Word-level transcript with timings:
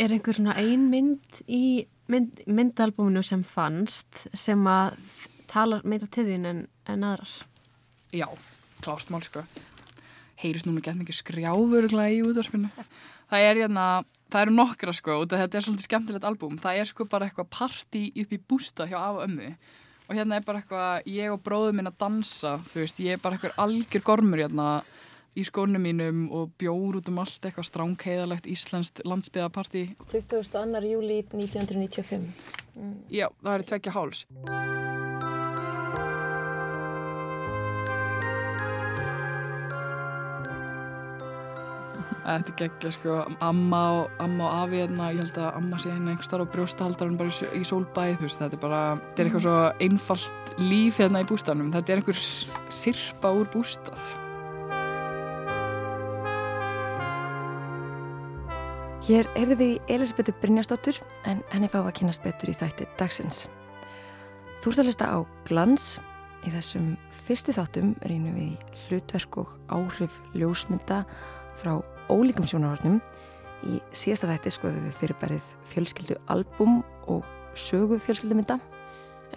er 0.00 0.14
einhver 0.14 0.36
svona 0.36 0.56
ein 0.60 0.86
mynd 0.90 1.42
í 1.46 1.86
mynd, 2.10 2.42
myndalbúminu 2.48 3.22
sem 3.26 3.42
fannst 3.46 4.26
sem 4.36 4.62
að 4.68 4.96
talar 5.50 5.84
meira 5.88 6.08
til 6.10 6.26
þín 6.28 6.48
en, 6.48 6.62
en 6.90 7.06
aðrar? 7.06 7.34
Já, 8.14 8.26
klárt 8.82 9.12
mál 9.12 9.22
sko. 9.26 9.44
Heyrist 10.40 10.66
núna 10.66 10.82
gett 10.82 10.98
mikið 10.98 11.20
skrjáfuruglega 11.20 12.16
í 12.16 12.22
útvarpinu. 12.24 12.70
Það 13.30 13.46
er 13.46 13.60
hérna, 13.62 13.84
það 14.32 14.46
eru 14.46 14.56
nokkra 14.56 14.94
sko 14.96 15.20
þetta 15.28 15.58
er 15.58 15.66
svolítið 15.66 15.86
skemmtilegt 15.86 16.26
albúm. 16.26 16.56
Það 16.58 16.80
er 16.80 16.90
sko 16.90 17.06
bara 17.10 17.28
eitthvað 17.28 17.52
party 17.52 18.04
upp 18.24 18.34
í 18.34 18.40
bústa 18.40 18.88
hjá 18.90 18.98
af 19.02 19.22
ömmu 19.26 19.54
og 20.10 20.16
hérna 20.18 20.40
er 20.40 20.42
bara 20.42 20.58
eitthvað 20.58 21.06
ég 21.06 21.30
og 21.30 21.42
bróðum 21.46 21.76
minn 21.78 21.86
að 21.86 22.00
dansa, 22.02 22.56
þú 22.66 22.80
veist, 22.82 22.98
ég 22.98 23.14
er 23.14 23.20
bara 23.22 23.36
eitthvað 23.36 23.60
algjör 23.62 24.02
gormur 24.02 24.40
hérna 24.42 24.64
í 25.38 25.44
skónum 25.46 25.84
mínum 25.84 26.24
og 26.34 26.54
bjór 26.60 27.00
út 27.00 27.10
um 27.10 27.20
allt 27.22 27.44
eitthvað 27.46 27.68
stránkeiðalegt 27.70 28.50
íslenskt 28.50 29.04
landsbyðapartí 29.06 29.86
22. 30.10 30.82
júli 30.90 31.22
1995 31.28 32.26
mm. 32.74 32.96
Já, 33.12 33.28
það 33.42 33.54
er 33.54 33.68
tvekja 33.72 33.96
háls 33.98 34.26
Þetta 42.20 42.52
er 42.52 42.56
geggja 42.60 42.90
sko, 42.94 43.14
amma 43.42 43.80
og, 43.96 44.10
amma 44.22 44.44
og 44.46 44.58
afi 44.66 44.82
hérna, 44.82 45.08
ég 45.10 45.24
held 45.24 45.38
að 45.40 45.56
amma 45.58 45.80
sé 45.80 45.90
hérna 45.90 46.12
einhver 46.12 46.28
starf 46.28 46.46
á 46.46 46.52
brjóstahaldarinn 46.52 47.18
bara 47.18 47.32
í, 47.32 47.48
í 47.58 47.66
sólbæði, 47.66 48.18
þetta 48.20 48.50
er 48.54 48.62
bara, 48.62 48.82
þetta 49.00 49.24
er 49.24 49.30
eitthvað 49.30 49.46
svo 49.48 49.56
einfalt 49.88 50.54
líf 50.60 51.00
hérna 51.02 51.24
í 51.24 51.30
bústanum, 51.32 51.72
þetta 51.74 51.94
er 51.96 52.02
einhver 52.04 52.20
sirpa 52.20 53.34
úr 53.34 53.50
bústað. 53.50 54.29
Hér 59.10 59.26
erðu 59.34 59.56
við 59.58 59.70
í 59.72 59.78
Elisabethu 59.90 60.30
Brynjastóttur 60.38 61.00
en 61.26 61.40
henni 61.50 61.66
fá 61.66 61.80
að 61.80 61.96
kynast 61.98 62.22
betur 62.22 62.52
í 62.52 62.54
þætti 62.54 62.84
dagsins. 62.94 63.40
Þú 64.62 64.70
ert 64.70 64.78
að 64.78 64.86
hlusta 64.86 65.08
á 65.10 65.18
glans. 65.48 65.86
Í 66.46 66.52
þessum 66.54 66.92
fyrstu 67.24 67.50
þáttum 67.56 67.88
reynum 68.06 68.36
við 68.38 68.52
í 68.52 68.76
hlutverk 68.84 69.40
og 69.42 69.56
áhrif 69.66 70.20
ljósmynda 70.38 71.00
frá 71.58 71.72
ólíkum 72.06 72.46
sjónarhornum. 72.46 73.00
Í 73.66 73.80
síðasta 73.90 74.30
þætti 74.30 74.54
skoðum 74.60 74.86
við 74.86 74.96
fyrirbærið 75.00 75.50
fjölskyldu 75.72 76.20
album 76.30 76.84
og 77.10 77.26
sögu 77.58 77.98
fjölskyldumynda. 78.06 78.60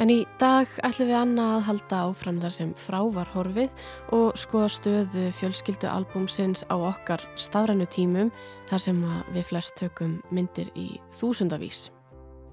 En 0.01 0.09
í 0.09 0.23
dag 0.41 0.69
ætlum 0.85 1.09
við 1.11 1.17
Anna 1.19 1.47
að 1.57 1.65
halda 1.67 1.99
áfram 2.07 2.39
þar 2.41 2.55
sem 2.55 2.71
frávar 2.81 3.29
horfið 3.35 3.75
og 4.15 4.39
skoða 4.39 4.69
stöðu 4.73 5.25
fjölskyldu 5.37 5.89
albúmsins 5.89 6.63
á 6.69 6.75
okkar 6.75 7.21
stafrænu 7.37 7.85
tímum 7.93 8.31
þar 8.71 8.85
sem 8.87 9.03
við 9.35 9.49
flest 9.51 9.75
tökum 9.77 10.17
myndir 10.33 10.71
í 10.73 10.87
þúsundavís. 11.13 11.91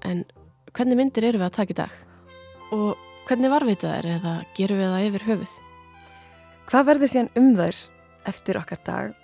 En 0.05 0.25
hvernig 0.75 0.99
myndir 1.01 1.31
eru 1.31 1.41
við 1.41 1.49
að 1.49 1.57
taka 1.57 1.73
í 1.73 1.79
dag? 1.81 1.95
Og 2.77 2.93
hvernig 3.29 3.53
varvitað 3.53 3.97
er 3.97 4.11
eða 4.19 4.35
gerum 4.57 4.83
við 4.83 4.93
það 4.93 5.07
yfir 5.09 5.27
höfuð? 5.31 5.55
Hvað 6.69 6.87
verður 6.91 7.13
síðan 7.15 7.33
um 7.41 7.51
þær 7.57 7.81
eftir 8.31 8.61
okkar 8.61 8.85
dag 8.85 9.17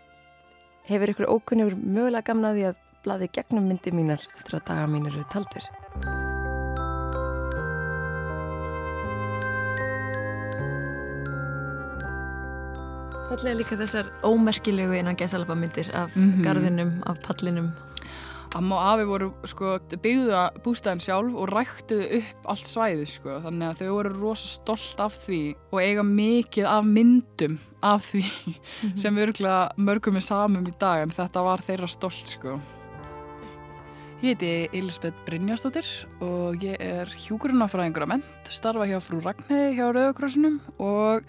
Hefur 0.87 1.11
ykkur 1.11 1.27
ókunnugur 1.27 1.73
mögulega 1.75 2.29
gamnaði 2.29 2.63
að 2.69 2.77
blaði 3.03 3.27
gegnum 3.35 3.67
myndi 3.67 3.91
mínar 3.91 4.23
eftir 4.37 4.61
að 4.61 4.69
daga 4.71 4.87
mín 4.93 5.11
eru 5.11 5.25
taldir? 5.33 5.67
Fallega 13.37 13.59
líka 13.59 13.75
þessar 13.77 14.07
ómerkilegu 14.25 14.95
einan 14.97 15.13
gæsalapa 15.13 15.53
myndir 15.53 15.91
af 15.93 16.15
mm 16.15 16.31
-hmm. 16.31 16.43
garðinum, 16.43 16.91
af 17.05 17.19
pallinum 17.21 17.67
Amma 18.55 18.75
og 18.75 18.93
Afi 18.93 19.03
voru 19.03 19.27
sko 19.45 19.77
byggða 20.01 20.41
bústæðin 20.63 21.03
sjálf 21.03 21.35
og 21.35 21.51
ræktuðu 21.51 22.17
upp 22.17 22.47
allt 22.49 22.65
svæði 22.65 23.05
sko 23.05 23.35
þannig 23.43 23.67
að 23.67 23.77
þau 23.77 23.91
voru 23.93 24.13
rosa 24.21 24.47
stolt 24.47 24.99
af 24.99 25.19
því 25.27 25.55
og 25.71 25.81
eiga 25.81 26.03
mikið 26.03 26.65
af 26.65 26.83
myndum 26.85 27.59
af 27.83 28.01
því 28.09 28.23
mm 28.23 28.53
-hmm. 28.53 28.97
sem 28.97 29.17
örgulega 29.17 29.69
mörgum 29.77 30.15
er 30.15 30.21
samum 30.21 30.67
í 30.67 30.73
dag 30.79 31.01
en 31.01 31.11
þetta 31.11 31.43
var 31.43 31.59
þeirra 31.59 31.87
stolt 31.87 32.27
sko. 32.27 32.59
Ég 34.21 34.33
heiti 34.33 34.69
Elisabeth 34.73 35.17
Brynjastóttir 35.25 35.85
og 36.21 36.55
ég 36.63 36.75
er 36.79 37.05
hjúgrunafræðingur 37.05 38.01
að 38.01 38.07
ment, 38.07 38.49
starfa 38.49 38.85
hjá 38.85 38.99
frú 38.99 39.21
Ragnhegi 39.21 39.77
hjá 39.77 39.93
Rauðakrossunum 39.93 40.59
og 40.79 41.21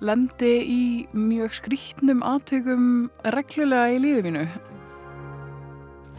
lendi 0.00 0.54
í 0.68 0.82
mjög 1.16 1.54
skrítnum 1.60 2.22
aðtökum 2.26 3.10
reglulega 3.32 3.94
í 3.94 4.00
lífið 4.02 4.26
mínu 4.30 4.46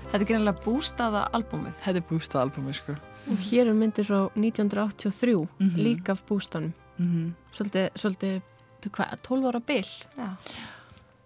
Þetta 0.07 0.23
er 0.23 0.29
greinlega 0.29 0.63
bústaða 0.63 1.21
albúmið. 1.35 1.79
Þetta 1.83 1.99
er 1.99 2.03
bústaða 2.07 2.43
albúmið, 2.45 2.77
sko. 2.77 2.93
Og 3.27 3.41
hér 3.49 3.67
er 3.67 3.75
myndir 3.75 4.07
frá 4.07 4.19
1983, 4.39 5.33
mm 5.35 5.67
-hmm. 5.67 5.83
líka 5.83 6.11
af 6.11 6.23
bústanum. 6.25 6.73
Mm 6.97 7.07
-hmm. 7.11 7.33
Svolítið, 7.51 7.89
svolítið, 7.95 8.41
hvað, 8.87 9.21
12 9.21 9.47
ára 9.47 9.59
byll. 9.59 9.91
Já. 10.17 10.29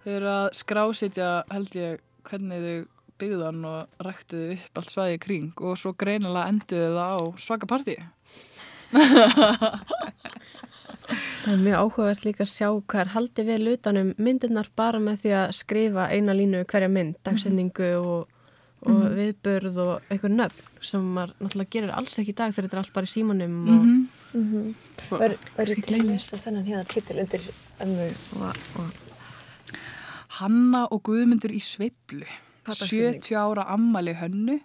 Þau 0.03 0.11
eru 0.11 0.25
að 0.25 0.49
skrásitja, 0.53 1.43
held 1.51 1.75
ég, 1.75 1.99
hvernig 2.23 2.59
þau 2.65 2.87
byggðan 3.19 3.65
og 3.65 3.87
ræktuðu 3.99 4.53
upp 4.53 4.77
allt 4.77 4.89
svæði 4.89 5.17
kring 5.19 5.61
og 5.61 5.77
svo 5.77 5.93
greinilega 5.93 6.49
enduðu 6.49 6.89
það 6.97 7.11
á 7.13 7.19
svaka 7.37 7.65
partí. 7.67 7.95
Það 11.43 11.53
er 11.53 11.63
mjög 11.65 11.79
áhugavert 11.81 12.25
líka 12.25 12.43
að 12.43 12.53
sjá 12.53 12.67
hvað 12.69 13.01
er 13.01 13.13
haldið 13.15 13.45
vel 13.45 13.73
utanum 13.73 14.13
myndirnar 14.17 14.69
bara 14.75 14.99
með 14.99 15.23
því 15.23 15.33
að 15.39 15.55
skrifa 15.57 16.09
eina 16.11 16.35
línu 16.37 16.65
hverja 16.65 16.91
mynd, 16.91 17.17
dagsendingu 17.23 17.91
og 18.01 18.29
og 18.81 18.91
mm 18.91 19.01
-hmm. 19.01 19.15
viðbörð 19.15 19.77
og 19.77 20.01
einhver 20.09 20.31
nöfn 20.31 20.81
sem 20.81 21.01
maður 21.01 21.33
náttúrulega 21.39 21.69
gerir 21.69 21.91
alls 21.93 22.19
ekki 22.19 22.33
í 22.33 22.37
dag 22.37 22.53
þegar 22.53 22.65
þetta 22.65 22.77
er 22.77 22.81
allt 22.81 22.93
bara 22.93 23.05
í 23.05 23.13
símanum 23.13 23.55
og 23.61 23.85
mm 23.85 24.07
-hmm. 24.33 24.75
Var 25.09 25.35
þetta 25.55 25.87
gleymist 25.87 26.33
að 26.33 26.41
þennan 26.45 26.65
hérna 26.65 26.83
titil 26.83 27.19
undir 27.19 27.41
ömmu 27.79 28.07
og, 28.35 28.55
og 28.79 28.89
Hanna 30.39 30.87
og 30.91 31.03
Guðmundur 31.03 31.51
í 31.51 31.59
Sveiblu 31.59 32.25
70 32.65 33.35
ára 33.35 33.63
ammali 33.63 34.13
hönnu 34.13 34.59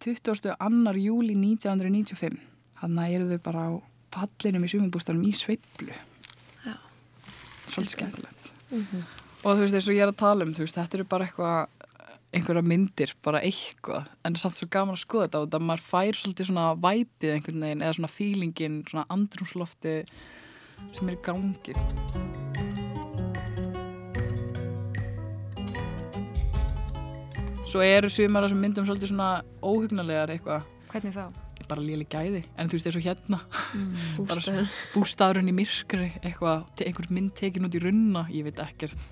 20. 0.00 0.56
annar 0.58 0.96
júli 0.96 1.34
1995 1.34 2.38
Hanna 2.74 3.08
eru 3.08 3.28
þau 3.28 3.38
bara 3.38 3.60
á 3.68 3.91
pallinum 4.12 4.64
í 4.66 4.72
sumabústanum 4.72 5.28
í 5.28 5.34
Sveiblu 5.36 5.94
Svolítið 7.72 7.92
skemmtilegt. 7.94 8.48
Mm 8.68 8.82
-hmm. 8.84 9.04
og 9.42 9.56
þú 9.56 9.60
veist 9.60 9.74
þess 9.74 9.88
að 9.88 9.96
ég 9.96 10.02
er 10.02 10.10
að 10.12 10.20
tala 10.20 10.44
um 10.44 10.52
veist 10.52 10.76
þetta 10.76 10.96
eru 10.98 11.04
bara 11.04 11.24
eitthvað 11.24 11.68
einhverja 12.32 12.62
myndir, 12.64 13.12
bara 13.22 13.40
eitthvað. 13.44 14.08
En 14.24 14.32
það 14.32 14.38
er 14.38 14.42
samt 14.42 14.56
svo 14.56 14.68
gaman 14.72 14.96
að 14.96 15.04
skoða 15.04 15.26
þetta 15.26 15.40
og 15.42 15.50
það 15.52 15.64
maður 15.68 15.84
fær 15.88 16.18
svolítið 16.18 16.48
svona 16.48 16.66
væpið 16.74 17.34
einhvern 17.34 17.64
veginn 17.66 17.82
eða 17.82 17.96
svona 17.98 18.12
fílingin, 18.12 18.78
svona 18.88 19.04
andrumslofti 19.08 19.94
sem 20.92 21.08
er 21.08 21.16
í 21.16 21.22
gangi. 21.28 21.74
Svo 27.68 27.80
eru 27.80 28.08
sumara 28.12 28.48
sem 28.48 28.60
myndum 28.60 28.84
svolítið 28.88 29.12
svona 29.12 29.42
óhugnarlegar 29.62 30.34
eitthvað. 30.34 30.68
Hvernig 30.92 31.16
þá? 31.16 31.51
Bara 31.72 31.80
léli 31.80 32.04
gæði, 32.04 32.42
en 32.60 32.68
þú 32.68 32.76
veist 32.76 32.88
eins 32.90 32.96
og 32.98 33.04
hérna. 33.06 33.38
Mm, 33.72 34.26
bara 34.28 34.64
bústafrun 34.92 35.46
í 35.48 35.54
myrkri 35.56 36.10
eitthvað, 36.20 36.66
einhver 36.84 37.06
mynd 37.16 37.32
tekin 37.38 37.64
út 37.64 37.78
í 37.78 37.80
runna, 37.80 38.26
ég 38.28 38.44
veit 38.44 38.60
ekkert. 38.60 39.06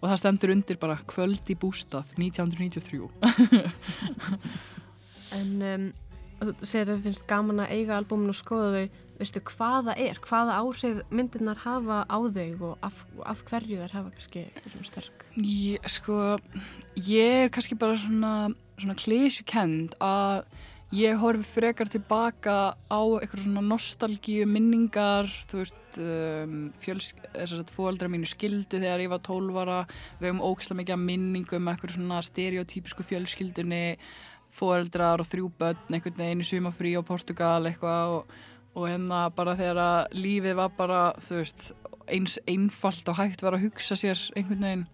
Og 0.00 0.08
það 0.08 0.20
stendur 0.22 0.52
undir 0.56 0.78
bara 0.80 0.96
kvöld 1.06 1.50
í 1.52 1.56
bústað 1.60 2.14
1993 2.16 3.10
En 5.38 5.50
um, 5.62 5.84
þú 6.40 6.54
segir 6.64 6.88
að 6.88 6.96
það 6.96 7.06
finnst 7.06 7.26
gaman 7.30 7.62
að 7.62 7.72
eiga 7.76 8.00
albúmin 8.00 8.32
og 8.32 8.38
skoða 8.38 8.70
þau. 8.74 9.06
Veistu 9.20 9.42
hvaða 9.44 9.92
er, 10.00 10.16
hvaða 10.24 10.56
áhrif 10.62 11.02
myndirnar 11.12 11.60
hafa 11.60 11.98
á 12.08 12.16
þau 12.16 12.70
og 12.70 12.86
af, 12.86 13.02
af 13.28 13.42
hverju 13.50 13.82
þær 13.82 13.96
hafa 13.98 14.14
kannski 14.16 14.46
svona 14.64 14.88
sterk? 14.88 15.26
Ég, 15.36 15.84
sko, 15.92 16.16
ég 17.04 17.44
er 17.44 17.52
kannski 17.52 17.76
bara 17.78 17.98
svona, 18.00 18.32
svona 18.80 18.96
klísjukend 18.96 19.98
að 20.00 20.48
Ég 20.90 21.20
horfi 21.22 21.44
frekar 21.46 21.86
tilbaka 21.86 22.54
á 22.74 23.00
eitthvað 23.20 23.44
svona 23.44 23.62
nostalgíu 23.62 24.42
minningar, 24.50 25.28
þú 25.46 25.60
veist, 25.60 25.98
um, 26.02 27.62
fóaldra 27.70 28.08
mínu 28.10 28.26
skildu 28.26 28.80
þegar 28.82 29.04
ég 29.04 29.12
var 29.12 29.22
12 29.22 29.60
ára, 29.62 29.76
við 30.18 30.26
hefum 30.26 30.42
ógislega 30.42 30.80
mikið 30.80 31.04
minningum 31.04 31.70
eitthvað 31.70 31.94
svona 31.94 32.18
stereotypísku 32.26 33.06
fjölskyldunni, 33.06 34.00
fóaldrar 34.50 35.22
og 35.22 35.30
þrjú 35.30 35.52
börn, 35.62 35.94
einhvern 35.94 36.18
veginn 36.24 36.42
í 36.42 36.50
sumafrí 36.50 36.98
á 36.98 37.06
Portugal 37.06 37.70
eitthvað 37.70 38.16
og, 38.16 38.36
og 38.74 38.90
hérna 38.90 39.24
bara 39.30 39.54
þegar 39.62 40.10
lífið 40.10 40.58
var 40.58 40.74
bara, 40.74 41.00
þú 41.22 41.38
veist, 41.44 41.68
eins 42.10 42.40
einfalt 42.50 43.14
og 43.14 43.22
hægt 43.22 43.46
var 43.46 43.54
að 43.54 43.68
hugsa 43.68 43.94
sér 43.94 44.26
einhvern 44.34 44.66
veginn. 44.66 44.86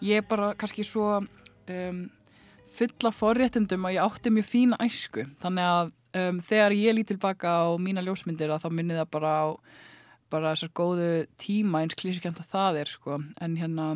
Ég 0.00 0.24
er 0.24 0.30
bara 0.32 0.54
kannski 0.56 0.88
svo... 0.88 1.18
Um, 1.68 2.06
fulla 2.76 3.12
forréttindum 3.14 3.88
að 3.88 3.96
ég 3.96 4.06
átti 4.06 4.32
mjög 4.32 4.48
fína 4.48 4.78
æsku. 4.84 5.26
Þannig 5.42 5.70
að 5.70 5.92
um, 6.20 6.40
þegar 6.44 6.76
ég 6.76 6.96
lít 6.96 7.10
tilbaka 7.12 7.54
á 7.62 7.66
mína 7.80 8.04
ljósmyndir 8.04 8.52
að 8.52 8.66
þá 8.66 8.68
minni 8.72 8.98
það 8.98 9.12
bara 9.16 9.32
á 9.42 9.46
bara 10.32 10.52
þessar 10.54 10.72
góðu 10.74 11.10
tíma 11.38 11.84
eins 11.84 11.94
klísukent 11.98 12.40
að 12.42 12.50
það 12.50 12.80
er 12.82 12.90
sko. 12.90 13.18
En 13.42 13.58
hérna 13.60 13.90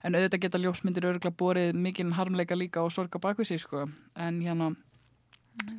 en 0.00 0.16
auðvitað 0.16 0.44
geta 0.46 0.60
ljósmyndir 0.62 1.08
örgulega 1.10 1.36
borið 1.42 1.74
mikinn 1.76 2.14
harmleika 2.16 2.56
líka 2.56 2.84
og 2.84 2.94
sorga 2.94 3.20
bak 3.20 3.40
við 3.40 3.52
sig 3.52 3.60
sko. 3.60 3.84
En 4.16 4.40
hérna 4.40 4.72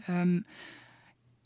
um, 0.08 0.36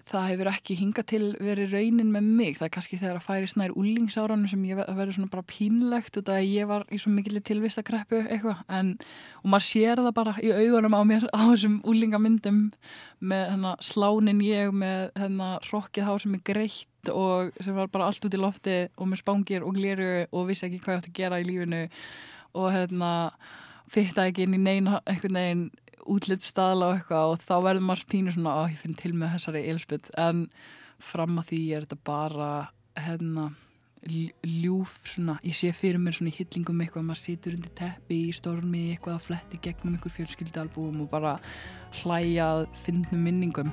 það 0.06 0.28
hefur 0.30 0.50
ekki 0.52 0.76
hingað 0.78 1.06
til 1.10 1.22
verið 1.42 1.72
raunin 1.74 2.12
með 2.14 2.26
mig, 2.38 2.58
það 2.60 2.68
er 2.68 2.74
kannski 2.76 3.00
þegar 3.02 3.18
að 3.18 3.26
færi 3.26 3.50
snær 3.50 3.74
úlingsáranum 3.74 4.50
sem 4.52 4.66
ég 4.68 4.78
verður 4.78 5.16
svona 5.18 5.32
bara 5.34 5.48
pínlegt 5.50 6.20
út 6.22 6.30
af 6.30 6.38
að 6.38 6.50
ég 6.52 6.70
var 6.70 6.86
í 6.94 7.00
svo 7.02 7.14
mikil 7.14 7.42
tilvistakreppu 7.42 8.20
eitthvað, 8.28 8.62
en 8.70 8.92
og 9.42 9.50
maður 9.50 9.68
sér 9.72 10.04
það 10.04 10.16
bara 10.20 10.36
í 10.46 10.52
augunum 10.54 10.98
á 10.98 11.02
mér 11.10 11.26
á 11.34 11.42
þessum 11.42 11.80
úlingamyndum 11.90 12.62
með 13.26 13.44
hérna 13.50 13.74
slánin 13.90 14.46
ég 14.46 14.78
með 14.78 15.10
hérna 15.18 15.52
rokkið 15.72 16.10
hár 16.12 16.22
sem 16.22 16.38
er 16.38 16.46
greitt 16.52 17.12
og 17.14 17.58
sem 17.66 17.78
var 17.78 17.90
bara 17.94 18.12
allt 18.12 18.30
út 18.30 18.38
í 18.38 18.42
lofti 18.42 18.80
og 18.94 19.10
með 19.10 19.24
spángir 19.24 19.66
og 19.66 19.78
gleru 19.78 20.26
og 20.30 20.50
vissi 20.52 20.70
ekki 20.70 20.84
hvað 20.86 21.00
ég 21.00 21.04
ætti 21.04 21.14
að 21.16 21.22
gera 21.22 21.42
í 21.42 21.50
lífinu 21.50 21.86
og 22.56 22.74
hérna 22.74 23.12
fyrta 23.92 24.26
ekki 24.30 24.46
inn 24.46 24.58
í 24.58 24.62
neina 24.62 25.02
einhvern 25.06 25.38
veginn 25.38 25.66
útlitt 26.06 26.46
staðla 26.46 26.92
og 26.92 26.98
eitthvað 27.00 27.34
og 27.34 27.44
þá 27.44 27.56
verður 27.66 27.86
maður 27.88 28.08
pínu 28.12 28.34
svona 28.36 28.56
að 28.62 28.72
ég 28.74 28.82
finn 28.82 28.98
til 29.00 29.14
með 29.18 29.36
þessari 29.36 29.62
Elisabeth 29.72 30.12
en 30.22 30.48
fram 31.02 31.40
að 31.42 31.52
því 31.52 31.62
er 31.76 31.86
þetta 31.86 32.02
bara 32.06 32.50
hérna 32.96 33.50
ljúf 34.06 35.00
svona, 35.10 35.40
ég 35.42 35.56
sé 35.58 35.72
fyrir 35.74 35.98
mér 35.98 36.14
svona 36.14 36.30
í 36.30 36.36
hillingum 36.38 36.82
eitthvað, 36.84 37.08
maður 37.08 37.22
situr 37.24 37.56
undir 37.58 37.74
teppi 37.74 38.20
í 38.28 38.34
stormi 38.38 38.84
eitthvað 38.94 39.16
að 39.18 39.24
fletti 39.26 39.62
gegnum 39.66 39.96
einhver 39.96 40.14
fjölskyldalbúum 40.14 41.02
og 41.02 41.10
bara 41.10 41.38
hlæjað 42.04 42.68
finnum 42.84 43.26
minningum 43.26 43.72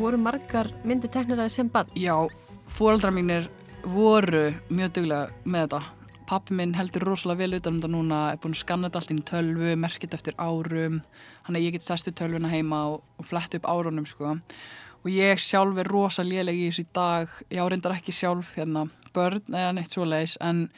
Voru 0.00 0.16
margar 0.16 0.70
myndir 0.86 1.10
teknir 1.12 1.42
að 1.42 1.50
sem 1.52 1.68
bann? 1.68 1.90
Já, 1.98 2.14
fóraldra 2.70 3.10
mínir 3.12 3.50
voru 3.84 4.50
mjög 4.70 4.92
duglega 4.96 5.30
með 5.44 5.64
þetta. 5.64 5.80
Pappi 6.30 6.54
minn 6.54 6.76
heldur 6.78 7.04
rosalega 7.08 7.42
vel 7.42 7.58
utan 7.58 7.74
um 7.74 7.80
þetta 7.80 7.90
núna, 7.90 8.18
er 8.30 8.40
búin 8.42 8.54
að 8.54 8.60
skanna 8.60 8.88
þetta 8.88 9.00
allt 9.00 9.12
inn 9.14 9.22
tölvu, 9.30 9.72
merkit 9.80 10.14
eftir 10.14 10.36
árum, 10.38 11.00
hann 11.46 11.58
er 11.58 11.64
ég 11.64 11.74
get 11.74 11.86
sæstu 11.86 12.12
tölvuna 12.14 12.50
heima 12.52 12.84
og, 12.92 13.02
og 13.18 13.26
flett 13.26 13.56
upp 13.58 13.66
árunum 13.66 14.06
sko. 14.06 14.36
Og 15.00 15.10
ég 15.10 15.40
sjálf 15.42 15.80
er 15.80 15.90
rosa 15.90 16.22
léleg 16.26 16.58
í 16.60 16.66
þessu 16.68 16.84
í 16.84 16.90
dag, 16.94 17.36
ég 17.50 17.62
áreindar 17.64 17.96
ekki 17.96 18.14
sjálf 18.14 18.54
hérna, 18.60 18.86
börn 19.16 19.42
eða 19.48 19.74
neitt 19.74 19.94
svo 19.94 20.06
leiðis, 20.06 20.36
en 20.44 20.68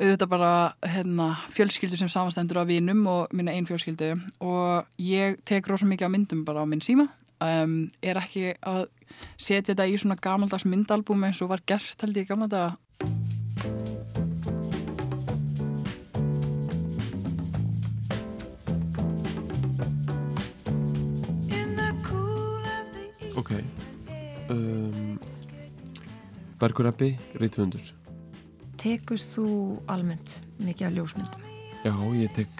auðvitað 0.00 0.30
bara 0.32 0.52
hérna, 0.88 1.28
fjölskyldu 1.52 1.98
sem 2.00 2.10
samanstendur 2.10 2.62
af 2.62 2.70
vinum 2.70 3.04
og 3.10 3.34
minna 3.36 3.52
einn 3.54 3.68
fjölskyldu 3.68 4.14
og 4.42 4.88
ég 4.98 5.38
tek 5.46 5.68
rosa 5.70 5.86
mikið 5.86 6.08
á 6.08 6.14
myndum 6.14 6.46
bara 6.48 6.64
á 6.64 6.66
minn 6.66 6.82
síma, 6.82 7.06
um, 7.42 7.76
er 8.02 8.20
ekki 8.20 8.52
að 8.60 8.86
setja 9.36 9.72
þetta 9.72 9.88
í 9.90 9.98
svona 10.00 10.18
gamaldags 10.22 10.66
myndalbum 10.68 11.26
eins 11.26 11.42
og 11.44 11.52
var 11.52 11.64
gert 11.66 12.06
held 12.06 12.22
ég 12.22 12.30
gamla 12.30 12.48
þetta 12.48 12.78
Ok. 23.32 23.52
Um, 24.52 25.18
Bergur 26.60 26.86
Eppi, 26.92 27.14
Rítvöndur 27.40 27.82
Tekur 28.78 29.18
þú 29.18 29.46
almennt 29.90 30.36
mikið 30.62 30.88
af 30.88 30.94
ljósmyndum? 30.96 31.46
Já, 31.82 31.94
ég 32.14 32.30
tek 32.36 32.52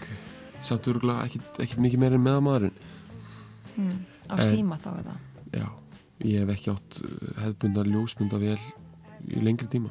samt 0.67 0.87
örgulega 0.91 1.27
ekkert 1.27 1.83
mikið 1.83 2.03
meira 2.03 2.19
en 2.19 2.25
meðamaðurinn 2.25 2.75
mm, 3.77 4.01
Á 4.33 4.37
En- 4.39 4.49
síma 4.49 4.79
þá 4.81 4.91
eða? 5.03 5.15
Já, 5.53 5.67
ég 6.25 6.41
hef 6.43 6.53
ekki 6.57 6.73
átt 6.73 7.01
uh, 7.05 7.33
hefðbundar 7.43 7.91
ljósmyndavél 7.93 8.59
í 9.29 9.43
lengri 9.45 9.69
tíma. 9.71 9.91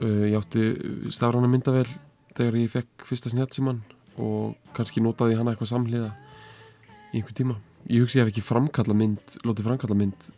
Uh, 0.00 0.26
ég 0.30 0.36
átti 0.38 0.66
stafrana 1.12 1.50
myndavél 1.50 1.88
þegar 2.36 2.60
ég 2.60 2.70
fekk 2.72 3.04
fyrsta 3.08 3.32
snjálfsíman 3.32 3.80
og 4.20 4.54
kannski 4.76 5.02
notaði 5.02 5.36
hana 5.38 5.52
eitthvað 5.54 5.72
samhliða 5.74 6.12
í 7.12 7.18
einhver 7.20 7.34
tíma. 7.36 7.56
Ég 7.90 8.04
hugsi 8.04 8.20
ég 8.20 8.26
hef 8.26 8.30
ekki 8.34 8.44
framkalla 8.44 8.94
mynd, 8.94 9.38
lotið 9.44 9.66
framkalla 9.70 9.96
mynd 9.98 10.30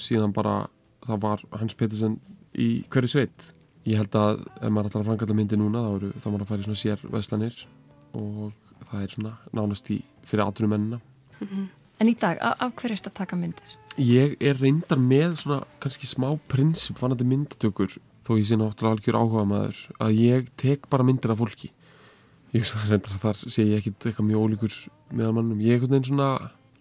síðan 0.00 0.32
bara 0.34 0.64
það 1.04 1.20
var 1.26 1.42
Hans 1.60 1.74
Petersen 1.78 2.16
í 2.56 2.84
hverju 2.88 3.10
sveit. 3.12 3.50
Ég 3.84 3.98
held 4.00 4.14
að 4.16 4.44
ef 4.62 4.70
maður 4.72 4.88
ætlar 4.88 5.02
að 5.04 5.08
framkalla 5.10 5.36
myndi 5.36 5.58
núna 5.60 5.82
þá 5.84 5.90
eru 5.98 6.10
þá 6.16 6.26
maður 6.30 6.44
að 6.46 6.50
fara 6.52 6.62
í 6.62 6.66
svona 6.68 6.80
sér 6.80 7.02
veslanir 7.12 7.58
og 8.16 8.52
það 8.88 9.02
er 9.02 9.12
svona 9.12 9.32
nánast 9.58 9.90
í 9.92 9.98
fyrir 10.24 10.44
aðtunum 10.46 10.72
mennina. 10.72 11.00
En 12.04 12.10
í 12.10 12.18
dag, 12.20 12.36
af, 12.36 12.74
hverju 12.76 12.98
ertu 12.98 13.08
að 13.08 13.14
taka 13.16 13.36
myndir? 13.40 13.70
Ég 13.96 14.34
er 14.44 14.58
reyndar 14.60 14.98
með 15.00 15.38
svona 15.40 15.62
kannski 15.80 16.04
smá 16.04 16.26
prinsip 16.52 16.98
vanandi 17.00 17.24
myndatökur 17.24 17.94
þó 18.26 18.34
ég 18.36 18.44
sé 18.50 18.58
náttúrulega 18.60 18.98
algjör 18.98 19.16
áhuga 19.22 19.44
maður 19.48 19.80
að 20.04 20.20
ég 20.20 20.50
tek 20.60 20.84
bara 20.92 21.06
myndir 21.08 21.32
af 21.32 21.40
fólki. 21.40 21.70
Ég 22.52 22.60
hugsa 22.60 22.82
það 22.82 22.92
reyndar 22.92 23.16
að 23.16 23.24
þar 23.24 23.40
sé 23.56 23.64
ég 23.70 23.80
ekkit 23.80 24.08
eitthvað 24.10 24.28
mjög 24.28 24.44
ólíkur 24.44 24.78
meðal 25.16 25.32
mannum. 25.38 25.64
Ég, 25.64 25.72
er 25.72 25.80
einhvern 25.80 25.96
veginn 25.96 26.10
svona, 26.10 26.28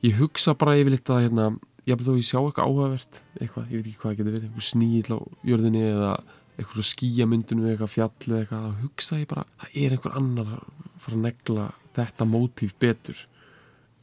ég 0.04 0.20
hugsa 0.20 0.58
bara 0.60 0.76
yfirleitt 0.82 1.16
að 1.16 1.24
hérna, 1.30 1.50
ég 1.88 1.96
hef 1.96 2.04
þó 2.04 2.14
ég 2.20 2.28
sjá 2.28 2.40
eitthvað 2.42 2.68
áhugavert 2.68 3.24
eitthvað, 3.40 3.72
ég 3.72 3.80
veit 3.80 3.88
ekki 3.88 4.00
hvað 4.04 4.12
það 4.12 4.20
getur 4.20 4.36
verið 4.36 4.50
eitthvað 4.50 4.72
sníl 4.74 5.08
á 5.08 5.20
jörðinni 5.54 5.90
eða 5.94 6.16
eitthvað 6.58 6.90
skíamyndinu 6.92 7.72
eitthvað 7.72 7.96
fjall 7.96 8.12
eða 8.28 8.44
eitthvað 8.44 8.68
þá 8.68 8.84
hugsa 8.84 9.24
ég 9.24 9.32
bara, 9.32 9.48
það 9.64 9.84
er 9.86 9.96
einhver 9.96 10.20
annar 10.20 10.58
að 10.60 10.90
fara 11.00 11.22
að 11.22 11.30
negla 11.30 11.70
þetta 11.96 12.28
mótíf 12.28 12.76
betur 12.84 13.30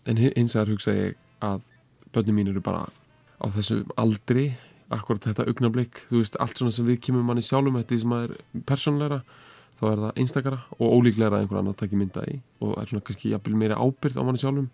en 0.07 0.17
hi- 0.17 0.33
hins 0.37 0.55
vegar 0.57 0.73
hugsa 0.75 0.95
ég 0.97 1.17
að 1.43 1.61
börnum 2.15 2.37
mín 2.41 2.49
eru 2.53 2.61
bara 2.61 2.87
á 3.41 3.47
þessu 3.53 3.83
aldri 3.97 4.55
akkurat 4.91 5.23
þetta 5.29 5.47
augnablik, 5.47 6.01
þú 6.11 6.19
veist, 6.23 6.37
allt 6.43 6.59
svona 6.59 6.73
sem 6.75 6.87
við 6.87 6.99
kemur 7.01 7.23
manni 7.23 7.43
sjálfum, 7.47 7.77
þetta 7.79 7.95
er 7.95 7.99
sem 8.03 8.15
að 8.17 8.25
er 8.25 8.63
persónleira 8.67 9.21
þá 9.81 9.85
er 9.93 10.01
það 10.03 10.19
einstakara 10.21 10.59
og 10.79 10.97
ólíklega 10.99 11.31
að 11.31 11.45
einhver 11.45 11.59
annar 11.61 11.77
takki 11.79 11.97
mynda 12.01 12.25
í 12.29 12.41
og 12.61 12.75
er 12.83 12.91
svona 12.91 13.05
kannski 13.07 13.31
jafnvel 13.31 13.55
meira 13.57 13.79
ábyrgd 13.81 14.19
á 14.19 14.23
manni 14.27 14.43
sjálfum. 14.43 14.67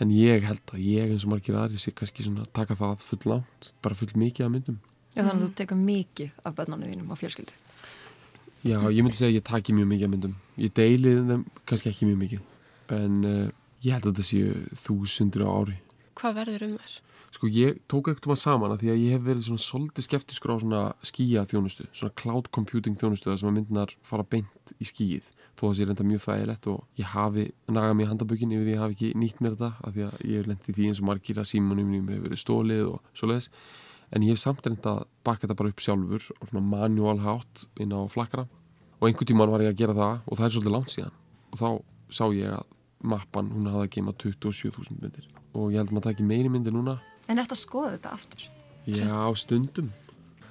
En 0.00 0.10
ég 0.14 0.44
held 0.46 0.60
að 0.74 0.82
ég 0.84 1.10
eins 1.14 1.24
og 1.26 1.30
margir 1.32 1.56
aðri 1.58 1.78
sé 1.82 1.90
kannski 1.96 2.22
svona 2.26 2.44
taka 2.54 2.74
það 2.78 2.98
full 3.02 3.24
langt 3.32 3.70
bara 3.82 3.94
full 3.98 4.10
mikið 4.14 4.44
af 4.46 4.52
myndum. 4.52 4.76
Já, 5.14 5.22
þannig 5.24 5.38
að 5.38 5.46
þú 5.46 5.54
tekur 5.62 5.80
mikið 5.86 6.30
af 6.44 6.54
börnarnu 6.58 6.90
þínum 6.90 7.08
á 7.10 7.16
fjölskyldu. 7.18 7.54
Já, 8.66 8.78
ég 8.90 9.02
myndi 9.06 9.16
segja 9.18 9.32
að 9.32 9.38
ég 9.38 9.46
taki 9.48 9.74
mjög 9.74 9.88
mikið 9.94 10.06
af 10.06 10.12
myndum. 10.12 10.36
Ég 10.58 10.74
deili 10.76 11.14
þeim 11.30 11.42
kannski 11.66 11.90
ekki 11.90 12.06
mjög 12.10 12.20
mikið. 12.24 12.44
En 12.98 13.18
uh, 13.24 13.48
ég 13.84 13.94
held 13.94 14.08
að 14.08 14.16
þetta 14.16 14.28
séu 14.30 14.80
þúsundur 14.86 15.46
á 15.46 15.50
ári. 15.50 15.76
Hvað 16.18 16.40
verður 16.42 16.66
um 16.66 16.78
þér? 16.78 16.96
Sko 17.28 17.50
ég 17.52 17.82
tók 17.86 18.08
ekkert 18.08 18.26
um 18.26 18.32
að 18.34 18.40
saman 18.40 18.72
að 18.72 18.80
því 18.82 18.88
að 18.90 19.02
ég 19.04 19.14
hef 19.14 19.26
verið 19.26 19.44
svona 19.46 19.62
svolítið 19.62 20.06
skeptiskur 20.06 20.52
á 20.52 20.56
svona 20.58 20.80
skíja 21.06 21.44
þjónustu, 21.46 21.84
svona 21.92 22.16
cloud 22.18 22.48
computing 22.56 22.96
þjónustu 22.98 23.28
þar 23.28 23.42
sem 23.42 23.50
að 23.50 23.58
myndinar 23.58 23.92
fara 24.06 24.24
beint 24.24 24.72
í 24.80 24.88
skíið 24.88 25.28
þó 25.58 25.66
að 25.66 25.68
það 25.68 25.76
sé 25.78 25.86
reynda 25.88 26.06
mjög 26.06 26.22
þægilegt 26.24 26.68
og 26.70 26.98
ég 26.98 27.10
hafi 27.12 27.44
nagað 27.66 27.96
mér 27.98 28.10
handabökin 28.12 28.54
yfir 28.54 28.64
því 28.64 28.70
að 28.70 28.74
ég 28.74 28.82
hafi 28.82 28.96
ekki 28.96 29.10
nýtt 29.18 29.42
mér 29.42 29.56
þetta 29.56 29.70
af 29.88 29.94
því 29.94 30.06
að 30.06 30.16
ég 30.24 30.38
hef 30.38 30.48
lendið 30.48 30.78
því 30.78 30.88
eins 30.88 31.02
og 31.02 31.08
margir 31.08 31.40
að 31.42 31.48
símanum 31.50 31.90
mínum 31.90 32.10
hefur 32.12 32.26
verið 32.28 32.42
stólið 32.42 32.84
og 32.92 33.12
svoleiðis. 33.18 33.50
En 34.08 34.24
ég 34.24 34.32
hef 34.32 34.42
samt 34.42 34.66
reynda 34.66 34.94
baka 35.26 35.44
þetta 35.44 35.58
bara 35.58 35.72
upp 35.74 35.84
sjálfur 35.84 36.28
og 36.38 36.50
svona 36.50 36.64
manual 36.64 37.18
hátt 37.24 37.66
inn 37.82 37.92
á 37.92 38.00
flakkara. 38.08 38.46
Og 38.98 39.10
einhvern 39.10 39.28
tíman 39.28 39.52
var 39.52 39.66
ég 39.66 39.74
að 39.74 39.82
gera 39.82 39.98
það 39.98 40.24
og 40.24 40.38
það 40.38 40.46
er 40.46 40.54
svolítið 40.54 40.76
langt 40.76 40.94
síðan. 40.94 41.18
Og 41.52 41.60
þá 41.60 41.68
sá 42.14 42.24
ég 42.32 42.54
að 42.54 42.77
mappan 43.02 43.50
hún 43.52 43.66
hafði 43.70 43.86
að 43.86 43.92
geima 43.94 44.12
27.000 44.18 45.00
myndir. 45.02 45.26
Og 45.54 45.70
ég 45.72 45.78
held 45.78 45.90
maður 45.92 46.04
að 46.06 46.10
taki 46.12 46.26
meiri 46.26 46.48
myndir 46.50 46.72
núna. 46.74 46.98
En 47.28 47.38
ert 47.38 47.52
að 47.54 47.60
skoða 47.62 47.92
þetta 47.96 48.12
aftur? 48.16 48.46
Já, 48.88 49.34
stundum. 49.36 49.90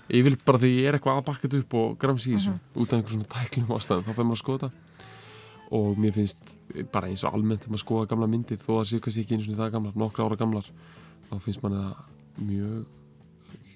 Ég 0.10 0.24
vil 0.24 0.38
bara 0.46 0.58
því 0.62 0.70
ég 0.78 0.86
er 0.88 0.96
eitthvað 1.00 1.18
að 1.20 1.26
bakka 1.28 1.48
þetta 1.48 1.60
upp 1.66 1.74
og 1.74 1.98
gramsi 2.00 2.32
í 2.32 2.36
þessu 2.38 2.54
Mhm. 2.54 2.82
út 2.82 2.94
af 2.94 3.00
einhver 3.00 3.14
svona 3.18 3.32
tæklum 3.36 3.68
ástæðum 3.76 4.04
þá 4.08 4.14
fyrir 4.14 4.28
maður 4.30 4.38
að 4.38 4.44
skoða 4.44 4.60
þetta. 4.60 4.72
Og 5.72 5.98
mér 5.98 6.14
finnst 6.14 6.92
bara 6.94 7.08
eins 7.08 7.24
og 7.26 7.34
almennt 7.34 7.62
þegar 7.66 7.74
maður 7.76 7.84
skoða 7.86 8.08
gamla 8.08 8.28
myndir 8.28 8.58
þó 8.58 8.70
að 8.72 8.80
það 8.80 8.88
sé 8.88 9.00
kannski 9.02 9.24
ekki 9.26 9.36
eins 9.36 9.50
og 9.50 9.56
það 9.58 9.72
gamlar 9.72 9.94
nokkra 9.96 10.26
ára 10.30 10.38
gamlar 10.38 10.66
þá 11.30 11.36
finnst 11.44 11.64
manni 11.64 11.82
það 11.84 11.96
mjög 12.48 12.86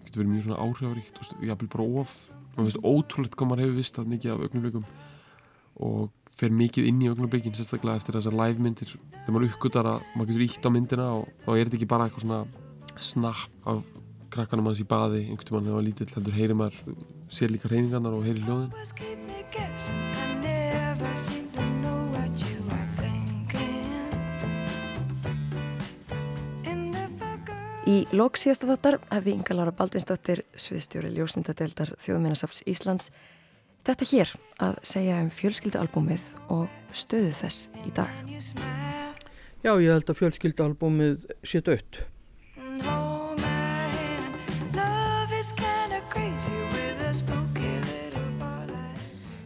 getur 0.06 0.24
verið 0.24 0.32
mjög 0.32 0.44
svona 0.46 0.64
áhrifaríkt 0.64 1.20
og 1.20 1.44
jafnvel 1.44 1.68
bara 1.68 2.00
of 2.00 2.30
maður 2.56 2.72
finnst 2.72 2.84
ótrúlegt 2.88 3.36
hvað 3.36 3.48
maður 3.52 3.64
hefur 3.66 3.76
vist 3.82 4.00
að 4.00 4.08
mikið 4.12 4.32
af 4.32 4.40
augnablikum 4.46 4.86
og 5.82 6.12
fer 6.32 6.54
mikið 6.56 6.88
inn 6.90 7.02
í 7.04 7.10
augnablikin 7.12 7.56
sérstaklega 7.58 8.00
eftir 8.00 8.18
þessar 8.18 8.38
live 8.40 8.64
myndir. 8.64 8.94
Þegar 9.18 9.36
maður 9.36 9.50
uppgötar 9.50 9.90
að 9.92 10.06
maður 10.16 10.32
getur 10.32 10.46
ítt 10.48 10.68
á 10.68 10.70
myndina 10.74 11.08
og 11.18 11.28
þá 11.44 11.50
er 11.56 11.64
þetta 11.66 11.80
ekki 11.80 11.90
bara 11.92 12.08
eitthvað 12.08 12.26
svona 12.26 12.42
snapp 13.02 13.70
af 13.72 13.84
krakkanum 14.32 14.70
hans 14.70 14.80
í 14.80 14.88
baði 14.88 15.26
einhvern 15.28 15.58
veginn 15.58 15.68
þegar 15.68 15.76
maður 15.76 15.88
lítill 15.90 16.12
heldur 16.16 16.38
heyrir 16.38 16.60
maður 16.62 16.76
sér 17.32 17.52
líka 17.52 17.72
reyningarnar 17.72 18.16
og 18.16 18.26
heyrir 18.26 18.46
hljóðin. 18.48 18.72
Í 27.92 28.06
lók 28.16 28.38
síðasta 28.40 28.70
þáttar 28.70 29.00
hefði 29.10 29.34
Inga 29.36 29.56
Lára 29.58 29.72
Baldvinsdóttir, 29.76 30.46
sviðstjóri 30.56 31.10
ljósmyndadeildar 31.12 31.92
Þjóðminnasaps 32.00 32.62
Íslands, 32.70 33.10
Þetta 33.82 34.06
hér 34.12 34.32
að 34.62 34.76
segja 34.86 35.18
um 35.24 35.30
fjölskyldualbúmið 35.34 36.26
og 36.54 36.68
stöðu 36.94 37.32
þess 37.34 37.70
í 37.82 37.94
dag. 37.98 38.14
Já, 39.66 39.74
ég 39.82 39.90
held 39.90 40.10
að 40.12 40.20
fjölskyldualbúmið 40.20 41.26
sé 41.42 41.64
dött. 41.66 42.04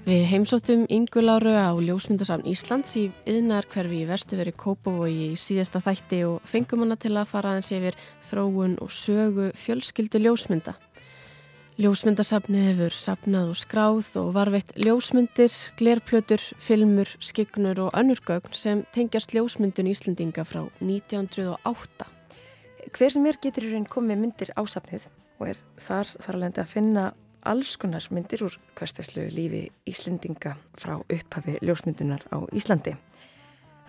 Við 0.05 0.21
heimsóttum 0.29 0.83
ynguláru 0.93 1.55
á 1.57 1.73
Ljósmyndasafn 1.81 2.43
Íslands 2.45 2.91
í 2.99 3.07
yðnar 3.25 3.65
hverfi 3.71 4.03
í 4.03 4.05
verstuveri 4.05 4.51
Kópavogi 4.53 5.31
í 5.31 5.39
síðasta 5.39 5.81
þætti 5.81 6.19
og 6.27 6.43
fengum 6.45 6.83
hana 6.83 6.99
til 7.01 7.15
að 7.15 7.31
fara 7.31 7.55
aðeins 7.55 7.71
yfir 7.73 7.97
þróun 8.27 8.75
og 8.85 8.91
sögu 8.93 9.47
fjölskyldu 9.57 10.21
ljósmynda. 10.21 10.75
Ljósmyndasafni 11.75 12.61
hefur 12.69 12.93
sapnað 12.95 13.49
og 13.51 13.57
skráð 13.59 14.13
og 14.21 14.29
varveitt 14.37 14.69
ljósmyndir, 14.79 15.51
glerplötur, 15.75 16.39
filmur, 16.63 17.09
skyggnur 17.19 17.81
og 17.83 17.97
önnurgögn 17.99 18.53
sem 18.55 18.85
tengjast 18.95 19.33
ljósmyndun 19.35 19.89
Íslendinga 19.91 20.45
frá 20.47 20.61
1908. 20.79 22.05
Hver 22.95 23.11
sem 23.11 23.27
er 23.27 23.39
getur 23.43 23.65
í 23.67 23.71
raun 23.73 23.83
komið 23.91 24.21
myndir 24.21 24.53
á 24.55 24.63
safnið 24.63 25.09
og 25.35 25.49
er 25.51 25.59
þar 25.75 26.13
þar 26.13 26.37
alveg 26.37 26.59
að 26.63 26.69
finna 26.71 27.03
alls 27.43 27.73
konar 27.81 28.07
myndir 28.07 28.45
úr 28.47 28.55
hverstæslu 28.79 29.25
lífi 29.35 29.65
Íslendinga 29.83 30.53
frá 30.79 30.93
upphafi 31.01 31.57
ljósmyndunar 31.59 32.23
á 32.31 32.39
Íslandi. 32.55 32.93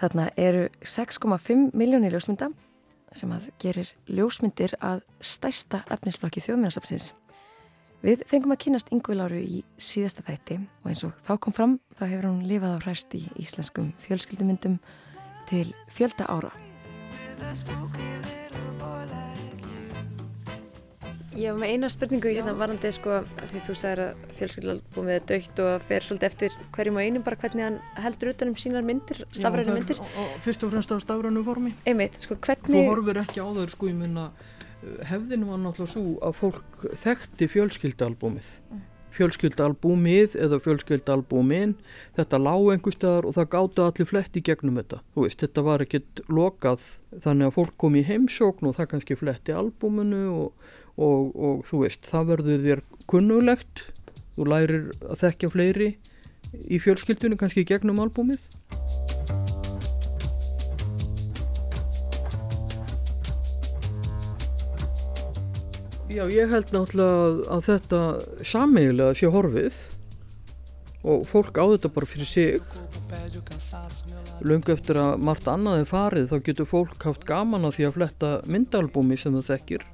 Þarna 0.01 0.33
eru 0.35 0.65
6,5 0.83 1.71
miljónir 1.71 2.19
ljósmynda 2.19 2.51
sem 3.15 3.31
að 3.31 3.47
gerir 3.63 3.95
ljósmyndir 4.11 4.75
að 4.83 5.07
stærsta 5.23 5.85
efnisflokki 5.87 6.43
þjóðmjörnsapsins. 6.43 7.13
Við 8.05 8.23
fengum 8.29 8.53
að 8.53 8.61
kynast 8.67 8.91
Ingu 8.93 9.15
Láru 9.17 9.39
í 9.41 9.63
síðasta 9.81 10.25
þætti 10.27 10.59
og 10.85 10.91
eins 10.91 11.03
og 11.07 11.15
þá 11.25 11.33
kom 11.41 11.55
fram 11.57 11.77
þá 11.97 12.03
hefur 12.11 12.27
hún 12.29 12.43
lifað 12.49 12.77
á 12.77 12.85
hræst 12.85 13.15
í 13.17 13.23
íslenskum 13.41 13.93
fjölskyldumyndum 14.03 14.77
til 15.49 15.71
fjölda 15.89 16.29
ára. 16.29 16.53
Ég 21.37 21.53
var 21.53 21.61
með 21.61 21.73
eina 21.73 21.89
spurningu 21.93 22.31
hérna 22.33 22.55
varandi 22.57 22.91
sko 22.97 23.19
því 23.51 23.63
þú 23.67 23.75
sagðir 23.77 24.03
að 24.07 24.21
fjölskyldalbúmið 24.39 25.17
er 25.17 25.25
dögt 25.29 25.63
og 25.65 25.73
fer 25.85 26.05
svolítið 26.05 26.29
eftir 26.31 26.57
hverjum 26.77 26.97
og 26.97 27.09
einum 27.09 27.25
bara 27.27 27.41
hvernig 27.43 27.65
hann 27.67 27.77
heldur 28.01 28.33
utan 28.33 28.53
um 28.53 28.57
sínar 28.61 28.85
myndir, 28.85 29.21
stafrænu 29.37 29.75
myndir. 29.77 30.01
Já, 30.01 30.05
og, 30.07 30.23
og 30.23 30.45
fyrst 30.47 30.65
og 30.65 30.73
fremst 30.73 30.93
á 30.93 30.97
stafrænu 31.05 31.45
formi. 31.45 31.75
Einmitt, 31.85 32.21
sko 32.25 32.39
Þú 32.39 32.49
hvernig, 32.49 32.89
horfir 32.89 33.21
ekki 33.25 33.45
á 33.45 33.49
þau 33.53 33.67
sko, 33.75 33.91
ég 33.93 34.01
minna, 34.01 34.31
hefðin 35.09 35.47
var 35.49 35.63
náttúrulega 35.63 35.93
svo 35.93 36.19
að 36.25 36.37
fólk 36.41 36.85
þekkti 37.03 37.49
fjölskyldalbúmið. 37.53 38.51
Fjölskyldalbúmið 39.17 40.35
eða 40.45 40.59
fjölskyldalbúmin, 40.65 41.73
þetta 42.19 42.41
lág 42.43 42.67
einhver 42.75 42.97
staðar 42.97 43.29
og 43.29 43.37
það 43.39 43.49
gáttu 43.55 43.85
allir 43.87 44.11
flett 44.11 44.37
í 44.37 44.43
gegnum 44.45 44.81
þetta. 44.81 45.01
Veist, 45.17 45.41
þetta 45.41 45.65
var 45.65 45.85
ekkit 45.87 46.25
lokað 46.29 46.85
þannig 47.25 47.49
að 47.49 47.57
fólk 47.57 47.79
kom 47.81 47.97
í 47.97 48.05
heimsókn 48.05 48.69
og 48.69 48.77
það 48.77 48.91
kannski 48.93 49.17
fletti 49.17 49.57
albúminu 49.57 50.23
og, 50.35 50.69
og, 51.01 51.33
og 51.33 51.65
þú 51.71 51.83
veist, 51.87 52.05
það 52.11 52.29
verður 52.35 52.67
þér 52.69 52.85
kunnulegt, 53.09 53.87
þú 54.37 54.51
lærir 54.53 54.87
að 55.01 55.25
þekkja 55.25 55.53
fleiri 55.55 55.91
í 56.69 56.83
fjölskyldunni 56.83 57.41
kannski 57.41 57.65
gegnum 57.69 58.05
albúmið. 58.05 58.45
Já, 66.17 66.23
ég 66.33 66.49
held 66.49 66.71
náttúrulega 66.73 67.17
að, 67.53 67.67
þetta 67.67 67.99
sameigilega 68.49 69.17
sé 69.19 69.29
horfið 69.29 69.81
og 71.07 71.27
fólk 71.29 71.59
á 71.61 71.65
þetta 71.75 71.91
bara 71.93 72.09
fyrir 72.09 72.31
sig. 72.31 72.71
Lungu 74.41 74.73
eftir 74.73 74.97
að 75.03 75.21
margt 75.29 75.51
annað 75.53 75.83
er 75.83 75.91
farið 75.91 76.31
þá 76.31 76.37
getur 76.47 76.71
fólk 76.71 77.05
haft 77.05 77.27
gaman 77.29 77.69
að 77.69 77.77
því 77.77 77.89
að 77.89 77.99
fletta 77.99 78.31
myndalbúmi 78.49 79.19
sem 79.21 79.37
það 79.37 79.51
þekkir 79.51 79.85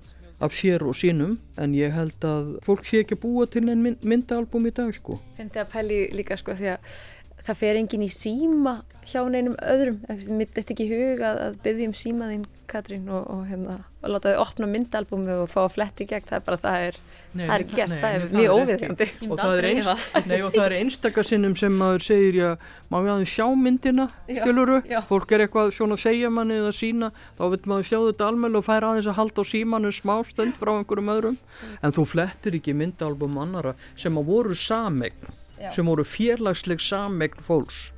af 0.43 0.55
sér 0.55 0.87
og 0.87 0.95
sínum 0.99 1.35
en 1.59 1.75
ég 1.75 1.91
held 1.95 2.27
að 2.27 2.55
fólk 2.69 2.87
sé 2.87 3.03
ekki 3.03 3.19
að 3.19 3.23
búa 3.25 3.49
til 3.51 3.65
einn 3.67 3.83
mynd, 3.83 4.07
myndalbúm 4.07 4.71
í 4.71 4.75
dag 4.79 4.95
sko. 4.95 5.19
finnst 5.37 5.59
að 5.59 5.75
pæli 5.75 6.01
líka 6.15 6.39
sko 6.39 6.55
því 6.59 6.71
að 6.77 6.97
það 7.47 7.61
fer 7.63 7.81
enginn 7.81 8.07
í 8.07 8.11
síma 8.13 8.81
hjá 9.09 9.23
neinum 9.27 9.57
öðrum, 9.59 10.03
mitt 10.39 10.59
eftir 10.59 10.77
ekki 10.77 10.87
í 10.87 10.93
hug 10.93 11.25
að, 11.27 11.41
að 11.49 11.57
byggja 11.65 11.89
um 11.91 11.97
símaðinn 11.99 12.45
Katrín 12.71 13.09
og, 13.13 13.25
og 13.29 13.43
hérna, 13.51 13.81
og 14.01 14.15
láta 14.15 14.33
þau 14.33 14.45
opna 14.47 14.69
myndalbúmi 14.71 15.35
og 15.43 15.51
fá 15.51 15.65
að 15.65 15.75
fletti 15.75 16.07
gegn, 16.09 16.29
það 16.29 16.39
er 16.39 16.47
bara, 16.47 16.61
það 16.63 16.87
er 16.87 17.01
Nei, 17.33 17.47
það 17.47 17.53
er 17.55 17.63
ekki 17.65 17.77
gert, 17.79 17.93
nei, 17.93 18.01
það 18.03 18.15
er 18.15 18.25
mjög 18.37 18.55
óviðhengandi 18.59 19.07
og 19.25 19.39
það 19.41 19.55
er, 19.57 19.67
einst, 19.71 20.09
nei, 20.29 20.39
og 20.45 20.51
það 20.53 20.65
er 20.67 20.75
einstakasinnum 20.77 21.55
sem 21.57 21.79
maður 21.81 22.05
segir 22.05 22.37
já, 22.37 22.49
má 22.93 22.97
við 22.99 23.13
aðeins 23.15 23.33
sjá 23.33 23.47
myndina? 23.57 24.07
Skiluru, 24.29 24.81
fólk 25.09 25.33
er 25.33 25.45
eitthvað 25.47 25.71
svona 25.73 25.97
að 25.97 26.03
segja 26.05 26.33
manni 26.33 26.59
eða 26.61 26.75
sína, 26.77 27.09
þá 27.39 27.43
vil 27.55 27.61
maður 27.73 27.89
sjá 27.89 27.97
þetta 28.11 28.29
almenn 28.29 28.61
og 28.61 28.67
fær 28.67 28.89
aðeins 28.91 29.09
að 29.09 29.17
halda 29.17 29.47
á 29.49 29.51
símanu 29.53 29.95
smá 29.97 30.13
stund 30.29 30.59
frá 30.61 30.75
einhverjum 30.75 31.13
öðrum, 31.15 31.39
en 31.81 31.97
þú 31.97 32.05
flettir 32.13 32.59
ekki 32.61 32.77
myndalbum 32.77 33.41
annara 33.41 33.73
sem 33.97 34.21
að 34.21 34.29
voru 34.29 34.59
samegn, 34.59 35.33
sem 35.71 35.87
voru 35.87 36.05
félagsleg 36.05 36.83
samegn 36.83 37.45
fólks 37.47 37.93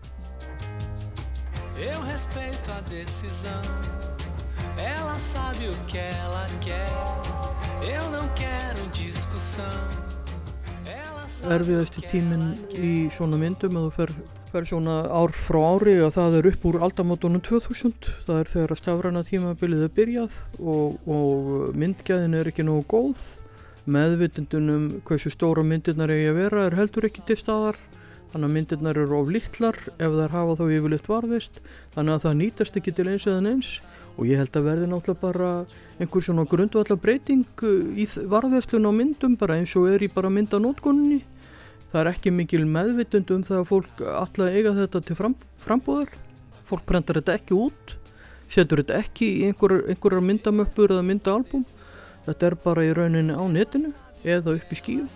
Eu 1.74 2.00
respeito 2.02 2.70
a 2.70 2.80
decisão. 2.88 3.60
Ela 4.78 5.18
sabe 5.18 5.68
o 5.68 5.74
que 5.86 5.98
ela 5.98 6.46
quer. 6.60 6.88
Eu 7.82 8.10
não 8.10 8.28
quero 8.34 8.88
discussão. 8.92 10.04
Erfiðasti 11.44 12.00
tíminn 12.08 12.54
í 12.72 13.10
svona 13.12 13.36
myndum 13.36 13.74
að 13.76 13.88
þú 13.88 13.90
fer, 13.98 14.12
fer 14.52 14.68
svona 14.70 14.94
ár 15.12 15.34
frá 15.36 15.58
ári 15.74 15.98
og 16.00 16.14
það 16.14 16.38
er 16.38 16.48
upp 16.52 16.64
úr 16.70 16.78
aldamótunum 16.86 17.42
2000 17.44 18.08
það 18.24 18.38
er 18.38 18.50
þegar 18.52 18.72
að 18.72 18.80
stafræna 18.80 19.24
tímabilið 19.28 19.82
er 19.84 19.92
byrjað 19.98 20.38
og, 20.62 20.96
og 21.04 21.74
myndgæðin 21.76 22.38
er 22.38 22.48
ekki 22.48 22.64
nógu 22.64 22.86
góð 22.94 23.26
meðvitundunum 23.90 24.86
hversu 25.04 25.32
stóra 25.32 25.64
myndirnar 25.66 26.12
eigi 26.14 26.30
að 26.30 26.38
vera 26.38 26.62
er 26.68 26.76
heldur 26.78 27.08
ekki 27.08 27.24
til 27.28 27.36
staðar. 27.40 27.78
Þannig 28.32 28.48
að 28.48 28.54
myndirnar 28.56 28.98
eru 28.98 29.18
of 29.20 29.28
litlar 29.30 29.78
ef 29.94 30.14
þær 30.18 30.32
hafa 30.34 30.56
þá 30.58 30.64
yfirleitt 30.66 31.10
varðist 31.10 31.60
þannig 31.94 32.14
að 32.16 32.24
það 32.24 32.38
nýtast 32.40 32.78
ekki 32.80 32.94
til 32.96 33.06
eins 33.12 33.26
eða 33.30 33.52
eins 33.52 33.74
og 34.14 34.26
ég 34.30 34.40
held 34.40 34.56
að 34.58 34.66
verði 34.68 34.88
náttúrulega 34.90 35.22
bara 35.22 35.50
einhver 35.98 36.24
svona 36.24 36.46
grundvallar 36.50 36.98
breyting 37.02 37.62
uh, 37.62 37.94
í 37.94 38.06
varðveislun 38.30 38.90
á 38.90 38.92
myndum 38.94 39.36
bara 39.38 39.58
eins 39.60 39.74
og 39.78 39.86
er 39.90 40.02
í 40.02 40.10
bara 40.10 40.32
myndanótkunni 40.34 41.20
það 41.94 42.00
er 42.00 42.10
ekki 42.10 42.34
mikil 42.34 42.64
meðvitund 42.66 43.30
um 43.34 43.42
það 43.46 43.60
að 43.60 43.68
fólk 43.70 44.02
alltaf 44.02 44.50
eiga 44.50 44.74
þetta 44.80 45.02
til 45.06 45.18
fram, 45.18 45.36
frambúðar. 45.62 46.10
Fólk 46.66 46.82
prentar 46.88 47.20
þetta 47.20 47.36
ekki 47.38 47.54
út 47.54 47.94
setur 48.50 48.82
þetta 48.82 48.98
ekki 49.02 49.28
í 49.30 49.44
einhver, 49.48 49.76
einhverjar 49.90 50.24
myndamöppur 50.24 50.94
eða 50.94 51.04
myndaalbum 51.06 51.64
þetta 52.26 52.50
er 52.50 52.58
bara 52.64 52.84
í 52.84 52.92
rauninni 52.96 53.36
á 53.36 53.44
netinu 53.48 53.94
eða 54.24 54.56
upp 54.58 54.72
í 54.72 54.80
skíu. 54.80 55.06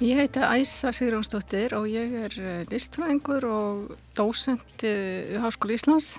Ég 0.00 0.16
heiti 0.16 0.40
Æsa 0.40 0.94
Sigurjónsdóttir 0.96 1.74
og 1.76 1.84
ég 1.92 2.14
er 2.16 2.34
eh, 2.40 2.60
listfræðingur 2.70 3.44
og 3.44 3.90
dósent 4.16 4.80
í 4.88 5.36
Háskóla 5.42 5.76
Íslands. 5.76 6.14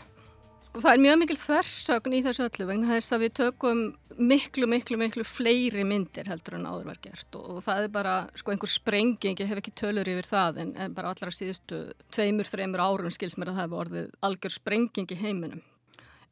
Sko, 0.67 0.83
það 0.83 0.91
er 0.91 1.01
mjög 1.01 1.17
mikil 1.23 1.37
þversögn 1.41 2.13
í 2.13 2.19
þessu 2.27 2.45
öllu 2.45 2.67
vegna 2.69 2.91
þess 2.91 3.15
að 3.15 3.23
við 3.25 3.33
tökum 3.39 3.81
miklu, 4.17 4.67
miklu, 4.69 4.97
miklu 4.99 5.23
fleiri 5.27 5.83
myndir 5.87 6.27
heldur 6.31 6.57
en 6.57 6.67
áður 6.67 6.87
var 6.91 6.99
gert 7.03 7.37
og, 7.39 7.47
og 7.55 7.63
það 7.65 7.85
er 7.85 7.91
bara 7.93 8.15
sko 8.37 8.53
einhver 8.53 8.71
sprenging, 8.71 9.37
ég 9.39 9.49
hef 9.49 9.61
ekki 9.61 9.73
tölur 9.77 10.07
yfir 10.11 10.27
það 10.27 10.61
en, 10.63 10.73
en 10.75 10.95
bara 10.97 11.11
allra 11.13 11.33
síðustu 11.33 11.83
tveimur, 12.13 12.47
þreimur 12.49 12.83
árum 12.83 13.13
skils 13.13 13.37
mér 13.37 13.51
að 13.51 13.59
það 13.59 13.67
hefur 13.67 13.83
orðið 13.85 14.09
algjör 14.27 14.55
sprenging 14.55 15.13
í 15.13 15.19
heiminum. 15.21 15.63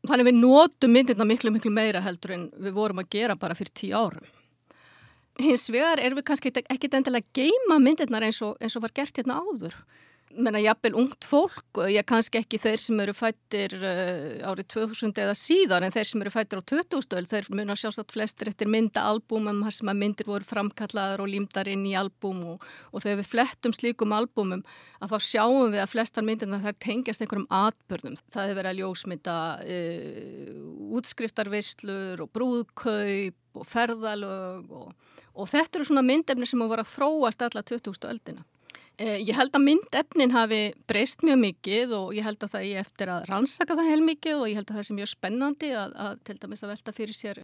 Þannig 0.07 0.29
við 0.29 0.37
notum 0.39 0.93
myndirna 0.95 1.27
miklu, 1.27 1.51
miklu 1.51 1.71
meira 1.75 2.03
heldur 2.03 2.35
en 2.35 2.45
við 2.55 2.75
vorum 2.77 3.01
að 3.01 3.09
gera 3.17 3.35
bara 3.39 3.57
fyrir 3.57 3.73
tíu 3.75 3.97
árum. 3.99 4.27
Hins 5.39 5.67
vegar 5.71 5.99
erum 6.03 6.19
við 6.19 6.27
kannski 6.29 6.51
ekki 6.51 6.91
endilega 6.91 7.23
að 7.23 7.41
geima 7.41 7.79
myndirnar 7.83 8.25
eins 8.27 8.39
og, 8.43 8.55
eins 8.63 8.75
og 8.75 8.83
var 8.83 8.95
gert 8.95 9.19
hérna 9.19 9.39
áður. 9.39 9.75
Menna, 10.37 10.59
jafnvel 10.61 10.93
ungt 10.93 11.25
fólk, 11.25 11.79
ég 11.89 12.05
kannski 12.05 12.37
ekki 12.37 12.59
þeir 12.61 12.81
sem 12.83 12.99
eru 13.01 13.15
fættir 13.17 13.73
uh, 13.79 14.43
árið 14.45 14.67
2000 14.75 15.21
eða 15.23 15.33
síðan 15.33 15.87
en 15.87 15.93
þeir 15.95 16.05
sem 16.05 16.21
eru 16.21 16.33
fættir 16.33 16.61
á 16.61 16.63
2000 16.69 17.29
þeir 17.31 17.47
muna 17.57 17.73
sjálfsagt 17.79 18.13
flestir 18.13 18.51
eftir 18.51 18.69
myndaalbúmum 18.69 19.63
sem 19.73 19.89
að 19.89 19.97
myndir 20.03 20.29
voru 20.29 20.45
framkallaðar 20.45 21.23
og 21.23 21.31
límdar 21.31 21.71
inn 21.73 21.87
í 21.89 21.95
albúm 21.97 22.43
og, 22.53 22.67
og 22.93 23.01
þegar 23.01 23.17
við 23.23 23.31
flettum 23.31 23.73
slíkum 23.73 24.13
albúmum 24.13 24.61
að 25.01 25.15
þá 25.15 25.27
sjáum 25.31 25.73
við 25.73 25.81
að 25.81 25.91
flestar 25.95 26.27
myndirna 26.27 26.61
þær 26.61 26.77
tengjast 26.85 27.25
einhverjum 27.25 27.49
atbörnum. 27.63 28.21
Það 28.29 28.51
hefur 28.51 28.61
verið 28.61 28.71
að 28.75 28.79
ljósmynda 28.83 29.39
uh, 29.65 30.53
útskriftarvislur 30.99 32.21
og 32.21 32.31
brúðkaup 32.37 33.59
og 33.59 33.65
ferðalög 33.65 34.77
og, 34.77 34.93
og 35.33 35.49
þetta 35.49 35.81
eru 35.81 35.89
svona 35.89 36.05
myndefni 36.05 36.45
sem 36.45 36.61
voru 36.61 36.85
að 36.85 36.93
þróast 36.93 37.49
alla 37.49 37.65
2000 37.65 38.09
öldina. 38.13 38.45
Eh, 38.45 38.58
Ég 38.99 39.31
held 39.31 39.53
að 39.55 39.63
myndefnin 39.63 40.33
hafi 40.35 40.59
breyst 40.89 41.21
mjög 41.23 41.37
mikið 41.39 41.93
og 41.95 42.09
ég 42.17 42.25
held 42.25 42.41
að 42.43 42.51
það 42.51 42.65
ég 42.67 42.81
eftir 42.83 43.11
að 43.13 43.27
rannsaka 43.29 43.77
það 43.79 43.91
heil 43.93 44.01
mikið 44.03 44.39
og 44.41 44.47
ég 44.49 44.59
held 44.59 44.71
að 44.73 44.79
það 44.79 44.87
sé 44.87 44.95
mjög 44.97 45.11
spennandi 45.13 45.69
að, 45.71 45.93
að 46.05 46.19
til 46.27 46.35
dæmis 46.41 46.63
að 46.65 46.73
velta 46.73 46.95
fyrir 46.97 47.15
sér 47.15 47.39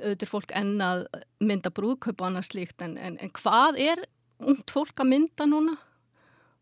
auðvitað 0.00 0.30
fólk 0.30 0.54
enn 0.60 0.84
að 0.86 1.02
mynda 1.42 1.72
brúðkaup 1.74 2.22
og 2.22 2.28
annað 2.28 2.46
slíkt 2.52 2.84
en, 2.86 2.94
en, 2.94 3.18
en 3.18 3.32
hvað 3.40 3.80
er 3.82 4.04
ungt 4.40 4.70
fólk 4.70 5.02
að 5.02 5.10
mynda 5.10 5.48
núna 5.50 5.74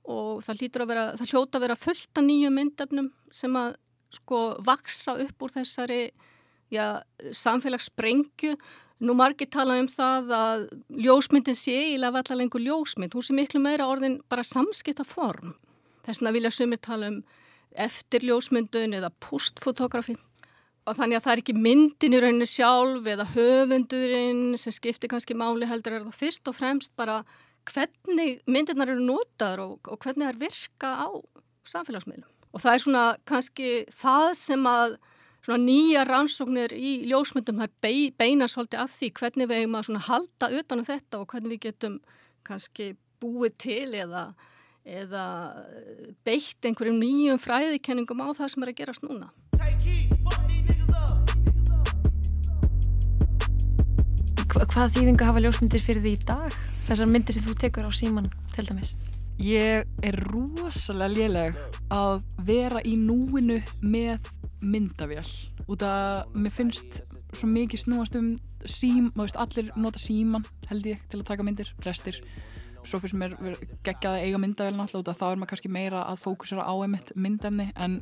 og 0.08 0.40
það 0.46 0.64
vera, 0.88 1.04
það 1.20 1.34
hljóta 1.34 1.58
að 1.58 1.66
vera 1.66 1.78
fullt 1.78 2.18
af 2.18 2.24
nýju 2.24 2.50
myndefnum 2.54 3.12
sem 3.34 3.60
að 3.60 3.76
sko 4.16 4.40
vaksa 4.64 5.18
upp 5.20 5.44
úr 5.44 5.52
þessari 5.52 6.02
já, 6.72 7.02
samfélagssprengju. 7.32 8.56
Nú 8.98 9.14
margir 9.14 9.46
tala 9.50 9.76
um 9.78 9.86
það 9.86 10.32
að 10.34 10.62
ljósmyndin 11.04 11.56
sé 11.56 11.74
eiginlega 11.84 12.16
valla 12.16 12.38
lengur 12.40 12.64
ljósmynd. 12.64 13.14
Hún 13.14 13.26
sé 13.26 13.34
miklu 13.36 13.60
meira 13.62 13.86
orðin 13.86 14.18
bara 14.30 14.42
samskipta 14.46 15.06
form. 15.06 15.52
Þess 16.06 16.18
vegna 16.18 16.32
vilja 16.34 16.50
sumir 16.54 16.80
tala 16.82 17.12
um 17.12 17.20
eftir 17.78 18.26
ljósmyndun 18.26 18.96
eða 18.98 19.12
postfotografi. 19.22 20.16
Og 20.88 20.96
þannig 20.96 21.18
að 21.18 21.24
það 21.26 21.34
er 21.34 21.42
ekki 21.42 21.54
myndin 21.54 22.16
í 22.16 22.22
rauninni 22.24 22.48
sjálf 22.48 23.06
eða 23.12 23.28
höfundurinn 23.34 24.56
sem 24.58 24.74
skiptir 24.74 25.12
kannski 25.12 25.36
máli 25.36 25.68
heldur 25.68 25.98
er 25.98 26.06
það 26.06 26.18
fyrst 26.22 26.50
og 26.50 26.56
fremst 26.56 26.94
bara 26.98 27.20
hvernig 27.68 28.40
myndirnar 28.48 28.94
eru 28.94 29.04
notaður 29.04 29.64
og, 29.66 29.92
og 29.92 30.00
hvernig 30.00 30.24
það 30.24 30.32
er 30.32 30.40
virka 30.42 30.92
á 31.04 31.08
samfélagsmiðlum. 31.68 32.30
Og 32.50 32.64
það 32.64 32.74
er 32.74 32.82
svona 32.82 33.04
kannski 33.28 33.70
það 33.92 34.28
sem 34.40 34.66
að 34.66 34.96
svona 35.48 35.64
nýja 35.64 36.04
rannsóknir 36.04 36.74
í 36.76 37.08
ljósmyndum 37.08 37.62
bei, 37.80 38.10
beina 38.12 38.44
svolítið 38.50 38.82
að 38.82 38.90
því 38.92 39.08
hvernig 39.16 39.48
við 39.48 39.60
eigum 39.62 39.76
að 39.78 39.86
svona 39.86 40.04
halda 40.04 40.50
utanum 40.58 40.84
þetta 40.84 41.20
og 41.22 41.30
hvernig 41.32 41.54
við 41.54 41.62
getum 41.62 41.94
kannski 42.44 42.90
búið 43.22 43.54
til 43.64 43.86
eða, 43.96 44.26
eða 44.84 45.24
beitt 46.28 46.68
einhverjum 46.68 47.00
nýjum 47.00 47.40
fræðikenningum 47.40 48.20
á 48.20 48.28
það 48.36 48.52
sem 48.52 48.66
er 48.66 48.74
að 48.74 48.80
gerast 48.82 49.08
núna. 49.08 49.32
Hva, 54.48 54.66
hvað 54.68 54.96
þýðingu 54.98 55.30
hafa 55.30 55.46
ljósmyndir 55.46 55.80
fyrir 55.80 56.04
því 56.04 56.12
í 56.12 56.24
dag? 56.28 56.60
Þessar 56.90 57.08
myndir 57.08 57.36
sem 57.36 57.48
þú 57.48 57.56
tekur 57.64 57.88
á 57.88 57.92
síman 57.96 58.28
til 58.52 58.68
dæmis. 58.68 58.98
Ég 59.38 59.86
er 60.02 60.16
rosalega 60.32 61.14
léleg 61.14 61.58
að 61.94 62.24
vera 62.42 62.80
í 62.82 62.96
núinu 62.98 63.60
með 63.86 64.26
myndavél. 64.66 65.22
Út 65.70 65.84
að 65.86 66.34
mér 66.34 66.54
finnst 66.56 66.98
svo 67.30 67.46
mikið 67.46 67.84
snúast 67.84 68.16
um 68.18 68.32
sím, 68.66 69.12
maður 69.14 69.28
veist 69.28 69.38
allir 69.44 69.70
nota 69.78 70.02
síman 70.02 70.46
held 70.66 70.88
ég 70.90 71.04
til 71.06 71.20
að 71.20 71.28
taka 71.30 71.46
myndir, 71.46 71.70
flestir. 71.78 72.18
Svo 72.82 72.98
finnst 72.98 73.14
mér 73.20 73.36
geggjað 73.86 74.16
að 74.16 74.26
eiga 74.26 74.42
myndavél 74.42 74.74
náttúrulega 74.74 75.14
þá 75.14 75.24
er 75.30 75.38
maður 75.38 75.52
kannski 75.52 75.70
meira 75.70 76.02
að 76.10 76.22
fókusera 76.24 76.66
á 76.66 76.74
einmitt 76.74 77.14
myndefni 77.14 77.70
en 77.78 78.00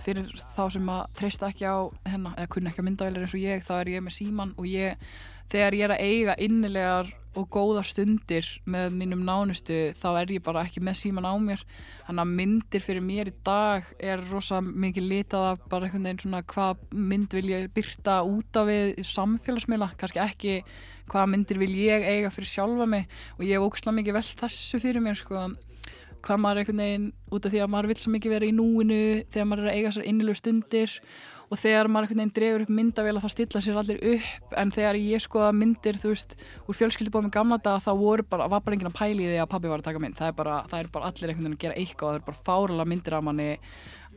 fyrir 0.00 0.32
þá 0.56 0.64
sem 0.72 0.92
að 0.96 1.02
treysta 1.18 1.52
ekki 1.52 1.68
á 1.68 1.92
hennar 2.08 2.38
eða 2.38 2.52
kunna 2.54 2.72
ekki 2.72 2.80
að 2.80 2.88
myndavélir 2.88 3.26
eins 3.26 3.36
og 3.36 3.44
ég 3.44 3.66
þá 3.66 3.74
er 3.82 3.92
ég 3.98 4.04
með 4.06 4.16
síman 4.16 4.56
og 4.56 4.70
ég 4.70 5.10
þegar 5.52 5.76
ég 5.76 5.84
er 5.84 5.94
að 5.96 6.04
eiga 6.06 6.36
innilegar 6.40 7.10
og 7.38 7.46
góða 7.52 7.82
stundir 7.86 8.46
með 8.70 8.94
mínum 8.98 9.22
nánustu 9.26 9.76
þá 9.98 10.08
er 10.20 10.32
ég 10.34 10.42
bara 10.42 10.64
ekki 10.66 10.82
með 10.82 10.98
síman 10.98 11.28
á 11.30 11.34
mér. 11.38 11.62
Þannig 12.08 12.24
að 12.24 12.32
myndir 12.40 12.84
fyrir 12.84 13.04
mér 13.06 13.30
í 13.30 13.34
dag 13.46 13.86
er 14.02 14.24
rosa 14.32 14.58
mikið 14.64 15.08
litað 15.12 15.46
af 15.52 15.64
bara 15.70 15.86
einhvern 15.86 16.08
veginn 16.08 16.22
svona 16.24 16.42
hvað 16.50 16.84
mynd 16.90 17.38
vil 17.38 17.52
ég 17.52 17.70
byrta 17.76 18.20
út 18.26 18.60
af 18.60 18.68
við 18.70 19.02
samfélagsmiðla. 19.12 19.92
Kannski 20.00 20.22
ekki 20.24 20.58
hvað 21.10 21.32
myndir 21.34 21.62
vil 21.62 21.72
ég 21.78 22.06
eiga 22.06 22.34
fyrir 22.34 22.50
sjálfa 22.50 22.88
mig. 22.90 23.06
Og 23.38 23.46
ég 23.46 23.58
hef 23.58 23.66
óksla 23.70 23.94
mikið 23.94 24.18
vel 24.18 24.28
þessu 24.42 24.82
fyrir 24.82 25.04
mér 25.04 25.18
sko. 25.20 25.48
Hvað 26.20 26.40
maður 26.42 26.58
er 26.58 26.64
einhvern 26.64 26.82
veginn 26.84 27.10
út 27.30 27.46
af 27.46 27.52
því 27.54 27.60
að 27.64 27.70
maður 27.72 27.92
vil 27.92 28.00
svo 28.02 28.10
mikið 28.12 28.34
vera 28.34 28.48
í 28.48 28.52
núinu 28.52 29.02
þegar 29.32 29.46
maður 29.48 29.62
er 29.62 29.70
að 29.70 29.78
eiga 29.78 29.92
sér 29.94 30.10
innilegu 30.10 30.36
stundir 30.36 30.96
og 31.50 31.58
þegar 31.58 31.88
maður 31.90 32.06
einhvern 32.06 32.20
veginn 32.20 32.34
dregur 32.36 32.64
upp 32.64 32.72
myndavél 32.78 33.20
þá 33.20 33.30
stilla 33.32 33.60
sér 33.64 33.78
allir 33.80 34.00
upp. 34.12 34.52
En 34.60 34.70
þegar 34.70 34.98
ég 35.02 35.22
skoða 35.22 35.50
myndir 35.56 35.98
þú 35.98 36.12
veist 36.12 36.36
úr 36.62 36.78
fjölskyldubóð 36.78 37.26
með 37.26 37.34
gamla 37.34 37.58
dag 37.64 37.82
þá 37.82 37.90
voru 37.98 38.26
bara, 38.30 38.46
var 38.50 38.62
bara 38.62 38.76
enginn 38.76 38.90
að 38.92 38.98
pæli 39.00 39.26
því 39.26 39.40
að 39.42 39.50
pabbi 39.50 39.72
var 39.72 39.82
að 39.82 39.88
taka 39.88 40.02
mynd. 40.04 40.18
Það 40.18 40.30
er 40.30 40.36
bara, 40.38 40.58
það 40.70 40.84
er 40.84 40.90
bara 40.94 41.10
allir 41.10 41.32
einhvern 41.32 41.48
veginn 41.48 41.58
að 41.58 41.64
gera 41.64 41.80
eitthvað 41.82 42.12
það 42.12 42.20
er 42.20 42.26
bara 42.28 42.44
fárala 42.46 42.86
myndir 42.86 43.18
af 43.18 43.26
manni 43.26 43.48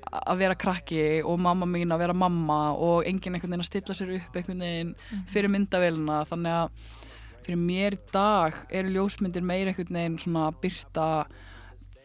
að 0.04 0.44
vera 0.44 0.60
krakki 0.60 1.04
og 1.26 1.40
mamma 1.42 1.70
mín 1.70 1.96
að 1.96 2.04
vera 2.04 2.18
mamma 2.18 2.60
og 2.76 3.08
enginn 3.10 3.34
einhvern 3.34 3.56
veginn 3.56 3.66
að 3.66 3.72
stilla 3.72 3.98
sér 3.98 4.14
upp 4.20 4.38
einhvern 4.38 4.66
veginn 4.68 4.94
fyrir 5.32 5.54
myndavélina. 5.54 6.22
Þannig 6.30 6.60
að 6.60 6.92
fyrir 7.48 7.64
mér 7.66 7.98
í 7.98 8.04
dag 8.14 8.62
eru 8.70 8.94
ljósmyndir 8.94 9.46
meir 9.48 9.72
einhvern 9.72 9.98
veginn 9.98 10.22
svona 10.22 10.52
að 10.52 10.62
byrta 10.68 11.08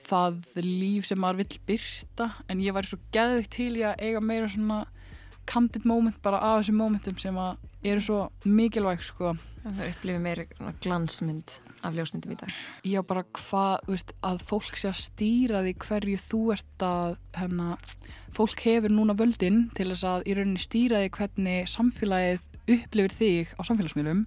það 0.09 0.39
líf 0.65 1.05
sem 1.05 1.21
maður 1.21 1.43
vill 1.43 1.65
byrta 1.69 2.31
en 2.49 2.63
ég 2.65 2.73
væri 2.73 2.89
svo 2.89 2.99
geðvikt 3.13 3.53
til 3.59 3.75
í 3.77 3.85
að 3.85 4.07
eiga 4.07 4.23
meira 4.25 4.49
svona 4.49 4.87
candid 5.49 5.87
moment 5.89 6.19
bara 6.25 6.41
af 6.43 6.61
þessum 6.63 6.79
momentum 6.83 7.19
sem 7.21 7.39
að 7.41 7.57
eru 7.87 8.03
svo 8.05 8.19
mikilvæg 8.45 9.05
sko. 9.07 9.37
Það 9.69 9.89
upplifir 9.91 10.23
meira 10.23 10.45
glansmynd 10.83 11.59
af 11.85 11.95
ljósmyndum 11.95 12.35
í 12.35 12.39
dag. 12.41 12.53
Já 12.87 13.01
bara 13.07 13.25
hvað, 13.37 13.85
veist, 13.91 14.15
að 14.25 14.43
fólk 14.49 14.79
sé 14.79 14.89
að 14.91 15.01
stýra 15.03 15.63
því 15.65 15.75
hverju 15.85 16.21
þú 16.25 16.41
ert 16.55 16.85
að 16.85 17.17
hérna, 17.37 17.77
fólk 18.35 18.63
hefur 18.65 18.95
núna 18.95 19.17
völdin 19.19 19.67
til 19.77 19.91
þess 19.93 20.07
að 20.09 20.29
í 20.29 20.37
rauninni 20.39 20.63
stýra 20.63 21.03
því 21.03 21.13
hvernig 21.19 21.71
samfélagið 21.75 22.47
upplifir 22.69 23.15
þig 23.17 23.53
á 23.57 23.61
samfélagsmiðlum. 23.65 24.25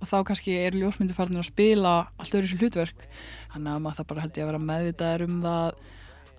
Og 0.00 0.10
þá 0.10 0.18
kannski 0.30 0.56
eru 0.60 0.82
ljósmyndir 0.82 1.16
farin 1.16 1.40
að 1.40 1.48
spila 1.50 1.94
allt 2.18 2.34
öðru 2.34 2.50
sér 2.50 2.64
hlutverk. 2.64 3.06
Þannig 3.54 3.72
að 3.74 3.84
maður 3.84 4.00
það 4.00 4.10
bara 4.12 4.24
held 4.24 4.36
ég 4.36 4.44
að 4.44 4.50
vera 4.52 4.66
meðvitaður 4.70 5.26
um 5.28 5.40
það 5.44 5.78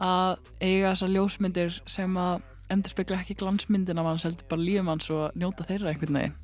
að 0.09 0.33
eiga 0.61 0.91
þessar 0.93 1.13
ljósmyndir 1.15 1.79
sem 1.89 2.19
að 2.21 2.45
endur 2.73 2.91
spekla 2.93 3.19
ekki 3.21 3.35
glansmyndin 3.39 4.01
af 4.01 4.05
hans 4.11 4.25
heldur 4.27 4.47
bara 4.51 4.65
lífum 4.65 4.91
hans 4.93 5.09
og 5.13 5.23
njóta 5.39 5.67
þeirra 5.69 5.93
einhvern 5.93 6.19
veginn 6.19 6.35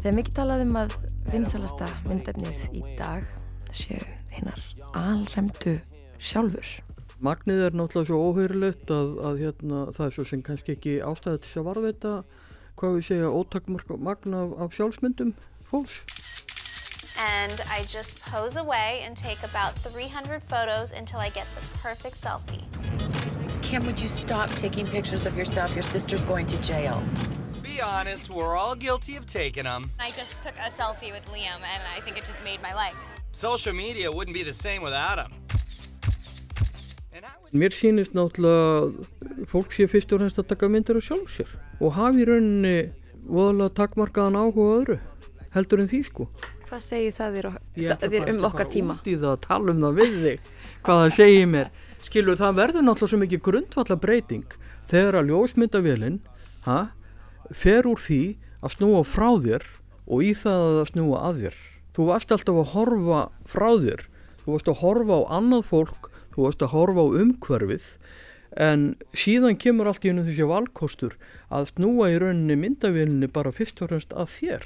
Þegar 0.00 0.16
mikið 0.16 0.34
talað 0.36 0.62
um 0.64 0.76
að 0.80 0.94
vinsalasta 1.32 1.88
myndefnið 2.08 2.76
í 2.76 2.82
dag 2.98 3.26
séu 3.72 4.00
einar 4.36 4.60
alremdu 4.96 5.76
sjálfur. 6.20 6.68
Magnið 7.20 7.66
er 7.66 7.76
náttúrulega 7.76 8.08
svo 8.08 8.20
óhörulegt 8.30 8.92
að, 8.94 9.10
að 9.28 9.42
hérna, 9.44 9.80
það 9.96 10.06
er 10.06 10.14
svo 10.16 10.24
sem 10.28 10.44
kannski 10.44 10.76
ekki 10.76 10.94
ástæði 11.04 11.42
til 11.44 11.60
að 11.60 11.66
varðveita 11.68 12.12
hvað 12.80 12.96
við 12.96 13.06
segja 13.10 13.32
ótakmark 13.36 13.92
magna 14.00 14.44
af, 14.46 14.54
af 14.64 14.76
sjálfsmyndum 14.76 15.34
fólks. 15.68 16.00
And 17.20 17.60
I 17.70 17.82
just 17.82 18.20
pose 18.22 18.56
away 18.56 19.02
and 19.04 19.16
take 19.16 19.42
about 19.42 19.74
300 19.76 20.42
photos 20.42 20.92
until 20.92 21.20
I 21.20 21.28
get 21.28 21.46
the 21.54 21.78
perfect 21.78 22.16
selfie. 22.16 22.64
Kim, 23.62 23.84
would 23.86 24.00
you 24.00 24.08
stop 24.08 24.48
taking 24.50 24.86
pictures 24.86 25.26
of 25.26 25.36
yourself? 25.36 25.74
Your 25.74 25.82
sister's 25.82 26.24
going 26.24 26.46
to 26.46 26.56
jail. 26.62 27.02
Be 27.62 27.80
honest, 27.80 28.30
we're 28.30 28.56
all 28.56 28.74
guilty 28.74 29.16
of 29.16 29.26
taking 29.26 29.64
them. 29.64 29.90
I 30.00 30.10
just 30.10 30.42
took 30.42 30.54
a 30.56 30.70
selfie 30.70 31.12
with 31.12 31.26
Liam 31.26 31.60
and 31.74 31.82
I 31.96 32.00
think 32.04 32.16
it 32.16 32.24
just 32.24 32.42
made 32.42 32.62
my 32.62 32.72
life. 32.74 32.96
Social 33.32 33.74
media 33.74 34.10
wouldn't 34.10 34.34
be 34.34 34.42
the 34.42 34.52
same 34.52 34.82
without 34.82 35.16
them. 35.16 35.32
Mér 37.50 37.74
sýnist 37.74 38.14
náttúrulega 38.14 38.94
fólk 39.50 39.74
sé 39.74 39.88
fyrst 39.90 40.12
og 40.14 40.20
fremst 40.20 40.38
að 40.38 40.52
taka 40.52 40.68
myndir 40.70 40.94
á 40.94 41.02
sjálf 41.02 41.32
sér 41.34 41.50
og 41.82 41.96
hafi 41.96 42.22
í 42.22 42.26
rauninni 42.28 42.92
voðalega 43.26 43.74
takmarkaðan 43.74 44.38
áhuga 44.38 44.66
öðru 44.76 44.96
heldur 45.56 45.82
en 45.82 45.90
því 45.90 46.00
sko. 46.06 46.28
Hvað 46.70 46.82
segir 46.86 47.14
það 47.16 47.36
þér, 47.36 47.46
Ég 47.74 47.92
ætla 47.96 48.08
þér 48.10 48.20
bara 48.20 48.32
um 48.32 48.40
að 48.40 48.48
okkar 48.50 48.64
fara 48.64 48.72
tíma? 48.74 48.94
út 49.00 49.08
í 49.10 49.14
það 49.18 49.30
að 49.32 49.40
tala 49.46 49.72
um 49.74 49.80
það 49.84 49.96
við 50.00 50.12
þig 50.24 50.50
hvað 50.86 51.00
það 51.02 51.14
segir 51.16 51.48
mér. 51.50 51.70
Skilur 52.00 52.38
það 52.40 52.60
verður 52.60 52.84
náttúrulega 52.86 53.10
svo 53.10 53.18
mikið 53.24 53.42
grundvalla 53.48 53.96
breyting 54.04 54.54
þegar 54.90 55.18
að 55.20 55.32
ljósmyndavélinn 55.32 56.20
ha, 56.66 56.78
fer 57.50 57.88
úr 57.90 58.00
því 58.00 58.20
að 58.62 58.74
snúa 58.76 59.02
frá 59.04 59.28
þér 59.42 59.66
og 60.06 60.22
í 60.24 60.30
það 60.38 60.78
að 60.80 60.88
snúa 60.92 61.20
að 61.26 61.42
þér. 61.42 61.58
Þú 61.90 62.06
varst 62.06 62.32
alltaf 62.34 62.60
að 62.62 62.72
horfa 62.76 63.20
frá 63.50 63.68
þér. 63.82 64.06
Þú 64.40 64.54
varst 64.54 64.70
að 64.70 64.80
horfa 64.84 65.18
á 65.18 65.22
annað 65.40 65.66
fólk 65.68 66.10
þú 66.34 66.46
varst 66.46 66.62
að 66.64 66.72
horfa 66.74 67.02
á 67.02 67.06
umhverfið 67.20 67.86
en 68.60 68.84
síðan 69.14 69.58
kemur 69.62 69.90
allt 69.90 70.04
í 70.06 70.10
hennu 70.10 70.24
þessi 70.26 70.46
valkostur 70.50 71.12
að 71.54 71.68
snúa 71.70 72.08
í 72.10 72.16
rauninni 72.18 72.56
myndavélinni 72.58 73.28
bara 73.30 73.52
fyrst 73.54 73.82
og 73.84 73.92
fremst 73.92 74.14
að 74.14 74.32
þér 74.32 74.64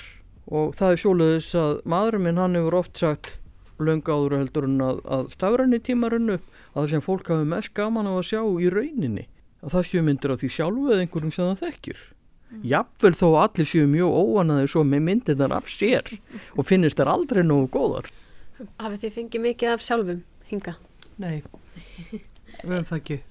og 0.50 0.74
það 0.76 0.92
er 0.92 1.00
sjóleðis 1.02 1.50
að 1.59 1.72
maðurinn 1.88 2.26
minn 2.26 2.40
hann 2.40 2.59
hefur 2.59 2.78
oft 2.80 3.00
sagt 3.00 3.37
löngu 3.83 4.12
áður 4.14 4.37
heldur 4.38 4.66
en 4.68 4.83
að, 4.85 5.00
að 5.04 5.30
stafræni 5.35 5.80
tíma 5.83 6.11
runnu 6.12 6.38
upp 6.38 6.59
að 6.74 6.80
það 6.80 6.90
sem 6.92 7.04
fólk 7.04 7.30
hafi 7.33 7.48
mest 7.50 7.74
gaman 7.74 8.11
á 8.11 8.12
að 8.14 8.26
sjá 8.30 8.40
í 8.42 8.70
rauninni 8.70 9.26
að 9.64 9.74
það 9.74 9.88
séu 9.88 10.04
myndir 10.07 10.35
á 10.35 10.37
því 10.38 10.50
sjálfu 10.54 10.90
eða 10.92 11.04
einhverjum 11.07 11.35
sem 11.35 11.50
það 11.50 11.64
þekkir 11.64 12.04
jafnvel 12.70 13.14
þó 13.18 13.26
allir 13.40 13.66
séu 13.66 13.90
mjög 13.90 14.14
óanaði 14.14 14.70
svo 14.70 14.85
með 14.87 15.07
myndirnar 15.09 15.57
af 15.57 15.70
sér 15.72 16.12
og 16.59 16.68
finnist 16.68 17.00
þær 17.00 17.14
aldrei 17.16 17.42
nógu 17.42 17.70
góðar 17.74 18.12
Hafið 18.78 19.00
þið 19.02 19.14
fengið 19.18 19.46
mikið 19.48 19.72
af 19.72 19.83
sjálfum 19.83 20.20
hinga? 20.46 20.76
Nei, 21.18 21.42
við 22.62 22.76
höfum 22.76 22.90
það 22.92 23.00
ekki 23.00 23.22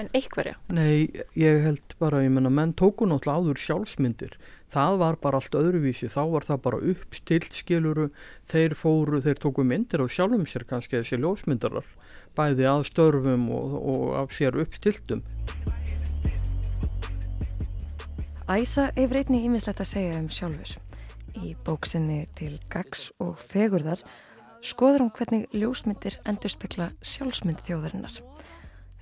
En 0.00 0.08
einhverja? 0.16 0.56
Nei, 0.72 1.12
ég 1.36 1.62
held 1.66 1.94
bara, 2.00 2.22
ég 2.24 2.32
menna, 2.32 2.50
menn 2.52 2.72
tóku 2.78 3.04
náttúrulega 3.08 3.52
áður 3.52 3.60
sjálfsmyndir. 3.60 4.38
Það 4.72 4.94
var 5.02 5.18
bara 5.20 5.36
allt 5.36 5.56
öðruvísi, 5.58 6.08
þá 6.08 6.22
var 6.32 6.46
það 6.46 6.60
bara 6.64 6.78
uppstilt 6.94 7.52
skiluru, 7.52 8.06
þeir 8.48 8.72
fóru, 8.78 9.20
þeir 9.20 9.42
tóku 9.42 9.66
myndir 9.68 10.00
á 10.00 10.08
sjálfum 10.08 10.46
sér 10.48 10.64
kannski 10.64 10.96
þessi 10.96 11.18
ljósmyndarar, 11.20 11.84
bæði 12.32 12.68
að 12.70 12.86
störfum 12.88 13.44
og, 13.52 13.76
og 13.76 14.06
af 14.22 14.32
sér 14.32 14.56
uppstiltum. 14.64 15.20
Æsa 18.48 18.88
hefur 18.96 19.20
einnig 19.20 19.44
ímislegt 19.44 19.84
að 19.84 19.92
segja 19.92 20.16
um 20.22 20.32
sjálfur. 20.32 20.74
Í 21.44 21.52
bóksinni 21.68 22.24
til 22.36 22.56
gags 22.72 23.10
og 23.20 23.36
fegurðar 23.40 24.00
skoður 24.64 25.04
hún 25.04 25.16
hvernig 25.16 25.52
ljósmyndir 25.52 26.16
endurspegla 26.24 26.94
sjálfsmynd 27.04 27.60
þjóðarinnar. 27.68 28.22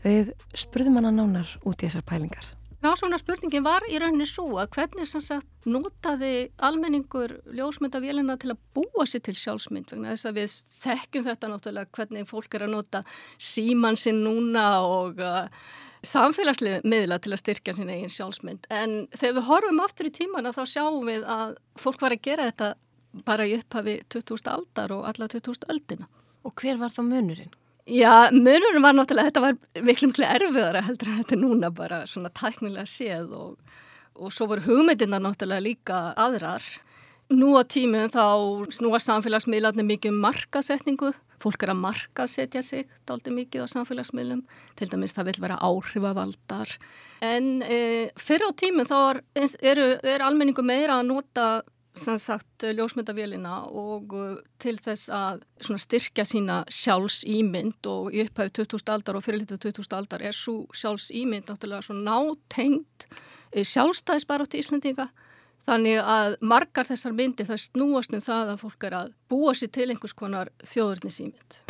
Við 0.03 0.35
spurðum 0.51 0.99
hana 0.99 1.15
nánar 1.15 1.61
út 1.63 1.79
í 1.79 1.87
þessar 1.87 2.07
pælingar. 2.11 2.57
Rásvona 2.81 3.19
spurningin 3.21 3.65
var 3.65 3.85
í 3.93 3.99
rauninni 4.01 4.25
svo 4.25 4.47
að 4.63 4.71
hvernig 4.79 5.09
sagt 5.11 5.69
notaði 5.69 6.49
almenningur 6.65 7.35
ljósmyndavélina 7.53 8.39
til 8.41 8.55
að 8.55 8.63
búa 8.77 9.05
sér 9.05 9.21
til 9.27 9.37
sjálfsmynd 9.37 9.93
vegna 9.93 10.15
þess 10.15 10.29
að 10.31 10.39
við 10.41 10.55
þekkjum 10.87 11.27
þetta 11.29 11.51
náttúrulega 11.53 11.99
hvernig 11.99 12.31
fólk 12.31 12.57
er 12.57 12.65
að 12.65 12.73
nota 12.79 13.03
síman 13.37 14.01
sinn 14.01 14.23
núna 14.25 14.65
og 14.89 15.21
uh, 15.21 15.45
samfélagslega 16.01 16.81
miðla 16.89 17.21
til 17.21 17.35
að 17.37 17.43
styrkja 17.43 17.77
sín 17.77 17.93
eigin 17.93 18.17
sjálfsmynd 18.17 18.71
en 18.73 18.97
þegar 19.13 19.37
við 19.43 19.49
horfum 19.51 19.85
aftur 19.85 20.09
í 20.09 20.17
tímana 20.17 20.57
þá 20.57 20.63
sjáum 20.65 21.05
við 21.05 21.29
að 21.29 21.59
fólk 21.85 22.01
var 22.01 22.17
að 22.17 22.25
gera 22.31 22.49
þetta 22.49 22.75
bara 23.27 23.45
í 23.45 23.59
upphafi 23.59 24.01
2000 24.09 24.53
aldar 24.55 24.97
og 24.97 25.07
alla 25.09 25.29
2000 25.29 25.69
öldina. 25.73 26.09
Og 26.47 26.55
hver 26.57 26.79
var 26.81 26.95
þá 26.95 27.03
munurinn? 27.05 27.53
Já, 27.91 28.31
munurinn 28.31 28.85
var 28.85 28.95
náttúrulega, 28.95 29.33
þetta 29.33 29.43
var 29.43 29.57
miklu 29.83 30.11
miklu 30.13 30.27
erfiðara 30.29 30.83
heldur 30.87 31.09
en 31.11 31.17
þetta 31.23 31.35
er 31.35 31.41
núna 31.41 31.71
bara 31.75 32.05
svona 32.07 32.31
tæknilega 32.31 32.87
séð 32.87 33.33
og, 33.35 33.81
og 34.15 34.31
svo 34.35 34.47
voru 34.51 34.63
hugmyndina 34.69 35.19
náttúrulega 35.19 35.65
líka 35.65 35.99
aðrar. 36.15 36.63
Nú 37.35 37.57
á 37.59 37.67
tímum 37.67 38.11
þá 38.11 38.23
snúa 38.75 39.01
samfélagsmiðlarnir 39.03 39.87
mikið 39.87 40.15
um 40.15 40.23
markasetningu. 40.23 41.11
Fólk 41.43 41.65
er 41.65 41.73
að 41.73 41.83
markasetja 41.83 42.63
sig 42.63 42.87
daldi 43.09 43.35
mikið 43.35 43.67
á 43.67 43.73
samfélagsmiðlum. 43.75 44.45
Til 44.79 44.91
dæmis 44.91 45.15
það 45.17 45.31
vil 45.31 45.43
vera 45.47 45.59
áhrifavaldar. 45.59 46.77
En 47.27 47.63
e, 47.67 48.11
fyrir 48.19 48.51
á 48.51 48.53
tímum 48.55 48.87
þá 48.87 48.97
er, 49.01 49.23
er, 49.63 49.83
er 50.15 50.27
almenningu 50.27 50.63
meira 50.67 51.01
að 51.01 51.11
nota 51.11 51.47
sem 51.99 52.19
sagt 52.23 52.65
ljósmyndavélina 52.65 53.55
og 53.77 54.15
uh, 54.15 54.37
til 54.63 54.77
þess 54.79 55.11
að 55.11 55.43
styrkja 55.61 56.25
sína 56.29 56.61
sjálfsýmynd 56.71 57.89
og 57.91 58.15
í 58.15 58.23
upphæfi 58.25 58.55
2000 58.61 58.95
aldar 58.95 59.19
og 59.19 59.27
fyrirlítið 59.27 59.63
2000 59.67 59.99
aldar 59.99 60.23
er 60.23 60.37
svo 60.37 60.63
sjálfsýmynd 60.77 61.51
náttúrulega 61.51 61.89
svo 61.89 61.99
nátengt 61.99 63.09
eh, 63.51 63.67
sjálfstæðisbarátt 63.67 64.55
í 64.55 64.63
Íslandinga 64.63 65.11
þannig 65.67 66.01
að 66.01 66.39
margar 66.41 66.89
þessar 66.89 67.17
myndir 67.17 67.51
það 67.51 67.65
snúast 67.67 68.15
um 68.15 68.25
það 68.25 68.55
að 68.55 68.65
fólk 68.65 68.89
er 68.89 68.99
að 69.03 69.15
búa 69.31 69.55
sér 69.59 69.75
til 69.75 69.91
einhvers 69.91 70.17
konar 70.17 70.55
þjóðurnisýmynd. 70.63 71.63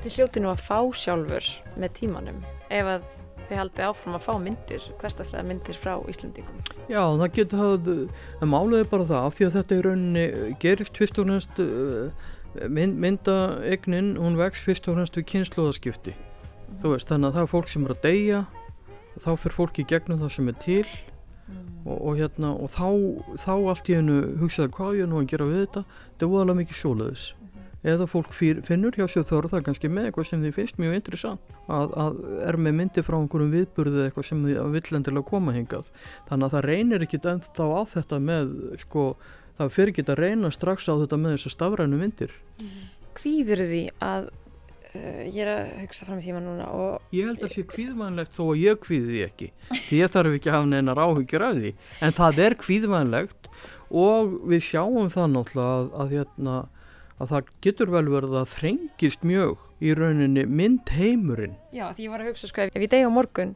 Þið 0.00 0.16
hljóti 0.16 0.42
nú 0.42 0.50
að 0.52 0.62
fá 0.64 0.78
sjálfur 0.96 1.48
með 1.76 1.96
tímanum 1.98 2.38
ef 2.72 2.92
að 2.96 3.08
þið 3.50 3.58
haldið 3.58 3.86
áfram 3.88 4.16
að 4.16 4.24
fá 4.24 4.32
myndir, 4.38 4.84
hverstaslega 5.00 5.46
myndir 5.48 5.78
frá 5.78 5.96
Íslandingum. 6.10 6.60
Já, 6.86 7.02
það 7.02 7.32
getur 7.34 7.62
það, 7.64 7.88
er 8.78 8.90
bara 8.92 9.08
það, 9.08 9.24
af 9.24 9.36
því 9.36 9.46
að 9.46 9.56
þetta 9.56 9.76
í 9.76 9.82
rauninni 9.86 10.24
gerist 10.62 11.00
fyrst 11.00 11.18
og 11.18 11.30
næst 11.30 11.60
mynd, 12.70 12.96
myndaegnin, 13.02 14.14
hún 14.22 14.38
vex 14.38 14.62
fyrst 14.66 14.86
og 14.90 15.00
næst 15.00 15.18
við 15.18 15.26
kynnslóðaskipti. 15.34 16.14
Mm. 16.14 16.80
Þú 16.82 16.94
veist, 16.94 17.10
þannig 17.10 17.30
að 17.30 17.38
það 17.38 17.46
er 17.46 17.52
fólk 17.56 17.72
sem 17.72 17.86
er 17.86 17.94
að 17.96 18.02
deyja 18.06 18.40
þá 19.20 19.30
fyrir 19.34 19.56
fólk 19.56 19.80
í 19.82 19.86
gegnum 19.90 20.20
það 20.22 20.34
sem 20.36 20.50
er 20.50 20.58
til 20.62 20.86
mm. 20.86 21.66
og, 21.84 21.96
og 21.98 22.20
hérna, 22.20 22.54
og 22.54 22.70
þá, 22.74 22.88
þá 23.42 23.52
allt 23.72 23.90
í 23.90 23.98
hennu 23.98 24.20
hugsaði 24.40 24.74
hvað 24.78 25.00
ég 25.00 25.10
nú 25.10 25.20
að 25.20 25.30
gera 25.34 25.50
við 25.50 25.62
þetta, 25.64 25.84
þetta 26.12 26.26
er 26.28 26.34
óalega 26.34 26.60
mikið 26.62 26.80
sjólaðis 26.84 27.26
eða 27.86 28.06
fólk 28.10 28.32
fyr, 28.36 28.60
finnur 28.64 28.96
hjá 28.96 29.06
sér 29.08 29.24
þörð 29.28 29.54
það 29.54 29.64
kannski 29.68 29.90
með 29.90 30.08
eitthvað 30.08 30.26
sem 30.28 30.42
þið 30.44 30.56
finnst 30.56 30.80
mjög 30.80 30.96
interessant. 30.98 31.52
Að, 31.72 31.94
að 32.02 32.18
er 32.50 32.58
með 32.60 32.76
myndi 32.80 33.04
frá 33.04 33.16
einhverjum 33.16 33.52
viðburðið 33.54 34.02
eitthvað 34.04 34.26
sem 34.28 34.42
þið 34.44 34.58
villendilega 34.74 35.28
koma 35.30 35.54
hingað. 35.56 35.88
Þannig 36.28 36.48
að 36.48 36.56
það 36.56 36.66
reynir 36.68 37.06
ekki 37.06 37.22
ennþá 37.32 37.68
á 37.72 37.80
þetta 37.94 38.20
með 38.26 38.52
sko, 38.82 39.06
það 39.60 39.72
fyrir 39.76 39.94
ekki 39.94 40.04
að 40.06 40.20
reyna 40.20 40.52
strax 40.52 40.90
á 40.92 40.94
þetta 41.00 41.20
með 41.20 41.36
þessar 41.36 41.56
stafrænu 41.56 42.00
myndir. 42.00 42.36
Hvíður 43.20 43.64
því 43.70 43.82
að 44.04 44.28
uh, 44.28 45.22
ég 45.24 45.40
er 45.46 45.52
að 45.54 45.72
hugsa 45.80 46.08
fram 46.08 46.20
í 46.20 46.26
tíma 46.26 46.42
núna 46.44 46.68
og 46.76 47.14
Ég 47.16 47.30
held 47.30 47.40
að 47.40 47.46
það 47.46 47.54
sé 47.56 47.64
hvíðvænlegt 47.72 48.36
þó 48.36 48.42
að 48.50 48.60
ég 48.60 48.84
hvíði 48.84 49.14
því 49.14 49.22
ekki. 49.24 49.48
Því 49.88 50.02
ég 50.02 50.12
þarf 50.12 50.36
ekki 50.36 50.52
að 50.52 50.58
hafa 50.58 50.70
neinar 50.74 51.00
áhyggjur 51.00 51.46
af 51.48 51.56
því. 51.56 51.72
En 52.04 52.14
það 52.20 52.42
er 52.44 52.58
hvíðvænlegt 52.60 53.50
og 53.90 54.36
við 54.52 54.62
sjáum 54.68 55.08
það 55.10 55.32
náttúrulega 55.32 55.72
að, 55.80 55.88
að 56.04 56.14
hérna 56.14 56.58
að 57.20 57.32
það 57.34 57.54
getur 57.66 57.92
vel 57.92 58.06
verið 58.08 58.36
að 58.40 58.50
þrengist 58.54 59.24
mjög 59.26 59.64
í 59.84 59.94
rauninni 59.96 60.44
mynd 60.48 60.92
heimurinn. 60.96 61.56
Já, 61.74 61.90
því 61.94 62.06
ég 62.06 62.12
var 62.12 62.24
að 62.24 62.30
hugsa 62.32 62.50
sko, 62.50 62.68
ef 62.68 62.84
ég 62.84 62.92
degi 62.92 63.08
á 63.08 63.12
morgun, 63.12 63.54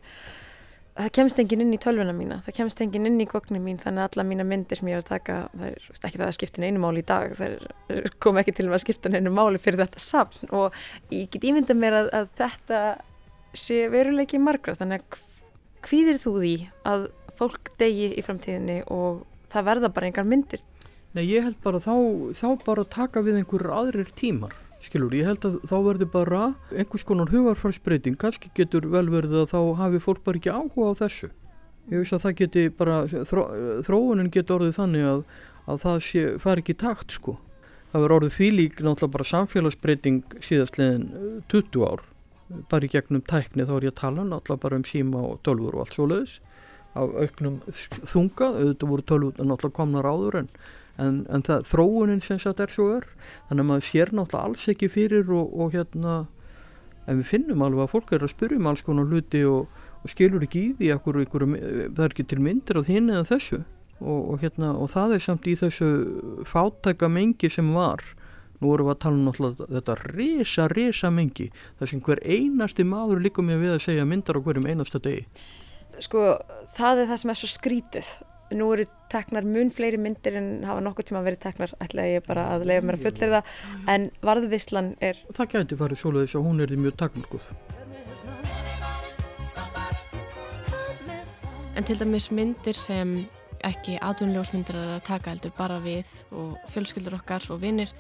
það 0.95 1.11
kemst 1.19 1.41
engin 1.43 1.65
inn 1.65 1.75
í 1.75 1.81
tölvuna 1.83 2.15
mína, 2.17 2.41
það 2.47 2.59
kemst 2.61 2.83
engin 2.85 3.09
inn 3.09 3.19
í 3.25 3.29
gognum 3.31 3.65
mín, 3.65 3.81
þannig 3.81 4.05
að 4.05 4.11
alla 4.11 4.27
mína 4.29 4.47
myndir 4.49 4.81
sem 4.81 4.91
ég 4.93 5.01
var 5.01 5.05
að 5.05 5.11
taka, 5.11 5.39
það 5.57 5.67
er 5.71 5.89
ekki 5.97 6.21
það 6.21 6.27
að 6.29 6.37
skipta 6.39 6.65
einu 6.65 6.85
máli 6.85 7.03
í 7.03 7.09
dag, 7.09 7.35
það 7.41 8.11
kom 8.23 8.41
ekki 8.41 8.57
til 8.61 8.69
að 8.69 8.85
skipta 8.85 9.13
einu 9.15 9.35
máli 9.35 9.63
fyrir 9.63 9.83
þetta 9.85 10.05
safn 10.05 10.55
og 10.55 10.79
ég 11.11 11.33
get 11.33 11.49
ímynda 11.49 11.77
mér 11.79 11.99
að, 12.03 12.13
að 12.21 12.31
þetta 12.41 12.83
sé 13.65 13.85
veruleiki 13.91 14.41
margra, 14.43 14.77
þannig 14.79 15.03
að 15.03 15.25
hvíðir 15.85 16.21
þú 16.21 16.37
því 16.39 16.55
að 16.89 17.09
fólk 17.35 17.73
degi 17.81 18.13
í 18.15 18.23
framtíðinni 18.25 18.85
og 18.95 19.25
það 19.53 19.69
verða 19.69 19.91
bara 19.95 20.09
engar 20.09 20.29
myndir 20.29 20.63
Nei, 21.15 21.29
ég 21.31 21.45
held 21.47 21.61
bara 21.63 21.79
þá, 21.79 21.95
þá 22.35 22.49
bara 22.65 22.83
taka 22.91 23.21
við 23.23 23.37
einhverjur 23.39 23.71
aðrir 23.71 24.09
tímar, 24.19 24.55
skilur, 24.83 25.13
ég 25.15 25.29
held 25.29 25.45
að 25.47 25.61
þá 25.71 25.75
verður 25.87 26.11
bara 26.11 26.41
einhvers 26.75 27.07
konar 27.07 27.31
hugarfarsbreyting, 27.31 28.17
kannski 28.19 28.51
getur 28.59 28.89
vel 28.91 29.07
verið 29.13 29.45
að 29.45 29.53
þá 29.53 29.61
hafi 29.79 30.03
fólk 30.03 30.25
bara 30.27 30.41
ekki 30.41 30.51
áhuga 30.51 30.91
á 30.91 30.99
þessu. 31.05 31.31
Ég 31.93 32.03
veist 32.03 32.17
að 32.19 32.25
það 32.25 32.37
geti 32.41 32.67
bara, 32.81 32.99
þró, 33.31 33.47
þróunin 33.87 34.33
getur 34.35 34.59
orðið 34.59 34.77
þannig 34.81 35.09
að, 35.13 35.25
að 35.71 35.81
það 35.87 36.03
sé, 36.09 36.27
fari 36.43 36.67
ekki 36.67 36.79
takt, 36.83 37.15
sko. 37.21 37.39
Það 37.95 38.03
verður 38.03 38.19
orðið 38.19 38.37
því 38.41 38.53
lík 38.59 38.79
náttúrulega 38.83 39.15
bara 39.15 39.31
samfélagsbreyting 39.31 40.39
síðastlegin 40.43 41.09
20 41.53 41.85
ár, 41.87 42.07
bara 42.73 42.89
í 42.89 42.91
gegnum 42.91 43.23
tækni 43.23 43.69
þá 43.69 43.77
er 43.79 43.93
ég 43.93 43.95
að 43.95 44.01
tala 44.03 44.27
náttúrulega 44.27 44.67
bara 44.67 44.83
um 44.83 44.89
síma 44.91 45.29
og 45.31 45.43
tölfur 45.47 45.79
og 45.79 45.85
allt 45.85 45.95
svo 45.95 46.11
leiðis, 46.11 46.41
á 46.99 47.07
auknum 47.07 47.61
þunga, 47.71 48.57
auðvitað 48.57 48.91
voru 48.91 49.13
tölfur 49.13 49.45
náttúrulega 49.45 49.79
komnar 49.79 50.11
áður 50.11 50.43
en 50.43 50.57
en, 51.01 51.25
en 51.29 51.43
það, 51.43 51.67
þróunin 51.71 52.23
sem 52.23 52.39
þetta 52.43 52.67
er 52.67 52.75
svo 52.75 52.89
ör 52.99 53.09
þannig 53.49 53.65
að 53.65 53.69
maður 53.71 53.87
sér 53.89 54.13
náttúrulega 54.15 54.49
alls 54.49 54.69
ekki 54.71 54.91
fyrir 54.93 55.33
og, 55.35 55.55
og 55.59 55.75
hérna 55.75 56.17
en 57.07 57.21
við 57.21 57.31
finnum 57.31 57.65
alveg 57.65 57.85
að 57.85 57.93
fólk 57.93 58.13
er 58.17 58.25
að 58.25 58.33
spyrja 58.33 58.61
um 58.61 58.69
alls 58.71 58.83
konar 58.85 59.09
hluti 59.11 59.45
og, 59.49 59.71
og 60.03 60.13
skilur 60.13 60.45
ekki 60.47 60.63
í 60.63 60.75
því 60.79 60.91
ekkur, 60.97 61.21
ekkur, 61.25 61.47
það 61.55 62.05
er 62.07 62.13
ekki 62.13 62.27
til 62.31 62.41
myndir 62.45 62.81
á 62.81 62.83
þín 62.87 63.13
eða 63.13 63.29
þessu. 63.29 63.63
Og, 64.05 64.35
hérna 64.43 64.75
og 64.77 64.91
það 64.93 65.17
er 65.17 65.23
samt 65.23 65.47
í 65.49 65.55
þessu 65.57 65.89
fátæka 66.51 67.09
mengi 67.13 67.49
sem 67.53 67.71
var. 67.77 68.03
Nú 68.59 68.71
vorum 68.71 68.89
við 68.89 68.95
að 68.95 69.03
tala 69.05 69.19
um 69.19 69.29
náttúrulega 69.29 69.69
þetta 69.77 69.97
resa, 70.03 70.67
resa 70.73 71.11
mengi 71.13 71.49
það 71.79 71.91
sem 71.91 72.03
hver 72.05 72.23
einasti 72.25 72.87
maður 72.89 73.23
líka 73.25 73.45
með 73.45 73.65
við 73.65 73.75
að 73.77 73.85
segja 73.87 74.07
myndar 74.09 74.41
á 74.41 74.45
hverjum 74.45 74.69
einasta 74.71 75.01
degi. 75.05 75.25
Sko 76.03 76.25
það 76.75 77.05
er 77.05 77.11
það 77.13 77.21
sem 77.23 77.33
er 77.33 77.41
svo 77.41 77.51
skrítið 77.53 78.13
nú 78.53 78.69
eru 78.75 78.85
teknar 79.13 79.47
mun 79.49 79.71
fleiri 79.73 79.99
myndir 80.01 80.37
en 80.41 80.49
hafa 80.69 80.83
nokkuð 80.85 81.09
tíma 81.11 81.23
verið 81.25 81.45
teknar 81.47 81.73
ætla 81.81 82.09
ég 82.11 82.27
bara 82.27 82.51
að 82.55 82.67
leiða 82.69 82.85
mér 82.85 82.99
að 82.99 83.07
fullera 83.07 83.41
það 83.41 83.95
en 83.95 84.09
varðvislan 84.29 84.91
er 85.01 85.21
Það 85.31 85.55
gæti 85.55 85.81
farið 85.81 86.03
svoleiðis 86.03 86.37
og 86.39 86.47
hún 86.49 86.61
er 86.61 86.73
því 86.73 86.83
mjög 86.85 86.99
takmörguð 87.05 87.49
En 91.75 91.83
til 91.83 91.99
dæmis 91.99 92.29
myndir 92.31 92.77
sem 92.79 93.25
ekki 93.67 93.97
aðunljósmyndir 94.05 94.77
er 94.79 94.93
að 94.99 95.07
taka 95.09 95.33
heldur 95.33 95.55
bara 95.57 95.81
við 95.83 96.11
og 96.37 96.55
fjölskyldur 96.71 97.17
okkar 97.19 97.47
og 97.51 97.63
vinnir 97.65 97.91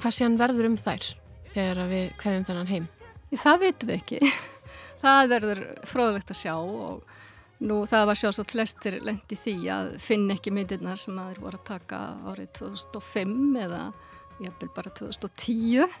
hvað 0.00 0.14
sé 0.14 0.24
hann 0.24 0.38
verður 0.40 0.70
um 0.70 0.78
þær 0.80 1.06
þegar 1.52 1.90
við 1.90 2.08
kveðum 2.20 2.46
þennan 2.48 2.70
heim? 2.72 2.88
Það 3.34 3.62
veitum 3.64 3.90
við 3.90 4.00
ekki. 4.00 4.32
Það 5.02 5.30
verður 5.32 5.62
fróðlegt 5.86 6.32
að 6.32 6.40
sjá 6.40 6.54
og 6.58 7.17
Nú 7.58 7.80
það 7.90 8.04
var 8.06 8.18
sjálfsagt 8.20 8.54
flestir 8.54 8.96
lendi 9.02 9.34
því 9.38 9.56
að 9.74 9.88
finn 10.02 10.28
ekki 10.30 10.52
myndirnar 10.54 11.00
sem 11.00 11.16
að 11.18 11.32
þeir 11.32 11.40
voru 11.42 11.58
að 11.58 11.64
taka 11.66 12.02
árið 12.30 12.52
2005 12.60 13.56
eða 13.64 13.80
jafnvel 14.44 14.68
bara 14.76 14.92
2010. 15.00 15.96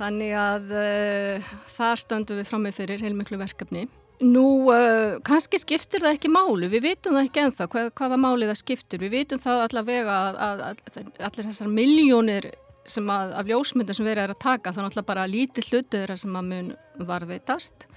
Þannig 0.00 0.32
að 0.40 0.70
uh, 0.72 1.50
það 1.74 1.98
stöndum 2.00 2.40
við 2.40 2.48
fram 2.48 2.64
með 2.64 2.78
fyrir 2.78 3.04
heilmiklu 3.04 3.40
verkefni. 3.42 3.84
Nú 4.24 4.46
uh, 4.72 5.18
kannski 5.24 5.60
skiptir 5.60 6.00
það 6.04 6.16
ekki 6.16 6.32
máli, 6.32 6.70
við 6.72 6.86
vitum 6.88 7.16
það 7.16 7.28
ekki 7.28 7.44
enþá 7.44 7.68
hvað, 7.74 7.92
hvaða 8.00 8.20
máli 8.24 8.48
það 8.48 8.60
skiptir. 8.62 9.04
Við 9.04 9.14
vitum 9.18 9.44
það 9.44 9.66
allavega 9.66 10.16
að, 10.16 10.40
að, 10.48 10.64
að 10.64 10.98
allir 11.28 11.50
þessar 11.50 11.72
miljónir 11.76 12.50
sem 12.88 13.12
að, 13.12 13.36
af 13.36 13.52
ljósmyndar 13.52 13.96
sem 13.96 14.08
verið 14.08 14.24
er 14.24 14.34
að 14.34 14.42
taka 14.48 14.72
þannig 14.72 14.96
að 14.96 15.08
bara 15.12 15.28
lítið 15.28 15.68
hlutið 15.68 15.98
þeirra 15.98 16.20
sem 16.24 16.40
að 16.40 16.48
mun 16.54 16.70
varveitast 17.04 17.89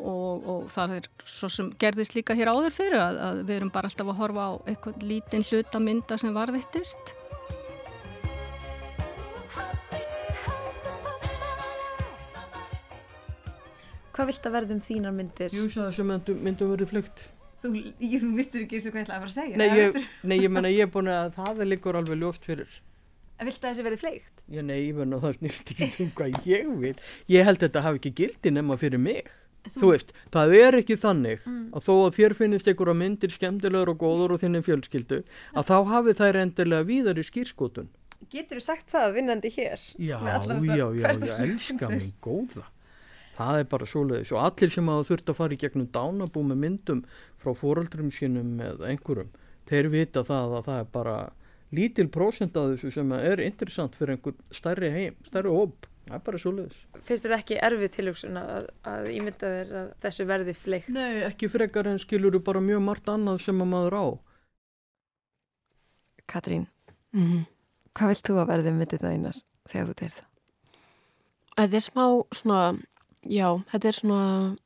og, 0.00 0.48
og 0.48 0.66
það 0.72 0.98
er 0.98 1.08
svo 1.24 1.50
sem 1.52 1.70
gerðist 1.80 2.16
líka 2.16 2.36
hér 2.38 2.52
áður 2.52 2.74
fyrir 2.74 3.00
að, 3.02 3.22
að 3.28 3.40
við 3.44 3.56
erum 3.60 3.72
bara 3.74 3.90
alltaf 3.90 4.12
að 4.12 4.20
horfa 4.22 4.50
á 4.50 4.52
eitthvað 4.70 5.08
lítinn 5.08 5.46
hlutamynda 5.48 6.20
sem 6.20 6.36
varvittist. 6.36 7.16
hvað 14.18 14.32
vilt 14.32 14.46
að 14.48 14.54
verðum 14.56 14.80
þínar 14.82 15.14
myndir? 15.14 15.54
Jú, 15.54 15.68
það 15.70 15.92
sem 15.94 16.08
myndum, 16.10 16.72
verið 16.72 16.90
flugt. 16.90 17.24
Þú, 17.62 17.70
ég, 18.02 18.20
þú 18.22 18.32
vistur 18.34 18.64
ekki 18.64 18.78
eins 18.78 18.86
og 18.88 18.94
hvað 18.94 19.00
ég 19.00 19.06
ætlaði 19.06 19.16
að 19.16 19.22
fara 19.22 19.30
að 19.30 19.36
segja. 19.36 19.58
Nei, 19.58 19.68
ég, 19.78 19.98
nei, 20.30 20.36
ég 20.38 20.52
menna 20.54 20.70
ég 20.70 20.86
er 20.86 20.92
búin 20.94 21.10
að 21.10 21.32
það 21.38 21.62
er 21.62 21.70
líkur 21.72 21.98
alveg 21.98 22.20
ljóst 22.20 22.46
fyrir. 22.46 22.76
En 23.38 23.46
vilt 23.46 23.62
að 23.62 23.68
þessi 23.70 23.86
verið 23.86 24.02
fleikt? 24.02 24.42
Já, 24.50 24.62
nei, 24.66 24.78
ég 24.80 24.98
menna 24.98 25.20
það 25.22 25.36
snýst 25.38 25.72
ekki 25.74 26.06
um 26.06 26.12
hvað 26.18 26.48
ég 26.50 26.70
vil. 26.82 26.94
Ég 27.30 27.46
held 27.46 27.60
að 27.60 27.66
þetta 27.66 27.84
hafi 27.86 28.00
ekki 28.02 28.14
gildi 28.22 28.54
nema 28.54 28.78
fyrir 28.80 29.02
mig. 29.02 29.30
Þú, 29.78 29.90
veist, 29.92 30.12
það 30.32 30.52
er 30.58 30.76
ekki 30.80 30.96
þannig 30.96 31.42
Mm. 31.44 31.70
að 31.76 31.84
þó 31.84 31.94
að 32.06 32.14
þér 32.18 32.34
finnist 32.38 32.68
einhverja 32.70 32.94
myndir 32.96 33.30
skemmtilegur 33.34 33.90
og 33.92 33.98
góður 34.00 34.32
og 34.36 34.40
þinni 34.40 34.62
fjölskyldu 34.64 35.18
að 35.54 35.66
þá 35.68 35.76
hafi 35.92 36.14
þær 36.18 36.38
endilega 36.42 36.86
víðar 36.88 37.18
í 37.20 37.24
skýrskotun. 37.26 37.88
Getur 38.32 38.58
þú 38.58 38.64
sagt 38.64 38.88
það 38.90 39.12
vinnandi 39.18 39.50
hér? 39.54 39.78
Já, 39.98 40.18
já, 40.18 40.76
já, 40.78 40.86
ég 40.94 41.04
elska 41.06 41.88
mig 41.90 42.14
góða. 42.24 42.64
Það 43.38 43.58
er 43.60 43.68
bara 43.70 43.86
svoleiðis 43.86 44.32
og 44.34 44.40
allir 44.42 44.72
sem 44.74 44.88
hafa 44.90 45.04
þurft 45.12 45.28
að 45.30 45.36
fara 45.38 45.54
í 45.54 45.60
gegnum 45.62 45.90
dánabú 45.94 46.42
með 46.42 46.58
myndum 46.64 47.04
frá 47.38 47.52
fóröldrum 47.54 48.08
sínum 48.10 48.56
eða 48.58 48.88
einhverjum, 48.90 49.28
þeir 49.70 49.90
vita 49.92 50.24
það 50.26 50.56
að 50.58 50.64
það 50.70 50.80
er 50.80 50.88
bara 50.96 51.16
lítil 51.70 52.08
prósent 52.08 52.56
af 52.56 52.72
þessu 52.72 52.90
sem 52.96 53.12
er 53.12 53.40
interessant 53.44 53.94
fyrir 53.94 54.16
einhver 54.16 54.34
stærri 54.50 54.90
heim, 54.90 55.14
stærri 55.28 55.52
hóp. 55.54 55.86
Það 56.08 56.14
er 56.16 56.22
bara 56.24 56.38
svoleiðis. 56.40 56.78
Finnst 57.04 57.24
þér 57.26 57.34
ekki 57.36 57.56
erfið 57.68 57.90
tilhugsun 57.98 58.38
að, 58.40 58.68
að 58.88 59.08
ímynda 59.12 59.48
þér 59.52 59.72
að 59.82 59.88
þessu 60.04 60.24
verði 60.30 60.54
fleikt? 60.56 60.88
Nei, 60.94 61.18
ekki 61.28 61.50
frekar 61.52 61.90
en 61.90 62.00
skilur 62.00 62.38
bara 62.40 62.62
mjög 62.64 62.80
margt 62.86 63.10
annað 63.12 63.42
sem 63.44 63.60
að 63.60 63.68
maður 63.74 63.96
á. 64.00 64.04
Katrín, 66.28 66.66
Mhm. 67.14 67.46
hvað 67.94 68.08
vilt 68.12 68.26
þú 68.28 68.34
að 68.42 68.48
verði 68.52 68.72
myndið 68.76 69.00
það 69.04 69.12
einar 69.16 69.36
þegar 69.68 69.86
þú 69.88 69.94
deyr 70.00 70.14
það? 70.16 70.26
Þetta 71.58 71.74
er 71.78 71.84
smá 71.86 72.04
svona, 72.32 72.58
já, 73.24 73.48
þetta 73.72 73.88
er 73.88 73.96
svona, 73.98 74.56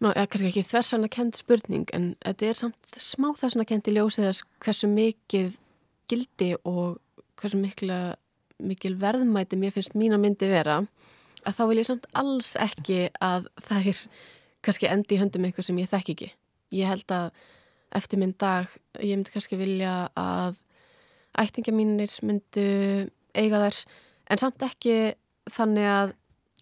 ná, 0.00 0.08
eða 0.14 0.26
kannski 0.28 0.48
ekki 0.50 0.64
þversana 0.70 1.10
kend 1.10 1.36
spurning, 1.36 1.88
en 1.92 2.16
þetta 2.24 2.48
er 2.48 2.54
samt 2.54 2.96
smá 2.96 3.28
þversana 3.36 3.66
kend 3.66 3.82
í 3.88 3.94
ljósið 3.94 4.24
þess 4.28 4.42
hversu 4.60 4.88
mikið 4.88 5.56
gildi 6.08 6.56
og 6.64 6.98
hversu 7.36 7.60
mikla, 7.60 8.16
mikil 8.62 8.96
verðmæti 9.00 9.58
mér 9.60 9.74
finnst 9.74 9.96
mína 9.98 10.18
myndi 10.20 10.48
vera, 10.50 10.80
að 11.44 11.56
þá 11.56 11.62
vil 11.70 11.78
ég 11.80 11.88
samt 11.88 12.10
alls 12.18 12.52
ekki 12.60 13.00
að 13.24 13.48
það 13.64 13.90
er 13.92 14.02
kannski 14.66 14.90
endi 14.90 15.16
í 15.16 15.20
höndum 15.20 15.46
einhver 15.48 15.66
sem 15.66 15.78
ég 15.80 15.88
þekk 15.90 16.14
ekki. 16.14 16.30
Ég 16.76 16.90
held 16.90 17.14
að 17.16 17.30
eftir 17.96 18.20
minn 18.20 18.34
dag, 18.38 18.68
ég 19.00 19.16
myndi 19.16 19.32
kannski 19.34 19.58
vilja 19.58 19.94
að 20.18 20.60
ættingja 21.40 21.74
mínir 21.74 22.12
myndu 22.26 22.66
eiga 23.34 23.62
þær 23.64 23.78
en 24.30 24.40
samt 24.42 24.64
ekki 24.66 24.96
þannig 25.50 25.88
að 25.90 26.16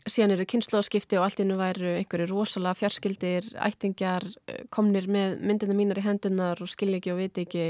síðan 0.09 0.35
eru 0.37 0.47
kynnslóðskipti 0.49 1.19
og 1.19 1.27
allt 1.27 1.43
innu 1.43 1.59
væru 1.59 1.95
einhverju 1.99 2.29
rosalega 2.31 2.79
fjarskildir 2.79 3.49
ættingjar 3.61 4.25
eh, 4.49 4.63
komnir 4.73 5.09
með 5.11 5.39
myndina 5.45 5.77
mínar 5.77 6.01
í 6.01 6.05
hendunar 6.07 6.61
og 6.65 6.71
skilja 6.71 7.01
ekki 7.01 7.13
og 7.13 7.21
viti 7.21 7.45
ekki 7.45 7.67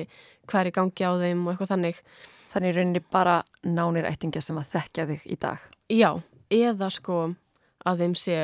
hvað 0.46 0.60
er 0.60 0.70
í 0.70 0.74
gangi 0.76 1.08
á 1.08 1.12
þeim 1.22 1.44
og 1.44 1.52
eitthvað 1.54 1.72
þannig 1.72 2.02
Þannig 2.48 2.74
rauninni 2.76 3.02
bara 3.12 3.42
nánir 3.66 4.08
ættingja 4.08 4.40
sem 4.44 4.56
að 4.60 4.72
þekkja 4.72 5.06
þig 5.10 5.26
í 5.28 5.36
dag. 5.40 5.64
Já, 5.92 6.10
eða 6.54 6.88
sko 6.94 7.18
að 7.88 8.04
þeim 8.04 8.16
sé 8.18 8.38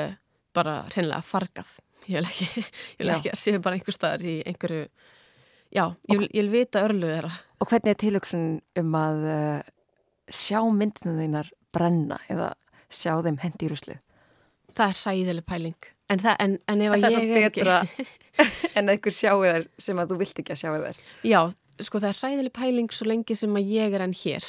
bara 0.55 0.83
hreinlega 0.93 1.25
fargað 1.27 1.71
ég 2.09 2.21
vil 2.21 2.29
ekki, 2.29 2.65
ég 2.99 3.03
vil 3.03 3.13
ekki 3.17 3.33
að 3.33 3.41
sé 3.41 3.55
bara 3.65 3.79
einhver 3.79 3.97
staðar 3.97 4.25
í 4.29 4.35
einhverju 4.45 4.83
já, 5.75 5.85
ég 6.11 6.21
vil, 6.21 6.29
ég 6.29 6.43
vil 6.43 6.51
vita 6.53 6.85
örluð 6.85 7.15
þeirra 7.17 7.33
Og 7.59 7.71
hvernig 7.71 7.95
er 7.95 8.01
tilhugsun 8.03 8.49
um 8.81 8.99
að 8.99 9.25
uh, 9.35 9.71
sjá 10.29 10.61
myndinu 10.69 11.17
þínar 11.19 11.51
brenna 11.75 12.21
eða 12.31 12.53
sjá 12.93 13.17
þeim 13.25 13.41
hendi 13.43 13.69
í 13.69 13.73
ruslið? 13.73 14.03
það 14.75 14.91
er 14.91 15.01
hræðileg 15.01 15.47
pæling 15.47 15.91
en, 16.11 16.21
það, 16.21 16.37
en, 16.45 16.55
en 16.71 16.85
ef 16.85 16.95
að 16.95 17.05
það 17.05 17.09
er 17.09 17.15
ég 17.15 17.19
samt 17.19 17.35
er 17.35 17.45
betra 17.45 17.77
ekki 17.85 18.07
en 18.79 18.91
einhver 18.91 19.15
sjáu 19.15 19.45
þær 19.45 19.67
sem 19.87 20.01
að 20.03 20.11
þú 20.11 20.19
vilt 20.23 20.41
ekki 20.43 20.55
að 20.55 20.61
sjáu 20.61 20.79
þær. 20.83 20.99
Já, 21.31 21.41
sko 21.83 22.01
það 22.03 22.11
er 22.11 22.21
hræðileg 22.21 22.55
pæling 22.55 22.93
svo 22.95 23.09
lengi 23.09 23.37
sem 23.39 23.57
að 23.59 23.73
ég 23.75 23.97
er 23.97 24.05
enn 24.05 24.17
hér. 24.17 24.47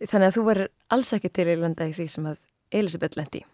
Þannig 0.00 0.28
að 0.28 0.36
þú 0.36 0.44
verður 0.46 0.70
alls 0.96 1.12
ekki 1.16 1.32
til 1.34 1.48
í 1.50 1.56
landa 1.58 1.88
í 1.88 1.94
því 1.96 2.06
sem 2.12 2.28
að 2.30 2.42
Elisabeth 2.70 3.18
lendi. 3.18 3.44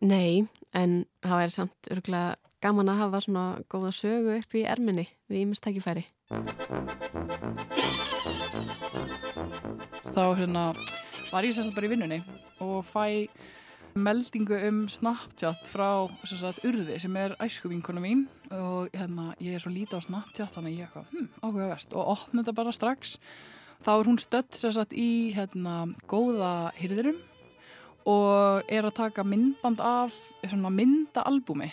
Nei, 0.00 0.46
en 0.72 1.02
það 1.24 1.42
væri 1.42 1.56
samt 1.56 1.90
örgulega 1.92 2.36
gaman 2.62 2.90
að 2.90 3.02
hafa 3.02 3.20
svona 3.22 3.44
góða 3.70 3.92
sögu 3.94 4.38
upp 4.38 4.54
í 4.54 4.64
erminni 4.66 5.08
við 5.30 5.44
ímest 5.44 5.62
tækifæri. 5.66 6.06
þá 10.18 10.34
hérna 10.34 10.62
var 11.30 11.46
ég 11.46 11.54
sérstætt 11.54 11.76
bara 11.76 11.86
í 11.86 11.90
vinnunni 11.92 12.16
og 12.64 12.82
fæ 12.82 13.28
meldingu 13.94 14.56
um 14.66 14.80
Snapchat 14.90 15.68
frá 15.70 16.08
sérstætt 16.26 16.64
Urði 16.66 16.98
sem 16.98 17.14
er 17.20 17.36
æskuvinkona 17.38 18.02
mín 18.02 18.24
og 18.54 18.92
hérna 18.94 19.32
ég 19.42 19.56
er 19.56 19.62
svo 19.62 19.72
lítið 19.72 20.00
á 20.00 20.06
Snapchat 20.06 20.54
þannig 20.54 20.78
ég 20.78 20.86
eitthvað, 20.88 21.08
hm, 21.12 21.28
áhugavert. 21.42 21.96
Og 21.96 22.12
opna 22.14 22.42
þetta 22.42 22.54
bara 22.60 22.74
strax. 22.76 23.18
Þá 23.84 23.90
er 23.94 24.08
hún 24.08 24.18
stödd 24.18 24.52
sérstætt 24.58 24.94
í 24.96 25.10
hérna 25.36 25.94
góða 26.10 26.72
hyrðurum 26.78 27.20
og 28.08 28.64
er 28.72 28.88
að 28.88 28.96
taka 28.96 29.24
myndband 29.26 29.80
af 29.84 30.14
svona 30.42 30.72
myndaalbumi 30.72 31.70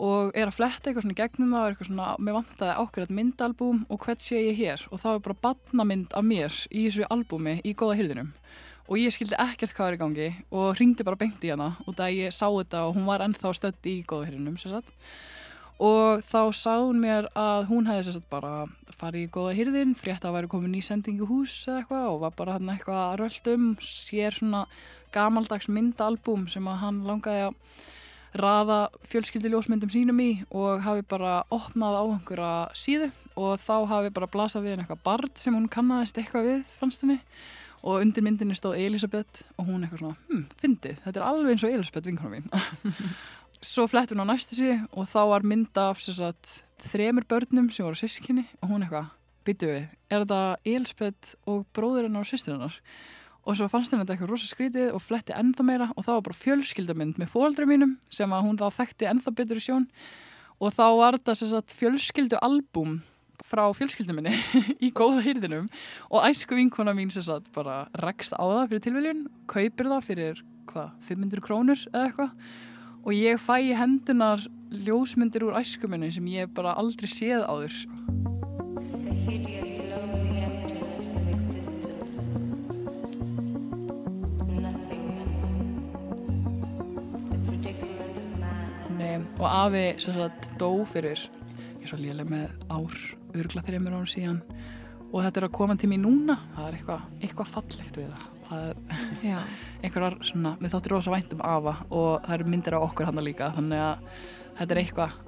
og 0.00 0.32
er 0.32 0.48
að 0.48 0.56
fletta 0.56 0.88
eitthvað 0.88 1.04
svona 1.04 1.18
gegnum 1.18 1.50
það 1.52 1.60
og 1.60 1.66
er 1.66 1.74
eitthvað 1.74 1.88
svona, 1.90 2.08
mér 2.24 2.36
vantaði 2.38 2.76
ákveðat 2.80 3.14
myndalbúm 3.18 3.82
og 3.90 4.00
hvert 4.06 4.24
sé 4.24 4.40
ég 4.46 4.56
hér? 4.56 4.86
Og 4.88 5.02
þá 5.02 5.08
er 5.12 5.24
bara 5.26 5.42
batnamynd 5.44 6.14
af 6.16 6.24
mér 6.24 6.60
í 6.70 6.86
þessu 6.86 7.08
albúmi 7.12 7.58
í 7.60 7.74
góða 7.76 7.98
hyrðinum 8.00 8.30
og 8.90 8.98
ég 8.98 9.14
skildi 9.14 9.36
ekkert 9.38 9.74
hvað 9.76 9.90
er 9.90 9.96
í 9.96 10.00
gangi 10.00 10.30
og 10.50 10.72
ringdi 10.80 11.04
bara 11.06 11.20
beint 11.20 11.44
í 11.46 11.52
hana 11.52 11.74
og 11.84 11.94
það 11.98 12.16
ég 12.16 12.34
sá 12.34 12.46
þetta 12.48 12.86
og 12.88 12.96
hún 12.96 13.06
var 13.06 13.22
ennþá 13.26 13.52
stödd 13.54 13.90
í 13.90 14.00
góða 14.08 14.30
hyrðinum 14.30 14.56
og 15.80 16.24
þá 16.26 16.40
sá 16.52 16.74
hún 16.76 17.00
mér 17.00 17.30
að 17.38 17.70
hún 17.70 17.88
hefði 17.88 18.12
sagt, 18.12 18.26
bara 18.32 18.66
farið 19.00 19.26
í 19.26 19.30
góða 19.32 19.54
hyrðin 19.56 19.94
frétt 19.96 20.26
að 20.28 20.36
væri 20.36 20.50
komin 20.52 20.76
í 20.76 20.82
sendingu 20.84 21.28
hús 21.28 21.54
eða 21.66 21.80
eitthvað 21.80 22.08
og 22.10 22.18
var 22.26 22.34
bara 22.36 22.56
hann 22.58 22.72
eitthvað 22.72 23.00
að 23.06 23.20
röldum 23.22 23.70
sér 23.84 24.36
svona 24.36 24.66
gamaldags 25.14 25.70
myndalbúm 25.72 26.44
sem 26.52 26.68
að 26.68 26.82
hann 26.84 27.00
langaði 27.08 27.48
að 27.48 27.56
raða 28.40 28.82
fjölskyldiljósmyndum 29.10 29.90
sínum 29.90 30.20
í 30.22 30.28
og 30.54 30.84
hafi 30.84 31.02
bara 31.10 31.40
opnað 31.50 31.96
á 31.98 32.02
einhverja 32.04 32.52
síðu 32.78 33.08
og 33.40 33.56
þá 33.62 33.74
hafi 33.90 34.12
bara 34.14 34.30
blasað 34.30 34.68
við 34.68 34.76
eitthvað 34.76 35.02
barn 35.08 35.32
sem 35.34 35.56
hún 35.56 35.66
kannast 35.72 36.20
eitthvað 36.20 36.46
við 36.46 36.76
fannst 36.76 37.02
henni. 37.02 37.18
Og 37.80 38.02
undir 38.04 38.20
myndinni 38.20 38.52
stóð 38.52 38.76
Elisabeth 38.76 39.40
og 39.56 39.64
hún 39.64 39.86
eitthvað 39.86 40.02
svona, 40.02 40.16
hm, 40.28 40.42
fyndið, 40.60 40.98
þetta 41.00 41.20
er 41.22 41.24
alveg 41.24 41.54
eins 41.54 41.62
og 41.64 41.72
Elisabeth 41.72 42.10
vinkona 42.10 42.34
mín 42.34 42.50
svo 43.60 43.86
flett 43.90 44.12
hún 44.12 44.24
á 44.24 44.30
næstu 44.32 44.56
síðu 44.58 44.76
og 44.96 45.08
þá 45.10 45.20
var 45.34 45.46
mynda 45.46 45.90
af 45.92 46.00
sagt, 46.02 46.60
þremur 46.80 47.26
börnum 47.28 47.70
sem 47.72 47.84
voru 47.84 47.98
sískinni 47.98 48.46
og 48.60 48.72
hún 48.72 48.84
eitthvað, 48.86 49.10
byttu 49.44 49.68
við 49.68 49.88
er 50.10 50.24
þetta 50.24 50.40
Elisabeth 50.64 51.34
og 51.48 51.66
bróður 51.76 52.08
hennar 52.08 52.24
og 52.24 52.30
sýstir 52.30 52.56
hennar? 52.56 52.78
Og 53.48 53.56
svo 53.56 53.68
fannst 53.72 53.92
henni 53.92 54.04
þetta 54.04 54.16
eitthvað 54.16 54.32
rosa 54.34 54.48
skrítið 54.50 54.90
og 54.96 55.02
fletti 55.02 55.36
ennþá 55.36 55.64
meira 55.66 55.86
og 55.94 56.04
það 56.04 56.18
var 56.18 56.26
bara 56.28 56.40
fjölskyldamynd 56.40 57.20
með 57.20 57.30
fóaldri 57.32 57.68
mínum 57.68 57.94
sem 58.12 58.32
að 58.32 58.44
hún 58.46 58.58
þá 58.60 58.66
þekkti 58.80 59.08
ennþá 59.10 59.32
betur 59.38 59.60
í 59.60 59.64
sjón. 59.64 59.86
Og 60.60 60.74
þá 60.76 60.84
var 60.98 61.16
þetta 61.16 61.62
fjölskyldu 61.72 62.40
albúm 62.44 62.98
frá 63.46 63.62
fjölskylduminni 63.74 64.34
í 64.86 64.90
góða 64.92 65.24
hýrðinum 65.24 65.68
og 66.10 66.26
æsku 66.28 66.58
vinkona 66.58 66.92
mín 66.96 67.12
sem 67.12 67.24
sagt 67.24 67.48
bara 67.54 67.86
rekst 68.04 68.36
á 68.36 68.44
það 68.44 68.66
fyrir 68.72 68.84
tilviljun 68.84 69.22
kaupir 69.50 69.88
það 69.88 70.04
fyrir 70.06 70.42
hvað, 70.70 70.90
500 71.08 71.46
krónur 71.46 71.86
eða 71.88 72.04
eitthvað 72.10 72.34
og 73.04 73.12
ég 73.16 73.40
fæ 73.40 73.56
í 73.64 73.72
hendunar 73.76 74.42
ljósmyndir 74.70 75.46
úr 75.48 75.58
æskuminni 75.60 76.10
sem 76.14 76.26
ég 76.30 76.52
bara 76.54 76.76
aldrei 76.78 77.10
séð 77.10 77.46
áður. 77.48 77.74
Nei, 89.00 89.16
og 89.40 89.46
afi 89.48 89.84
sem 90.02 90.18
sagt 90.18 90.50
dó 90.60 90.72
fyrir 90.84 91.24
ég 91.80 91.86
er 91.86 91.88
svo 91.88 91.98
léleg 91.98 92.28
með 92.28 92.50
ár 92.68 92.98
örgla 93.40 93.64
þreymur 93.64 93.96
án 93.96 94.10
síðan. 94.10 94.42
Og 95.10 95.24
þetta 95.24 95.40
er 95.40 95.46
að 95.48 95.56
koma 95.56 95.74
til 95.78 95.88
mér 95.90 96.04
núna. 96.04 96.36
Það 96.54 96.68
er 96.68 96.76
eitthvað, 96.76 97.08
eitthvað 97.24 97.50
fallegt 97.56 97.98
við 97.98 98.12
það. 98.12 98.39
einhverjar 99.82 100.18
svona 100.26 100.56
við 100.60 100.74
þáttum 100.74 100.94
rosa 100.94 101.14
vænt 101.14 101.34
um 101.36 101.42
afa 101.46 101.76
og 101.88 102.12
það 102.26 102.36
eru 102.36 102.52
myndir 102.54 102.76
á 102.76 102.80
okkur 102.80 103.10
hann 103.10 103.24
líka 103.24 103.52
þannig 103.56 103.84
að 103.86 104.20
þetta 104.60 104.74
er 104.74 104.82
eitthvað 104.84 105.18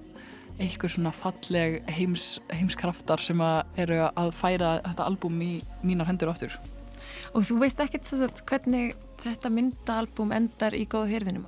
eitthvað 0.62 0.92
svona 0.94 1.14
falleg 1.16 1.78
heims, 1.96 2.26
heimskraftar 2.52 3.22
sem 3.24 3.40
að 3.42 3.80
eru 3.86 4.02
að 4.10 4.34
færa 4.36 4.76
þetta 4.84 5.08
albúm 5.08 5.40
í 5.42 5.54
mínar 5.82 6.10
hendur 6.10 6.32
áttur 6.34 6.58
Og 7.32 7.46
þú 7.48 7.62
veist 7.62 7.80
ekkert 7.80 8.08
að 8.12 8.42
hvernig 8.48 8.94
þetta 9.22 9.50
myndaalbum 9.52 10.34
endar 10.36 10.76
í 10.76 10.84
góða 10.90 11.08
hyrðinum? 11.14 11.46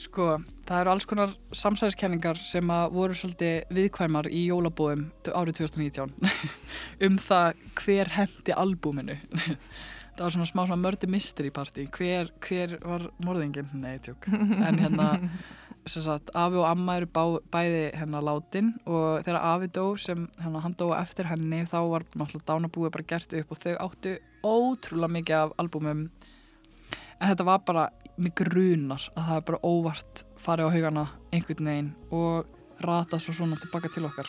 Sko, 0.00 0.38
það 0.68 0.80
eru 0.80 0.92
alls 0.94 1.06
konar 1.08 1.32
samsæðiskenningar 1.56 2.38
sem 2.40 2.70
að 2.72 2.94
voru 2.96 3.16
svolítið 3.16 3.72
viðkvæmar 3.76 4.30
í 4.32 4.46
jólabóðum 4.48 5.06
árið 5.28 5.58
2019 5.60 6.14
um 7.06 7.18
það 7.20 7.64
hver 7.82 8.12
hendi 8.16 8.56
albúminu. 8.56 9.16
það 10.20 10.26
var 10.26 10.34
svona 10.34 10.48
smá 10.50 10.60
svona 10.66 10.82
mördi 10.82 11.08
mystery 11.08 11.50
party. 11.54 11.86
Hver, 11.96 12.28
hver 12.44 12.76
var 12.84 13.06
morðingin? 13.24 13.70
Nei, 13.80 13.96
tjók. 14.04 14.28
En 14.28 14.76
hérna 14.82 15.06
sem 15.88 16.04
sagt, 16.04 16.28
afi 16.36 16.58
og 16.60 16.66
amma 16.68 16.98
eru 17.00 17.08
bá, 17.08 17.22
bæði 17.52 17.86
hérna 17.96 18.20
látin 18.24 18.74
og 18.84 19.22
þegar 19.24 19.46
afi 19.54 19.70
dó 19.72 19.84
sem 19.96 20.26
hérna, 20.42 20.60
hann 20.60 20.76
dó 20.76 20.90
eftir 20.98 21.30
henni 21.30 21.62
þá 21.64 21.78
var 21.88 22.04
náttúrulega 22.12 22.48
dánabúið 22.50 22.92
bara 22.98 23.08
gert 23.14 23.32
upp 23.40 23.54
og 23.54 23.62
þau 23.62 23.72
áttu 23.86 24.14
ótrúlega 24.44 25.16
mikið 25.16 25.38
af 25.38 25.56
albúmum. 25.64 26.04
En 27.16 27.32
þetta 27.32 27.48
var 27.48 27.64
bara 27.64 27.88
mig 28.20 28.36
grunar 28.36 29.08
að 29.14 29.24
það 29.24 29.34
er 29.38 29.48
bara 29.48 29.64
óvart 29.64 30.24
farið 30.40 30.68
á 30.68 30.74
haugana 30.76 31.08
einhvern 31.32 31.72
veginn 31.72 31.92
og 32.12 32.84
rata 32.84 33.20
svo 33.20 33.32
svona 33.36 33.56
tilbaka 33.60 33.88
til 33.92 34.04
okkar 34.08 34.28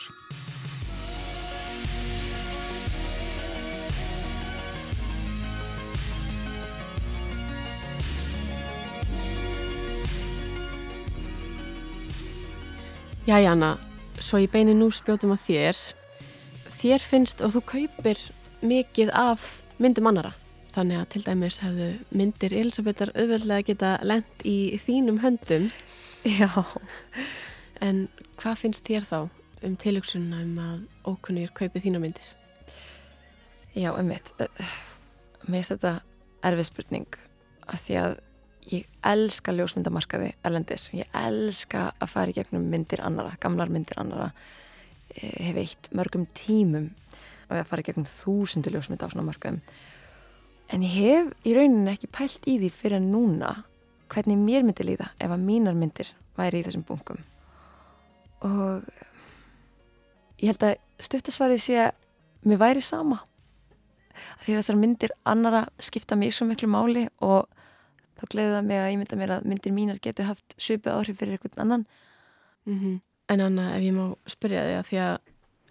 Jæja, 13.22 13.52
Anna, 13.52 13.76
svo 14.18 14.40
ég 14.42 14.50
beini 14.50 14.72
nú 14.74 14.88
spjótum 14.90 15.30
að 15.30 15.44
þér. 15.44 15.80
Þér 16.80 17.04
finnst 17.06 17.42
og 17.46 17.52
þú 17.54 17.60
kaupir 17.70 18.18
mikið 18.66 19.12
af 19.14 19.44
myndum 19.78 20.08
annara. 20.10 20.32
Þannig 20.74 20.98
að 20.98 21.06
til 21.12 21.22
dæmis 21.28 21.60
hefðu 21.62 21.86
myndir 22.10 22.56
Elisabethar 22.58 23.12
auðveldlega 23.14 23.68
geta 23.68 23.92
lent 24.02 24.42
í 24.42 24.74
þínum 24.82 25.20
höndum. 25.22 25.68
Já. 26.26 26.50
En 27.78 28.08
hvað 28.42 28.58
finnst 28.64 28.90
þér 28.90 29.06
þá 29.06 29.18
um 29.68 29.78
tilugsunna 29.78 30.42
um 30.42 30.58
að 30.58 30.82
ókunnir 31.06 31.54
kaupi 31.54 31.78
þína 31.86 32.02
myndir? 32.02 32.34
Já, 33.78 33.92
einmitt. 33.94 34.34
Mér 35.46 35.60
finnst 35.60 35.76
þetta 35.76 35.94
erfið 36.42 36.72
spurning 36.72 37.22
af 37.70 37.86
því 37.86 38.02
að 38.02 38.18
ég 38.70 38.86
elska 39.02 39.54
ljósmyndamarkaði 39.56 40.32
erlendis. 40.46 40.88
Ég 40.94 41.10
elska 41.16 41.90
að 41.98 42.12
fara 42.12 42.32
í 42.32 42.36
gegnum 42.36 42.68
myndir 42.70 43.02
annara, 43.04 43.34
gamlar 43.42 43.72
myndir 43.72 43.98
annara. 44.00 44.30
Ég 45.16 45.48
hef 45.48 45.60
eitt 45.62 45.90
mörgum 45.96 46.26
tímum 46.36 46.90
að 47.52 47.66
fara 47.68 47.82
í 47.82 47.88
gegnum 47.88 48.08
þúsundu 48.08 48.72
ljósmynda 48.72 49.08
á 49.08 49.12
svona 49.12 49.26
markaðum. 49.26 49.60
En 50.72 50.84
ég 50.86 50.94
hef 50.96 51.32
í 51.44 51.56
rauninni 51.56 51.92
ekki 51.92 52.08
pælt 52.12 52.46
í 52.48 52.56
því 52.60 52.70
fyrir 52.72 53.02
núna 53.04 53.58
hvernig 54.12 54.38
mér 54.40 54.64
myndi 54.64 54.86
líða 54.86 55.10
ef 55.18 55.32
að 55.32 55.44
mínar 55.44 55.76
myndir 55.76 56.12
væri 56.38 56.62
í 56.62 56.66
þessum 56.66 56.84
bunkum. 56.88 57.20
Og 58.46 58.86
ég 60.40 60.52
held 60.52 60.64
að 60.66 60.78
stuttasvarið 61.02 61.62
sé 61.66 61.78
að 61.88 61.92
mér 62.48 62.62
væri 62.62 62.84
sama. 62.84 63.20
Því 64.42 64.56
þessar 64.58 64.78
myndir 64.78 65.14
annara 65.28 65.66
skipta 65.82 66.16
mig 66.18 66.32
svo 66.34 66.46
miklu 66.48 66.70
máli 66.70 67.06
og 67.24 67.48
þá 68.22 68.26
gleði 68.30 68.54
það 68.54 68.68
mig 68.70 68.78
að 68.78 68.90
ég 68.92 69.00
mynda 69.02 69.18
mér 69.18 69.34
að 69.36 69.48
myndir 69.50 69.74
mínar 69.74 69.98
getur 70.02 70.30
haft 70.30 70.54
svipu 70.56 70.92
áhrif 70.94 71.18
fyrir 71.18 71.38
einhvern 71.38 71.64
annan. 71.66 71.86
Mm 72.66 73.00
En 73.32 73.40
Anna, 73.40 73.76
ef 73.76 73.82
ég 73.82 73.94
má 73.94 74.16
spyrja 74.26 74.62
þig 74.66 74.76
að 74.76 74.88
því 74.88 74.98
að 75.00 75.12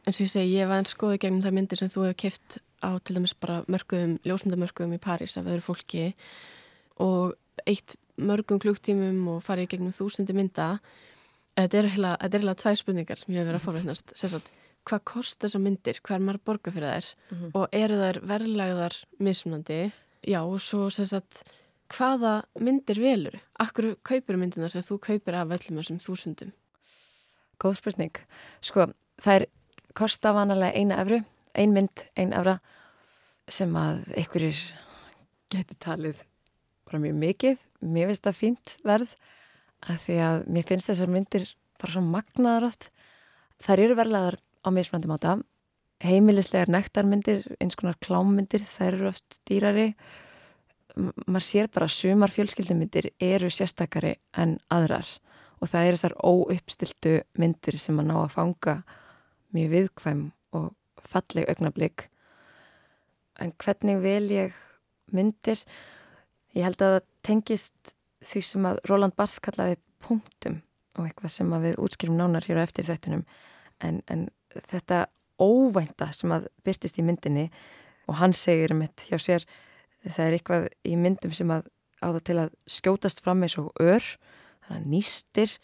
eins 0.08 0.18
og 0.18 0.24
ég 0.24 0.30
segi, 0.32 0.54
ég 0.56 0.70
var 0.70 0.80
einn 0.82 0.90
skoði 0.90 1.20
gegnum 1.22 1.44
það 1.44 1.56
myndir 1.58 1.78
sem 1.78 1.90
þú 1.92 2.06
hefur 2.08 2.20
keft 2.24 2.58
á 2.82 2.90
til 3.06 3.16
dæmis 3.16 3.36
bara 3.38 3.62
mörgum, 3.70 4.16
ljósmyndamörgum 4.26 4.96
í 4.96 5.02
París 5.02 5.38
af 5.38 5.46
öðru 5.46 5.62
fólki 5.62 6.16
og 6.98 7.36
eitt 7.70 7.98
mörgum 8.18 8.62
klúktímum 8.62 9.28
og 9.36 9.44
farið 9.46 9.76
gegnum 9.76 9.94
þúsundi 9.94 10.34
mynda 10.34 10.80
þetta 11.60 11.78
er 11.78 11.90
heila, 11.94 12.16
er 12.22 12.58
tvær 12.64 12.80
spurningar 12.80 13.20
sem 13.20 13.36
ég 13.36 13.42
hef 13.42 13.50
verið 13.50 13.60
að 13.60 13.66
fáveitnast 13.68 14.14
sérstaklega, 14.16 14.58
hvað 14.90 15.02
kost 15.12 15.42
þessar 15.44 15.62
myndir, 15.62 16.00
hvað 16.02 16.18
er 16.18 16.40
að 16.40 16.46
borga 16.50 16.74
fyrir 16.74 16.90
þær? 16.96 17.10
Mhm. 17.30 17.52
og 17.54 17.68
eru 17.72 17.98
þær 18.02 18.22
verðlagðar 18.32 18.96
mismunandi, 19.20 19.82
já 20.26 20.42
og 20.42 20.60
svo 20.60 20.90
sérstaklega, 20.90 21.61
hvaða 21.92 22.34
myndir 22.60 23.00
velur, 23.02 23.38
akkur 23.60 23.96
kaupir 24.08 24.40
myndina 24.40 24.70
sem 24.72 24.84
þú 24.86 25.00
kaupir 25.04 25.38
af 25.38 25.52
öllum 25.52 25.82
þessum 25.82 26.00
þúsundum 26.02 26.54
Góð 27.62 27.78
spurning. 27.78 28.16
Sko, 28.66 28.88
það 29.22 29.36
er 29.36 29.44
kosta 29.98 30.32
vanalega 30.34 30.74
eina 30.74 30.98
efru, 31.04 31.20
ein 31.54 31.76
mynd, 31.76 32.08
ein 32.18 32.32
efra 32.34 32.56
sem 33.52 33.76
að 33.78 34.00
einhverjir 34.18 34.62
getur 35.52 35.78
talið 35.84 36.24
bara 36.88 37.02
mjög 37.04 37.20
mikið. 37.22 37.60
Mér 37.86 38.10
finnst 38.10 38.26
það 38.26 38.40
fínt 38.40 38.76
verð 38.88 39.14
af 39.86 40.08
því 40.08 40.18
að 40.26 40.48
mér 40.56 40.68
finnst 40.72 40.90
þessar 40.90 41.14
myndir 41.14 41.48
bara 41.82 41.94
svo 41.94 42.04
magnaðar 42.08 42.68
oft. 42.72 42.90
Þær 43.62 43.86
eru 43.86 44.00
verðlegaðar 44.00 44.40
á 44.42 44.70
mismöndum 44.74 45.16
áta. 45.18 45.38
Heimilislegar 46.02 46.72
nektarmyndir, 46.74 47.46
eins 47.62 47.78
konar 47.78 48.00
klámmyndir, 48.02 48.66
þær 48.66 48.96
eru 48.96 49.12
oft 49.12 49.38
dýrari. 49.46 49.92
M 49.92 50.31
maður 50.98 51.48
sér 51.48 51.70
bara 51.72 51.88
að 51.88 51.96
sumar 51.96 52.34
fjölskyldumyndir 52.34 53.12
eru 53.22 53.50
sérstakari 53.54 54.16
en 54.38 54.58
aðrar. 54.74 55.08
Og 55.62 55.70
það 55.70 55.88
eru 55.88 56.00
þessar 56.00 56.18
óuppstiltu 56.26 57.16
myndir 57.38 57.78
sem 57.80 58.00
að 58.02 58.10
ná 58.10 58.16
að 58.24 58.34
fanga 58.36 58.78
mjög 59.56 59.76
viðkvæm 59.76 60.24
og 60.58 60.72
falleg 61.06 61.50
augnablík 61.52 62.08
en 63.42 63.54
hvernig 63.62 64.02
vel 64.04 64.28
ég 64.32 64.58
myndir? 65.16 65.62
Ég 66.56 66.68
held 66.68 66.84
að 66.84 66.98
það 66.98 67.08
tengist 67.26 67.96
því 68.26 68.44
sem 68.46 68.68
að 68.70 68.82
Roland 68.90 69.16
Barthes 69.18 69.42
kallaði 69.44 69.80
punktum 70.04 70.60
og 70.98 71.08
eitthvað 71.08 71.34
sem 71.34 71.54
að 71.56 71.68
við 71.70 71.82
útskýrum 71.86 72.20
nánar 72.20 72.46
hér 72.48 72.62
á 72.62 72.66
eftir 72.66 72.88
þettunum 72.90 73.24
en, 73.82 74.02
en 74.12 74.28
þetta 74.70 75.06
óvænta 75.42 76.12
sem 76.14 76.34
að 76.36 76.50
byrtist 76.66 77.00
í 77.02 77.06
myndinni 77.06 77.48
og 78.10 78.20
hann 78.20 78.36
segir 78.38 78.74
um 78.76 78.84
þetta 78.84 79.08
hjá 79.10 79.24
sér 79.26 79.48
það 80.08 80.26
er 80.26 80.38
eitthvað 80.38 80.68
í 80.88 80.98
myndum 80.98 81.34
sem 81.36 81.54
að 81.54 81.70
á 82.02 82.08
það 82.10 82.24
til 82.28 82.38
að 82.42 82.54
skjótast 82.66 83.22
fram 83.22 83.44
eins 83.46 83.58
og 83.62 83.70
ör 83.78 84.02
þannig 84.66 84.78
að 84.80 84.92
nýstir 84.94 85.56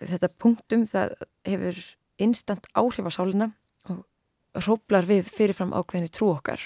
þetta 0.00 0.30
punktum 0.40 0.86
það 0.90 1.14
hefur 1.46 1.82
instant 2.22 2.66
áhrif 2.78 3.08
á 3.08 3.12
sálina 3.12 3.50
og 3.88 4.64
hróplar 4.64 5.06
við 5.08 5.28
fyrirfram 5.32 5.72
ákveðinni 5.74 6.12
trú 6.12 6.32
okkar. 6.34 6.60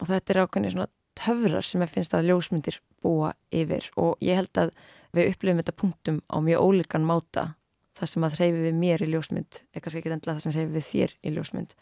Og 0.00 0.08
þetta 0.08 0.32
er 0.32 0.42
ákveðinni 0.44 0.72
svona 0.74 0.90
töfrar 1.20 1.66
sem 1.66 1.84
ég 1.84 1.92
finnst 1.92 2.16
að 2.16 2.30
ljósmyndir 2.30 2.80
búa 3.04 3.32
yfir. 3.54 3.88
Og 4.00 4.20
ég 4.24 4.40
held 4.40 4.60
að 4.60 4.74
við 5.16 5.32
upplifum 5.32 5.62
þetta 5.62 5.78
punktum 5.80 6.20
á 6.28 6.36
mjög 6.44 6.66
ólíkan 6.66 7.06
máta. 7.06 7.46
Það 7.96 8.12
sem 8.12 8.26
að 8.26 8.36
hreyfi 8.38 8.66
við 8.66 8.76
mér 8.80 9.04
í 9.04 9.10
ljósmynd 9.12 9.62
er 9.74 9.82
kannski 9.82 10.00
ekki 10.00 10.12
endilega 10.14 10.38
það 10.38 10.44
sem 10.46 10.54
hreyfi 10.56 10.76
við 10.76 10.86
þér 10.90 11.16
í 11.20 11.32
ljósmynd 11.36 11.74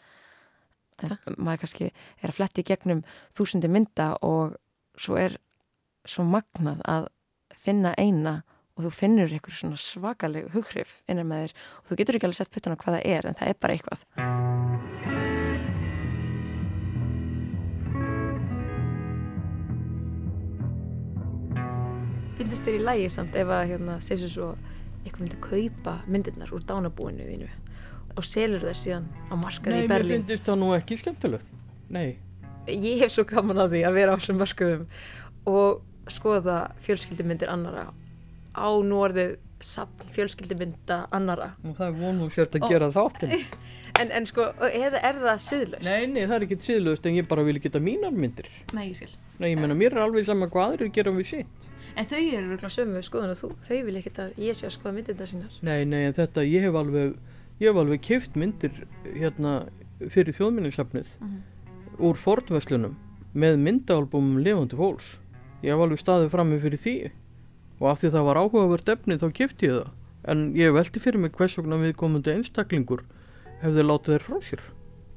en 1.05 1.37
maður 1.37 1.63
kannski 1.63 1.89
er 1.89 2.31
að 2.31 2.37
fletti 2.37 2.65
gegnum 2.67 3.03
þúsundi 3.37 3.71
mynda 3.71 4.11
og 4.25 4.57
svo 4.99 5.17
er 5.19 5.37
svo 6.07 6.25
magnað 6.27 6.81
að 6.87 7.09
finna 7.55 7.93
eina 7.97 8.41
og 8.79 8.85
þú 8.85 8.91
finnur 8.95 9.33
eitthvað 9.35 9.57
svona 9.59 9.79
svakaleg 9.83 10.53
hughrif 10.53 10.99
innan 11.11 11.27
með 11.27 11.41
þér 11.43 11.55
og 11.81 11.89
þú 11.89 11.99
getur 11.99 12.17
ekki 12.17 12.29
alveg 12.29 12.39
sett 12.39 12.53
puttan 12.53 12.75
á 12.75 12.81
hvað 12.81 12.95
það 12.95 13.07
er 13.11 13.27
en 13.27 13.39
það 13.39 13.51
er 13.51 13.57
bara 13.59 13.75
eitthvað. 13.75 14.05
Finnst 22.39 22.65
þér 22.65 22.77
í 22.79 22.85
lægi 22.87 23.09
samt 23.13 23.35
ef 23.37 23.51
að 23.51 23.65
hérna, 23.73 23.99
segja 24.01 24.29
svo 24.31 24.53
eitthvað 25.03 25.25
myndi 25.25 25.41
kaupa 25.43 25.97
myndirnar 26.07 26.55
úr 26.55 26.63
dánabúinu 26.67 27.27
þínu 27.27 27.49
og 28.17 28.25
selur 28.27 28.63
þær 28.65 28.79
síðan 28.81 29.07
á 29.29 29.33
markaði 29.39 29.75
Nei, 29.75 29.83
í 29.83 29.87
mér 29.87 29.93
Berlín 29.93 30.25
finnst 30.29 30.47
það 30.49 30.59
nú 30.63 30.71
ekki 30.77 30.97
skemmtilegt. 31.01 31.53
Nei. 31.89 32.17
ég 32.69 33.03
hef 33.03 33.13
svo 33.13 33.23
gaman 33.29 33.57
að 33.63 33.75
því 33.75 33.83
að 33.89 33.95
vera 33.97 34.13
á 34.13 34.17
þessum 34.19 34.41
mörkuðum 34.43 34.87
og 35.49 35.81
skoða 36.09 36.57
fjölskyldumyndir 36.85 37.49
annara 37.49 37.87
á 38.53 38.69
nú 38.85 38.99
orðið 39.05 39.37
sapn 39.59 40.09
fjölskyldumynda 40.15 41.01
annara 41.11 41.51
Og 41.67 41.75
það 41.77 41.87
er 41.87 41.95
vonum 41.99 42.29
sért 42.31 42.55
að 42.55 42.63
Ó. 42.63 42.67
gera 42.71 42.87
þáttin. 42.95 43.33
en, 44.01 44.11
en 44.15 44.27
sko, 44.29 44.45
eða 44.69 45.01
er 45.09 45.19
það 45.23 45.41
siðlaust? 45.45 45.89
Nei, 45.89 46.05
nei, 46.07 46.21
það 46.23 46.35
er 46.37 46.45
ekki 46.47 46.59
síðlust 46.63 47.09
en 47.09 47.17
ég 47.19 47.27
bara 47.27 47.43
vil 47.47 47.57
geta 47.59 47.81
mínar 47.83 48.15
myndir. 48.15 48.47
Nei, 48.73 48.89
ég 48.91 49.01
skil 49.01 49.11
Nei, 49.39 49.53
ég 49.53 49.59
menna, 49.59 49.75
mér 49.77 49.95
er 49.95 50.03
alveg 50.03 50.25
sama 50.27 50.49
hvað 50.51 50.73
aðrir 50.73 50.93
gera 50.95 51.11
við 51.15 51.27
sitt. 51.33 51.67
En 51.99 52.07
þau 52.07 52.17
eru 52.19 52.45
örugglega 52.45 52.71
sömu 52.71 53.01
skoðan 53.03 53.33
að 53.33 53.41
þú, 53.41 53.49
þau 53.65 53.77
vil 53.87 53.97
ekkert 53.99 54.19
að 54.23 54.39
ég 54.45 54.55
sé 54.55 54.67
að 54.67 54.73
skoða 54.77 54.95
myndirna 54.97 55.27
sínar 55.27 55.55
Nei, 55.67 55.83
nei, 55.89 56.01
en 56.09 56.15
þetta, 56.15 56.43
ég 56.47 56.63
hef 56.67 56.77
alveg, 56.79 57.13
ég 57.59 57.67
hef 57.69 57.75
alveg 57.81 58.01
kift 58.01 58.35
myndir 58.39 58.71
hérna 59.15 59.53
fyrir 60.09 60.33
þjóðminninsafnið 60.37 61.09
Mhm. 61.19 61.39
úr 61.99 62.15
Fordverslunum 62.15 62.95
með 63.35 63.57
myndaalbumum 63.65 64.39
lifandi 64.43 64.75
fólks. 64.79 65.17
Ég 65.63 65.73
hef 65.75 65.79
alveg 65.83 65.99
staðið 65.99 66.29
frammi 66.31 66.59
fyrir 66.59 66.79
því 66.79 67.11
og 67.81 67.87
af 67.91 67.99
því 68.01 68.11
það 68.15 68.25
var 68.29 68.35
áhugavert 68.43 68.89
efni 68.95 69.17
þá 69.19 69.27
kifti 69.33 69.67
ég 69.67 69.75
það. 69.81 69.89
En 70.25 70.53
ég 70.53 70.73
velti 70.73 70.99
fyrir 70.99 71.19
mig 71.19 71.31
hvers 71.31 71.55
vegna 71.57 71.77
viðkomandi 71.79 72.31
einstaklingur 72.35 73.03
hefði 73.61 73.83
látið 73.83 74.15
þeir 74.15 74.23
frá 74.27 74.39
sér. 74.41 74.59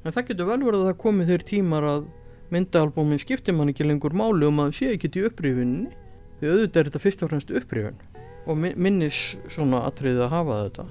En 0.04 0.12
það 0.12 0.26
getur 0.28 0.46
vel 0.46 0.58
verið 0.66 0.82
að 0.82 0.88
það 0.92 0.98
komi 0.98 1.24
þeir 1.26 1.42
tímar 1.46 1.82
að 1.86 2.06
myndaalbumin 2.50 3.18
skiptir 3.22 3.54
mann 3.54 3.68
ekki 3.72 3.86
lengur 3.86 4.10
máli 4.12 4.46
um 4.46 4.58
að 4.58 4.72
sé 4.74 4.92
ekki 4.96 5.10
í 5.14 5.24
upprifinni. 5.28 5.92
Því 6.40 6.48
auðvitað 6.50 6.76
er 6.82 6.88
þetta 6.90 7.00
fyrst 7.04 7.22
og 7.22 7.30
fremst 7.30 7.50
upprifin 7.54 7.94
og 8.46 8.56
min- 8.58 8.74
minnis 8.76 9.36
svona 9.48 9.84
atriði 9.86 10.26
að 10.26 10.30
hafa 10.30 10.56
þetta. 10.68 10.86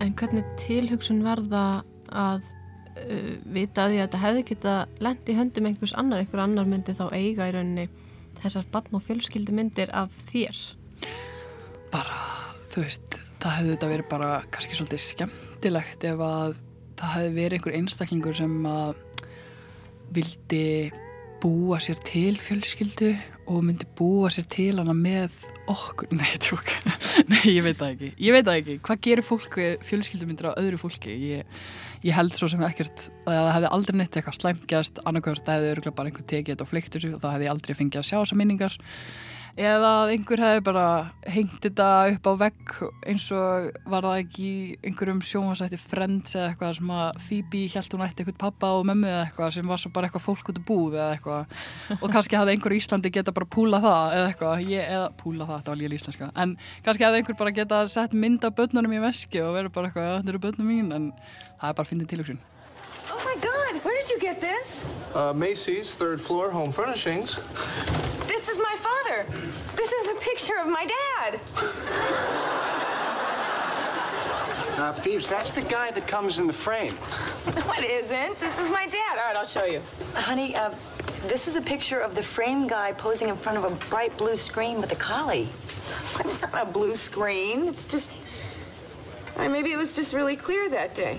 En 0.00 0.14
hvernig 0.16 0.44
tilhugsun 0.60 1.22
var 1.24 1.42
það 1.50 1.82
að 2.10 2.42
uh, 2.42 3.32
vita 3.52 3.84
að 3.84 3.92
því 3.92 3.98
að 3.98 4.04
þetta 4.04 4.22
hefði 4.24 4.44
geta 4.50 4.76
lent 5.04 5.28
í 5.28 5.36
höndum 5.38 5.68
einhvers 5.70 5.96
annar, 6.00 6.22
einhver 6.22 6.44
annar 6.44 6.68
myndi 6.68 6.96
þá 6.96 7.06
eiga 7.12 7.48
í 7.50 7.54
rauninni 7.56 7.88
þessar 8.40 8.68
barn 8.72 8.96
og 8.96 9.04
fjölskyldu 9.04 9.54
myndir 9.54 9.92
af 9.96 10.14
þér? 10.30 10.56
þú 12.70 12.84
veist, 12.84 13.16
það 13.42 13.54
hefði 13.56 13.70
þetta 13.74 13.90
verið 13.90 14.08
bara 14.10 14.32
kannski 14.54 14.76
svolítið 14.78 15.02
skemmtilegt 15.04 16.04
ef 16.06 16.20
að 16.22 16.58
það 17.00 17.14
hefði 17.16 17.32
verið 17.36 17.56
einhver 17.56 17.78
einstaklingur 17.78 18.36
sem 18.38 18.56
að 18.70 19.00
vildi 20.14 20.66
búa 21.42 21.80
sér 21.82 22.00
til 22.04 22.34
fjölskyldu 22.38 23.10
og 23.50 23.64
myndi 23.66 23.86
búa 23.98 24.30
sér 24.30 24.46
til 24.50 24.76
hana 24.78 24.94
með 24.94 25.34
okkur, 25.70 26.10
nei, 26.20 26.30
tjók 26.42 26.70
nei, 27.30 27.42
ég 27.56 27.64
veit 27.66 27.78
það 27.80 27.94
ekki, 27.96 28.10
ég 28.22 28.36
veit 28.36 28.46
það 28.46 28.60
ekki. 28.60 28.76
Hvað 28.86 29.00
gerir 29.06 29.26
fólk 29.26 29.58
við 29.58 29.72
fjölskyldumyndir 29.88 30.50
á 30.54 30.58
öðru 30.60 30.78
fólki? 30.80 31.16
Ég, 31.32 31.58
ég 32.06 32.16
held 32.16 32.36
svo 32.36 32.50
sem 32.52 32.62
ekkert 32.66 33.08
að 33.24 33.34
það 33.34 33.50
hefði 33.56 33.72
aldrei 33.76 33.98
neitt 33.98 34.20
eitthvað 34.20 34.38
slæmt 34.38 34.68
gerst. 34.70 35.02
Annarkvæmst, 35.02 35.44
það 35.48 35.58
hefði 35.58 35.74
örgulega 35.74 35.98
bara 35.98 36.12
einhver 36.12 36.28
tekið 36.30 36.54
þetta 36.54 36.66
og 36.66 36.70
fleiktur 36.70 37.04
sig 37.04 37.16
og 37.16 37.24
það 37.24 37.36
hefði 37.36 37.50
aldrei 37.54 37.78
fengið 37.80 38.02
að 38.02 38.08
sjá 38.10 38.16
þessar 38.20 38.40
minningar 38.40 38.78
eða 39.58 39.90
að 40.04 40.12
einhver 40.14 40.40
hefði 40.44 40.62
bara 40.66 40.84
hengt 41.30 41.56
þetta 41.64 41.86
upp 42.14 42.28
á 42.30 42.32
vegg 42.44 42.72
eins 43.10 43.26
og 43.34 43.70
var 43.90 44.06
það 44.06 44.20
ekki 44.22 44.44
í 44.46 44.76
einhverjum 44.86 45.22
sjónvarsætti 45.26 45.78
Friends 45.80 46.36
eða 46.36 46.50
eitthvað 46.52 46.76
sem 46.78 46.92
að 46.94 47.20
Phoebe 47.26 47.62
held 47.74 47.96
hún 47.96 48.04
ætti 48.06 48.22
eitthvað 48.24 48.38
pappa 48.44 48.70
og 48.78 48.86
mömmu 48.90 49.08
eða 49.10 49.24
eitthvað 49.26 49.54
sem 49.56 49.72
var 49.72 49.82
svo 49.82 49.92
bara 49.94 50.08
eitthvað 50.10 50.26
fólk 50.26 50.52
út 50.52 50.60
af 50.60 50.66
búð 50.68 50.96
eða 50.98 51.08
eitthvað 51.16 51.98
og 52.00 52.06
kannski 52.14 52.38
hafði 52.38 52.54
einhver 52.56 52.76
í 52.76 52.80
Íslandi 52.80 53.12
geta 53.14 53.34
bara 53.36 53.50
púla 53.56 53.82
það 53.82 54.14
eða 54.18 54.28
eitthvað, 54.30 54.64
ég, 54.70 54.84
eða 54.98 55.08
púla 55.20 55.48
það, 55.48 55.58
þetta 55.60 55.74
var 55.74 55.82
líka 55.82 55.98
íslenska 56.00 56.30
en 56.44 56.54
kannski 56.86 57.08
hafði 57.08 57.22
einhver 57.22 57.40
bara 57.42 57.56
geta 57.58 57.82
sett 57.90 58.14
mynd 58.14 58.46
af 58.46 58.54
börnunum 58.60 58.96
í 58.96 59.02
veski 59.02 59.42
og 59.44 59.56
verið 59.58 59.74
bara 59.74 59.90
eitthvað, 59.90 60.08
"Já, 60.08 60.14
þetta 60.20 60.34
eru 60.34 60.44
börnum 60.46 60.70
mín 60.70 60.94
en 60.94 61.12
það 61.60 61.68
er 61.68 61.74
bara 61.74 61.90
fyndið 61.90 62.08
tilhugsun 62.14 62.40
Oh 63.10 63.18
my 63.26 63.34
God, 63.42 63.82
where 63.84 63.96
did 63.98 64.08
you 64.08 64.20
get 64.20 64.40
this? 64.40 64.86
Uh, 65.14 65.32
Macy's, 65.34 65.96
third 65.96 66.20
floor, 66.22 66.50
home 66.50 66.70
furnishings. 66.70 67.36
This 69.76 69.92
is. 69.92 70.00
This 70.00 70.06
is 70.06 70.16
a 70.16 70.20
picture 70.20 70.56
of 70.58 70.68
my 70.68 70.86
dad. 70.86 71.40
Uh, 74.78 74.92
Phoebes, 74.92 75.28
that's 75.28 75.52
the 75.52 75.62
guy 75.62 75.90
that 75.90 76.06
comes 76.06 76.38
in 76.38 76.46
the 76.46 76.52
frame. 76.52 76.94
No, 77.46 77.72
it 77.76 77.90
isn't. 77.90 78.38
This 78.38 78.58
is 78.58 78.70
my 78.70 78.86
dad. 78.86 79.18
All 79.18 79.24
right, 79.24 79.36
I'll 79.36 79.44
show 79.44 79.64
you. 79.64 79.82
Honey, 80.14 80.54
uh, 80.54 80.72
this 81.26 81.48
is 81.48 81.56
a 81.56 81.60
picture 81.60 81.98
of 81.98 82.14
the 82.14 82.22
frame 82.22 82.68
guy 82.68 82.92
posing 82.92 83.28
in 83.28 83.36
front 83.36 83.58
of 83.58 83.64
a 83.64 83.70
bright 83.86 84.16
blue 84.16 84.36
screen 84.36 84.80
with 84.80 84.92
a 84.92 84.96
collie. 84.96 85.48
It's 86.20 86.40
not 86.40 86.54
a 86.54 86.64
blue 86.70 86.94
screen. 86.94 87.68
It's 87.68 87.84
just. 87.84 88.12
I 89.36 89.42
mean, 89.42 89.52
maybe 89.52 89.72
it 89.72 89.76
was 89.76 89.96
just 89.96 90.14
really 90.14 90.36
clear 90.36 90.68
that 90.70 90.94
day. 90.94 91.18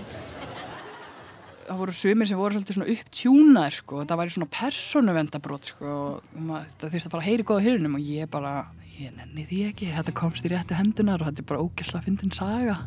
Það 1.71 1.79
voru 1.81 1.93
sumir 1.95 2.27
sem 2.27 2.39
voru 2.39 2.55
svolítið 2.57 2.77
svona 2.77 2.91
upptjúnaðir 2.93 3.75
sko, 3.77 4.01
það 4.09 4.19
væri 4.21 4.33
svona 4.35 4.49
persónuvendabrót 4.57 5.69
sko, 5.71 5.93
maður- 6.35 6.73
það 6.81 6.91
þurfti 6.95 7.07
að 7.07 7.13
fara 7.15 7.23
að 7.23 7.29
heyri 7.29 7.43
góða 7.51 7.65
hyrunum 7.67 7.95
og 7.95 8.01
ég 8.11 8.29
bara, 8.29 8.53
ég 8.99 9.15
nenni 9.15 9.45
því 9.47 9.61
ekki. 9.71 9.91
Þetta 9.95 10.13
komst 10.21 10.45
í 10.45 10.51
réttu 10.51 10.75
hendunar 10.75 11.21
og 11.21 11.31
þetta 11.31 11.39
er 11.45 11.49
bara 11.53 11.63
ógæsla 11.63 12.03
fyndin 12.03 12.31
saga. 12.35 12.77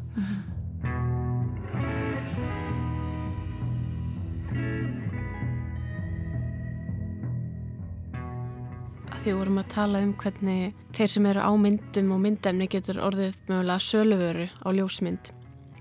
Að 9.14 9.20
því 9.24 9.35
vorum 9.39 9.61
að 9.61 9.68
tala 9.74 10.01
um 10.05 10.12
hvernig 10.20 10.74
þeir 10.97 11.11
sem 11.14 11.26
eru 11.30 11.45
á 11.45 11.53
myndum 11.61 12.12
og 12.16 12.22
myndefni 12.24 12.68
getur 12.72 13.01
orðið 13.05 13.37
mögulega 13.49 13.85
söluvöru 13.85 14.47
á 14.64 14.68
ljósmynd 14.74 15.30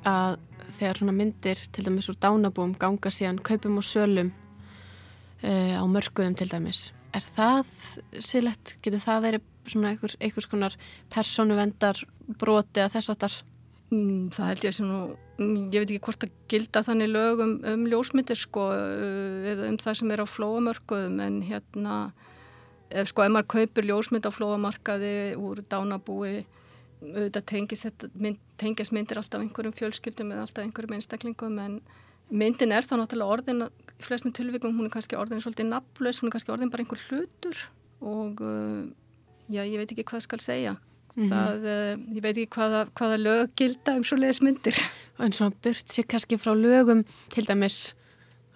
að 0.07 0.37
þegar 0.69 0.99
svona 0.99 1.15
myndir 1.15 1.59
til 1.73 1.85
dæmis 1.87 2.09
úr 2.11 2.19
dánabúum 2.21 2.75
ganga 2.79 3.11
síðan 3.13 3.41
kaupum 3.43 3.79
og 3.81 3.87
sölum 3.87 4.33
uh, 5.43 5.75
á 5.79 5.83
mörguðum 5.85 6.37
til 6.39 6.49
dæmis. 6.51 6.91
Er 7.13 7.23
það 7.23 7.69
síðlegt, 8.17 8.77
getur 8.81 9.03
það 9.03 9.25
verið 9.27 9.49
svona 9.69 9.93
einhvers, 9.93 10.15
einhvers 10.19 10.49
konar 10.49 10.77
persónuvendar 11.13 11.99
broti 12.39 12.81
að 12.83 12.95
þess 12.97 13.13
aftar 13.13 13.41
Mm, 13.93 14.29
það 14.33 14.49
held 14.49 14.65
ég 14.65 14.73
sem 14.73 14.87
nú, 14.87 14.99
mm, 15.37 15.57
ég 15.73 15.83
veit 15.83 15.91
ekki 15.91 16.03
hvort 16.07 16.25
að 16.25 16.31
gilda 16.49 16.81
þannig 16.85 17.11
lög 17.11 17.41
um, 17.43 17.53
um 17.73 17.83
ljósmyndir 17.91 18.39
sko, 18.39 18.67
uh, 18.73 19.49
eða 19.51 19.67
um 19.69 19.77
það 19.81 19.97
sem 19.99 20.13
er 20.13 20.23
á 20.23 20.27
flóamörkuðum 20.29 21.19
en 21.21 21.39
hérna, 21.45 21.97
ef 22.89 23.11
sko, 23.11 23.25
ef 23.25 23.33
maður 23.33 23.51
kaupir 23.53 23.89
ljósmynd 23.89 24.25
á 24.25 24.31
flóamarkaði 24.33 25.13
úr 25.37 25.61
dánabúi, 25.69 26.45
auðvitað 27.11 27.45
tengist, 27.51 27.87
þetta, 27.87 28.09
mynd, 28.23 28.39
tengist 28.61 28.95
myndir 28.95 29.19
alltaf 29.19 29.43
einhverjum 29.43 29.75
fjölskyldum 29.77 30.33
eða 30.33 30.47
alltaf 30.47 30.65
einhverjum 30.65 30.97
einstaklingum 30.97 31.59
en 31.63 31.77
myndin 32.33 32.73
er 32.73 32.87
þá 32.87 32.95
náttúrulega 33.01 33.37
orðin, 33.37 33.67
í 33.67 34.05
flestum 34.05 34.33
tilvíkum 34.35 34.75
hún 34.77 34.89
er 34.89 34.93
kannski 34.93 35.19
orðin 35.19 35.43
svolítið 35.43 35.69
nafnlaus, 35.69 36.21
hún 36.21 36.31
er 36.31 36.35
kannski 36.37 36.53
orðin 36.55 36.73
bara 36.73 36.85
einhver 36.85 37.03
hlutur 37.09 37.63
og 38.03 38.43
uh, 38.43 38.83
já, 39.51 39.61
ég 39.63 39.77
veit 39.79 39.93
ekki 39.93 40.07
hvað 40.07 40.25
skal 40.25 40.43
segja. 40.43 40.75
Mhm. 41.13 41.29
Það, 41.29 41.67
uh, 41.69 42.05
ég 42.15 42.23
veit 42.25 42.37
ekki 42.37 42.53
hvaða, 42.57 42.85
hvaða 42.97 43.19
lög 43.21 43.57
gilda 43.59 43.97
um 43.99 44.07
svo 44.07 44.17
leiðismyndir. 44.17 44.79
en 45.23 45.35
svona 45.35 45.53
burt 45.63 45.91
sér 45.93 46.07
kannski 46.09 46.39
frá 46.41 46.55
lögum 46.57 47.03
til 47.33 47.45
dæmis 47.47 47.93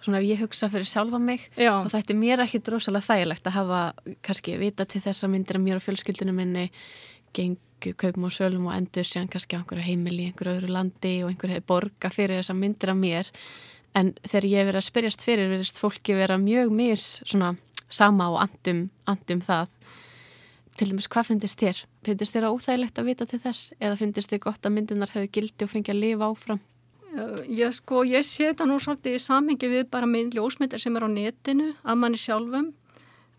svona 0.02 0.20
ef 0.20 0.28
ég 0.28 0.42
hugsa 0.42 0.68
fyrir 0.70 0.86
sjálfa 0.86 1.18
mig 1.18 1.48
Já. 1.56 1.72
og 1.80 1.90
þetta 1.90 2.14
er 2.14 2.18
mér 2.18 2.42
ekki 2.44 2.60
drosalega 2.62 3.06
þægilegt 3.08 3.48
að 3.50 3.56
hafa 3.56 3.80
kannski 4.26 4.58
vita 4.60 4.86
til 4.86 5.02
þess 5.02 5.26
að 5.26 5.32
myndir 5.34 5.58
að 5.58 5.64
mér 5.64 5.80
og 5.80 5.84
fjölskyldinu 5.86 6.34
minni 6.34 6.68
gengu 7.80 7.98
kaupum 8.02 8.28
og 8.28 8.34
sölum 8.34 8.68
og 8.68 8.76
endur 8.76 9.06
síðan 9.06 9.30
kannski 9.32 9.56
á 9.56 9.60
einhverju 9.60 9.86
heimili 9.86 10.26
í 10.26 10.30
einhverju 10.30 10.58
öðru 10.58 10.74
landi 10.74 11.14
og 11.22 11.32
einhverju 11.32 11.58
hefur 11.58 11.68
borga 11.72 12.10
fyrir 12.14 12.40
þessa 12.40 12.56
myndir 12.58 12.92
af 12.92 13.00
mér 13.00 13.32
en 13.98 14.12
þegar 14.24 14.48
ég 14.50 14.60
hef 14.60 14.68
verið 14.70 14.80
að 14.82 14.88
spyrjast 14.88 15.24
fyrir 15.26 15.50
verðist 15.52 15.80
fólki 15.82 16.16
vera 16.18 16.38
mjög 16.40 16.72
mis 16.74 17.08
svona 17.24 17.54
sama 17.88 18.28
og 18.32 18.42
andum, 18.44 18.88
andum 19.08 19.40
það 19.44 19.70
til 20.78 20.92
dæmis 20.92 21.08
hvað 21.10 21.32
finnist 21.32 21.60
þér? 21.62 21.84
Finnist 22.06 22.34
þér 22.34 22.48
að 22.48 22.56
óþægilegt 22.56 22.98
að 23.00 23.08
vita 23.08 23.26
til 23.26 23.40
þess 23.42 23.72
eða 23.80 23.98
finnist 23.98 24.32
þér 24.32 24.42
gott 24.44 24.66
að 24.66 24.74
myndinar 24.76 25.14
hefur 25.14 25.32
gildi 25.34 25.66
og 25.66 25.72
fengi 25.72 25.94
að 25.94 26.02
lifa 26.04 26.28
áfram? 26.28 26.60
Ég 27.48 27.72
sko, 27.74 28.04
ég 28.06 28.26
sé 28.26 28.50
þetta 28.50 28.66
nú 28.68 28.76
svolítið 28.82 29.16
í 29.16 29.22
samhengi 29.24 29.70
við 29.72 29.88
bara 29.90 30.06
mynd 30.06 30.36
ljósmyndir 30.36 30.82
sem 30.82 30.94
er 30.98 31.06
á 31.06 31.10
netinu 31.10 31.72
af 31.82 31.98
manni 31.98 32.20
sjálfum. 32.20 32.68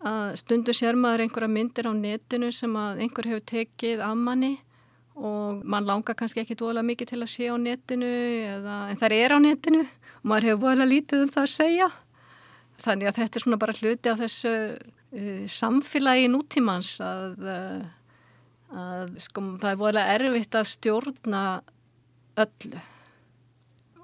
Að 0.00 0.34
stundu 0.40 0.72
sér 0.72 0.96
maður 0.96 1.26
einhverja 1.26 1.52
myndir 1.52 1.88
á 1.88 1.92
netinu 1.92 2.48
sem 2.56 2.76
að 2.80 3.02
einhver 3.04 3.26
hefur 3.28 3.42
tekið 3.52 4.02
af 4.04 4.14
manni 4.16 4.54
og 5.20 5.64
mann 5.68 5.84
langar 5.84 6.16
kannski 6.16 6.40
ekki 6.40 6.56
dvolega 6.56 6.86
mikið 6.88 7.10
til 7.10 7.18
að 7.20 7.28
sé 7.28 7.48
á 7.52 7.56
netinu 7.60 8.08
eða, 8.08 8.76
en 8.88 9.00
það 9.00 9.14
er 9.18 9.34
á 9.36 9.38
netinu 9.44 9.82
og 9.84 10.30
maður 10.30 10.46
hefur 10.48 10.62
voðalega 10.62 10.92
lítið 10.94 11.24
um 11.26 11.32
það 11.34 11.42
að 11.42 11.52
segja. 11.52 11.88
Þannig 12.80 13.10
að 13.10 13.18
þetta 13.18 13.36
er 13.36 13.44
svona 13.44 13.60
bara 13.60 13.76
hluti 13.76 14.12
af 14.12 14.22
þessu 14.22 14.54
uh, 14.78 15.42
samfélagi 15.52 16.30
nútímans 16.32 16.94
að, 17.04 17.34
uh, 17.44 18.78
að 18.86 19.12
sko, 19.26 19.44
það 19.60 19.74
er 19.74 19.82
voðalega 19.82 20.16
erfitt 20.16 20.56
að 20.62 20.72
stjórna 20.72 21.42
öllu 22.40 22.80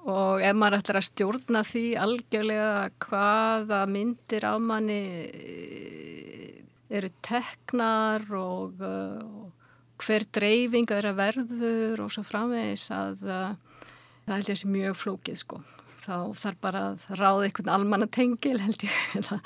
og 0.07 0.43
ef 0.43 0.55
maður 0.55 0.79
ætlar 0.79 1.01
að 1.01 1.07
stjórna 1.09 1.63
því 1.67 1.83
algjörlega 1.99 2.69
hvaða 3.03 3.81
myndir 3.91 4.45
af 4.47 4.61
manni 4.63 5.01
eh, 5.27 6.61
eru 6.87 7.09
teknar 7.25 8.23
og, 8.37 8.79
eh, 8.79 9.19
og 9.19 10.05
hver 10.05 10.27
dreifing 10.31 10.87
þeirra 10.87 11.11
verður 11.17 12.05
og 12.05 12.13
svo 12.13 12.23
framvegis 12.23 12.85
að 12.93 13.25
uh, 13.25 13.83
það 14.27 14.33
held 14.35 14.51
ég 14.51 14.59
sé 14.61 14.69
mjög 14.69 14.97
flókið 14.99 15.39
sko. 15.41 15.61
Þá 16.03 16.15
þarf 16.39 16.59
bara 16.63 16.83
að 16.91 17.05
ráða 17.19 17.47
einhvern 17.47 17.73
almanna 17.73 18.07
tengil 18.07 18.55
held 18.65 18.85
ég 18.85 19.17
eða, 19.19 19.39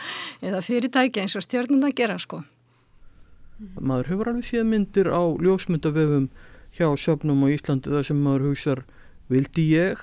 eða 0.44 0.62
fyrirtæki 0.66 1.24
eins 1.24 1.38
og 1.40 1.46
stjórnum 1.48 1.88
að 1.88 1.98
gera 2.04 2.20
sko. 2.22 2.44
maður 3.80 4.12
hefur 4.12 4.32
alveg 4.32 4.48
séð 4.50 4.68
myndir 4.70 5.10
á 5.14 5.22
ljósmyndavefum 5.42 6.30
hjá 6.78 6.88
söfnum 6.98 7.46
á 7.46 7.48
Íslandi 7.54 7.94
þar 7.94 8.08
sem 8.08 8.22
maður 8.22 8.52
hugsar 8.52 8.84
vildi 9.32 9.68
ég 9.72 10.02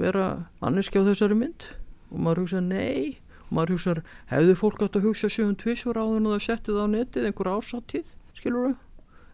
vera 0.00 0.26
anneski 0.64 1.00
á 1.00 1.06
þessari 1.06 1.38
mynd. 1.38 1.68
Og 2.10 2.24
maður 2.24 2.44
hugsa 2.44 2.62
nei. 2.64 3.18
Og 3.48 3.52
maður 3.58 3.76
hugsa 3.76 3.96
hefði 4.32 4.58
fólk 4.60 4.82
átt 4.86 4.98
að 4.98 5.08
hugsa 5.10 5.30
sig 5.30 5.46
um 5.46 5.54
tvísvar 5.58 6.00
áður 6.00 6.26
og 6.26 6.34
það 6.34 6.44
settið 6.48 6.82
á 6.82 6.86
netið 6.94 7.30
einhver 7.30 7.52
ásattíð 7.54 8.16
skilur 8.34 8.68
við 8.68 8.82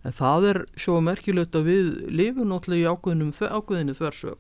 en 0.07 0.17
það 0.17 0.47
er 0.51 0.61
svo 0.81 1.01
merkilegt 1.05 1.57
að 1.57 1.67
við 1.69 1.89
lifum 2.09 2.49
náttúrulega 2.51 2.89
í 2.89 2.95
ákveðinum, 2.95 3.33
ákveðinu 3.37 3.97
þversög 3.99 4.39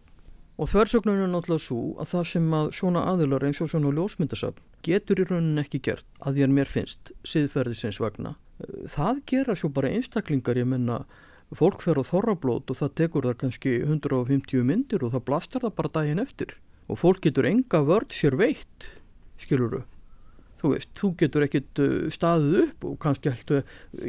og 0.61 0.69
þversögnun 0.69 1.25
er 1.25 1.33
náttúrulega 1.33 1.65
svo 1.65 1.81
að 2.01 2.13
það 2.15 2.29
sem 2.33 2.55
að 2.57 2.71
svona 2.77 3.05
aðilar 3.13 3.47
eins 3.49 3.61
og 3.65 3.73
svona 3.73 3.93
ljósmyndasöfn 3.97 4.65
getur 4.87 5.21
í 5.21 5.27
rauninni 5.29 5.65
ekki 5.65 5.83
gert 5.91 6.07
að 6.21 6.39
því 6.39 6.47
að 6.47 6.55
mér 6.57 6.73
finnst 6.73 7.13
siðferðisins 7.29 8.01
vegna 8.01 8.37
það 8.93 9.23
gera 9.33 9.57
svo 9.57 9.73
bara 9.73 9.93
einstaklingar 9.93 10.61
ég 10.61 10.69
menna 10.69 11.03
fólk 11.59 11.83
fer 11.83 11.99
á 11.99 12.05
þorrablót 12.07 12.71
og 12.71 12.79
það 12.79 12.97
tekur 13.01 13.27
það 13.27 13.39
kannski 13.43 13.77
150 13.83 14.67
myndir 14.67 15.03
og 15.03 15.17
það 15.17 15.27
blastar 15.27 15.67
það 15.67 15.77
bara 15.81 15.95
daginn 15.99 16.23
eftir. 16.23 16.55
Og 16.91 17.01
fólk 17.01 17.25
getur 17.27 17.49
enga 17.49 17.83
vörd 17.87 18.15
sér 18.15 18.39
veitt 18.39 18.93
skiluru 19.41 19.83
þú 20.61 20.73
veist, 20.75 20.91
þú 20.99 21.11
getur 21.21 21.45
ekkit 21.47 21.81
uh, 21.81 21.93
staðið 22.13 22.57
upp 22.65 22.87
og 22.89 22.97
kannski 23.03 23.33
heldur 23.33 23.63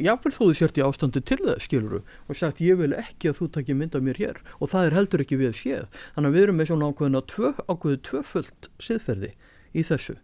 jáfnvel 0.03 0.33
þó 0.35 0.41
þú 0.41 0.55
sért 0.59 0.79
í 0.79 0.85
ástandi 0.85 1.21
til 1.27 1.39
það 1.41 1.61
skiluru 1.65 2.01
og 2.01 2.37
sagt 2.37 2.63
ég 2.63 2.79
vil 2.81 2.91
ekki 2.97 3.31
að 3.31 3.37
þú 3.39 3.49
takir 3.57 3.77
mynda 3.79 4.01
mér 4.03 4.19
hér. 4.19 4.41
Og 4.59 4.71
það 4.73 4.89
er 4.89 4.97
heldur 4.99 5.23
ekki 5.25 5.39
við 5.39 5.55
séð. 5.59 6.01
Þannig 6.15 6.31
að 6.31 6.37
við 6.37 6.47
erum 6.47 6.59
með 6.59 6.71
svona 6.71 6.89
ákveðina 6.91 7.23
tvö, 7.31 7.53
ákveðu 7.67 8.01
tvöföld 8.09 8.71
siðferði 8.83 9.31
í 9.71 9.85
þessu. 9.87 10.17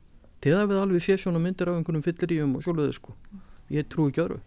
Til 0.43 0.57
að 0.57 0.73
við 0.73 0.81
alveg 0.83 1.05
sé 1.05 1.17
svona 1.21 1.41
myndir 1.41 1.71
af 1.71 1.79
einhvernum 1.79 2.05
fylliríum 2.05 2.57
og 2.59 2.65
svoleiði 2.65 2.97
sko. 2.97 3.15
Ég 3.73 3.87
trú 3.91 4.09
ekki 4.11 4.25
öðru. 4.25 4.41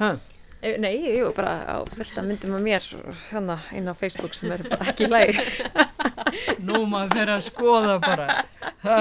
Hæ? 0.00 0.12
Nei, 0.60 0.92
ég 1.00 1.22
var 1.24 1.32
bara 1.38 1.52
á 1.64 1.76
fullt 1.88 2.18
að 2.20 2.26
myndum 2.28 2.54
af 2.58 2.60
mér 2.64 2.86
hérna 3.30 3.54
inn 3.72 3.88
á 3.88 3.94
Facebook 3.96 4.34
sem 4.36 4.50
eru 4.52 4.68
bara 4.68 4.90
ekki 4.92 5.06
í 5.06 5.08
lagi. 5.08 5.40
Nú 6.68 6.82
maður 6.90 7.14
fyrir 7.16 7.32
að 7.38 7.46
skoða 7.46 7.94
bara. 8.02 8.26
Ha. 8.84 8.98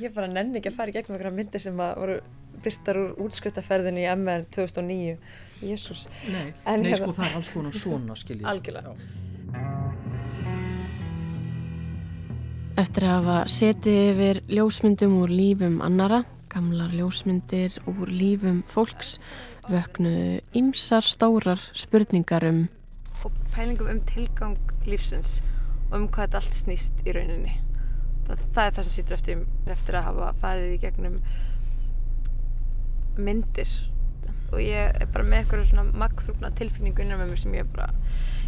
Ég 0.00 0.14
bara 0.16 0.30
nenni 0.32 0.62
ekki 0.62 0.72
að 0.72 0.78
fara 0.78 0.92
í 0.92 0.96
gegnum 0.96 1.18
einhverja 1.18 1.34
myndir 1.36 1.60
sem 1.60 1.76
að 1.84 1.92
voru 2.00 2.16
byrtar 2.64 3.00
úr 3.02 3.12
útskrittaferðinni 3.26 4.06
í 4.06 4.10
MR 4.16 4.46
2009. 4.56 5.18
Jésús. 5.60 6.06
Nei, 6.32 6.54
En 6.64 6.80
nei 6.80 6.94
hérna- 6.94 7.10
sko 7.10 7.18
það 7.20 7.26
er 7.28 7.36
alls 7.36 7.52
konar 7.52 7.76
svona 7.76 8.16
skiljið. 8.16 8.48
Algjörlega. 8.48 8.96
Eftir 12.80 13.04
að 13.04 13.16
hafa 13.18 13.38
setið 13.52 13.98
yfir 14.14 14.38
ljósmyndum 14.56 15.18
úr 15.20 15.32
lífum 15.36 15.80
annara, 15.84 16.22
gamlar 16.48 16.94
ljósmyndir 16.96 17.76
úr 17.90 18.08
lífum 18.08 18.62
fólks, 18.72 19.18
vöknuðu 19.68 20.40
ymsar 20.56 21.04
stórar 21.04 21.60
spurningar 21.76 22.44
um 22.48 22.68
Og 23.24 23.32
pælingum 23.52 23.90
um 23.92 24.00
tilgang 24.08 24.56
lífsins 24.86 25.40
og 25.90 25.98
um 25.98 26.06
hvað 26.08 26.28
þetta 26.30 26.38
allt 26.40 26.54
snýst 26.56 27.02
í 27.04 27.12
rauninni. 27.12 27.56
Bara 28.26 28.38
það 28.54 28.66
er 28.66 28.74
það 28.76 28.86
sem 28.86 28.94
sýtur 28.94 29.16
eftir, 29.18 29.42
eftir 29.66 29.98
að 29.98 30.06
hafa 30.06 30.28
farið 30.40 30.74
í 30.76 30.80
gegnum 30.84 31.18
myndir. 33.20 33.68
Og 34.50 34.58
ég 34.62 34.96
er 35.02 35.10
bara 35.12 35.26
með 35.26 35.42
eitthvað 35.44 35.66
svona 35.68 35.84
magþrúkna 36.00 36.50
tilfinningu 36.58 37.04
innan 37.04 37.20
með 37.20 37.32
mér 37.34 37.42
sem 37.44 37.54
ég 37.54 37.68
bara, 37.74 37.90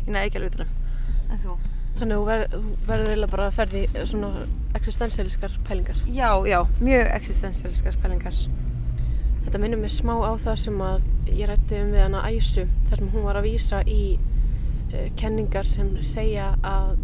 ég 0.06 0.10
næði 0.14 0.30
ekki 0.30 0.40
alveg 0.40 0.54
utanum. 0.56 0.74
En 1.28 1.42
þú? 1.42 1.56
Þannig 1.98 2.16
að 2.16 2.20
þú 2.22 2.26
ver- 2.30 2.48
þú 2.52 2.62
verður 2.88 3.10
eiginlega 3.12 3.30
bara 3.36 3.46
að 3.50 3.56
ferði 3.58 3.82
svona 4.08 4.30
existensialiskar 4.78 5.58
pælingar. 5.68 5.98
Já, 6.08 6.30
já, 6.48 6.58
mjög 6.80 7.10
existensialiskar 7.18 7.98
pælingar. 8.02 8.38
Þetta 9.52 9.66
minnir 9.66 9.80
mig 9.82 9.90
smá 9.92 10.14
á 10.16 10.32
það 10.40 10.54
sem 10.62 10.78
að 10.80 11.02
ég 11.28 11.50
rætti 11.50 11.80
um 11.84 11.90
við 11.92 12.00
hana 12.00 12.22
Æsu 12.24 12.62
þar 12.88 13.02
sem 13.02 13.10
hún 13.12 13.26
var 13.26 13.36
að 13.36 13.50
vísa 13.50 13.80
í 13.84 14.14
uh, 14.16 15.10
kenningar 15.20 15.68
sem 15.68 15.90
segja 16.08 16.46
að 16.64 16.94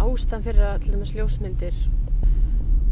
ástæðan 0.00 0.46
fyrir 0.46 0.64
að 0.64 0.78
til 0.80 0.94
dæmis 0.94 1.12
ljósmyndir 1.12 1.82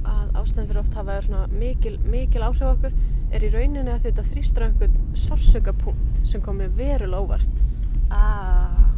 að 0.05 0.37
ástæðan 0.43 0.69
fyrir 0.69 0.83
oft 0.83 1.01
hafa 1.01 1.17
svona 1.25 1.47
mikil, 1.57 1.95
mikil 2.05 2.45
áhrif 2.45 2.69
okkur 2.69 3.01
er 3.33 3.49
í 3.49 3.53
rauninni 3.57 3.95
að 3.95 4.11
þetta 4.11 4.29
þrýstur 4.29 4.61
á 4.61 4.69
einhvern 4.69 5.01
sársökapunkt 5.25 6.23
sem 6.29 6.45
komi 6.45 6.69
verulega 6.77 7.25
óvart. 7.25 7.67
Ah, 8.13 8.93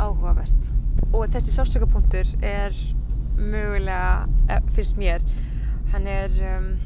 áhugavert. 0.00 0.72
Og 1.12 1.28
þessi 1.28 1.52
sársökapunktur 1.52 2.32
er 2.40 2.72
mögulega, 3.36 4.24
eh, 4.48 4.72
finnst 4.72 4.96
mér, 4.96 5.20
hann 5.92 6.08
er, 6.08 6.32
um, 6.56 6.78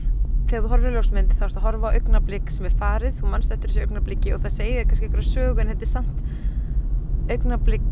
þegar 0.53 0.65
þú 0.67 0.71
horfir 0.75 0.93
á 0.93 0.97
ljósmynd 0.99 1.31
þá 1.33 1.45
ertu 1.47 1.59
að 1.59 1.65
horfa 1.65 1.89
á 1.89 1.97
augnablík 1.97 2.51
sem 2.53 2.67
er 2.69 2.75
farið, 2.77 3.15
þú 3.17 3.29
manst 3.33 3.53
eftir 3.55 3.71
þessu 3.73 3.87
augnablíki 3.87 4.33
og 4.35 4.43
það 4.43 4.53
segir 4.59 4.89
kannski 4.89 5.07
einhverju 5.07 5.29
sögu 5.31 5.63
en 5.63 5.71
þetta 5.73 5.87
er 5.87 5.91
samt 5.93 6.25
augnablík 7.33 7.87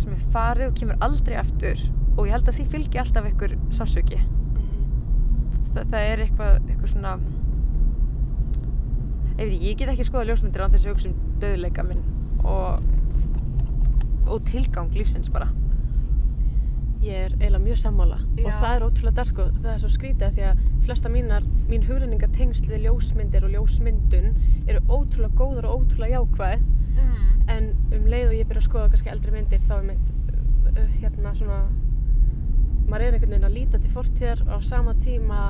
sem 0.00 0.16
er 0.16 0.24
farið 0.34 0.72
og 0.72 0.80
kemur 0.80 1.04
aldrei 1.06 1.36
aftur 1.38 1.84
og 2.16 2.26
ég 2.26 2.34
held 2.34 2.50
að 2.50 2.58
því 2.58 2.66
fylgi 2.72 3.00
alltaf 3.00 3.28
einhver 3.28 3.54
sásöki. 3.76 4.18
Þa, 5.70 5.84
það 5.84 6.00
er 6.00 6.24
eitthvað, 6.24 6.58
eitthvað 6.64 6.92
svona, 6.96 7.14
ég 9.36 9.44
veit 9.44 9.46
ekki, 9.46 9.60
ég 9.68 9.78
get 9.78 9.92
ekki 9.94 10.08
skoða 10.08 10.26
ljósmyndir 10.32 10.66
án 10.66 10.74
þess 10.74 10.88
að 10.88 10.96
hugsa 10.96 11.12
um 11.12 11.38
döðleika 11.44 11.86
minn 11.86 12.02
og, 12.42 12.82
og 14.26 14.42
tilgang 14.50 14.90
lífsins 14.96 15.30
bara. 15.30 15.52
Ég 17.06 17.14
er 17.26 17.34
eiginlega 17.36 17.62
mjög 17.62 17.78
sammála 17.78 18.16
Já. 18.18 18.46
og 18.46 18.52
það 18.60 18.72
er 18.76 18.84
ótrúlega 18.86 19.16
dark 19.20 19.38
og 19.44 19.58
það 19.62 19.72
er 19.74 19.82
svo 19.82 19.90
skrítið 19.94 20.32
því 20.38 20.44
að 20.48 20.62
flesta 20.86 21.10
mínar, 21.12 21.44
mín 21.70 21.84
hugrenningatengsl 21.86 22.70
við 22.72 22.86
ljósmyndir 22.86 23.46
og 23.46 23.52
ljósmyndun 23.54 24.32
eru 24.66 24.80
ótrúlega 24.88 25.38
góður 25.38 25.68
og 25.70 25.84
ótrúlega 25.84 26.18
jákvæð 26.18 26.66
Mm. 26.96 27.40
en 27.52 27.64
um 27.92 28.06
leið 28.08 28.30
og 28.30 28.34
ég 28.38 28.46
byrja 28.48 28.62
að 28.62 28.68
skoða 28.70 28.88
kannski 28.88 29.10
eldri 29.12 29.32
myndir 29.34 29.60
þá 29.68 29.72
er 29.76 29.82
mitt 29.84 30.06
uh, 30.72 30.86
hérna 30.96 31.32
svona 31.36 31.58
maður 32.88 33.04
er 33.04 33.16
einhvern 33.18 33.34
veginn 33.34 33.48
að 33.50 33.56
líta 33.58 33.80
til 33.82 33.90
fortíðar 33.92 34.40
og 34.46 34.54
á 34.56 34.60
sama 34.64 34.94
tíma 35.04 35.40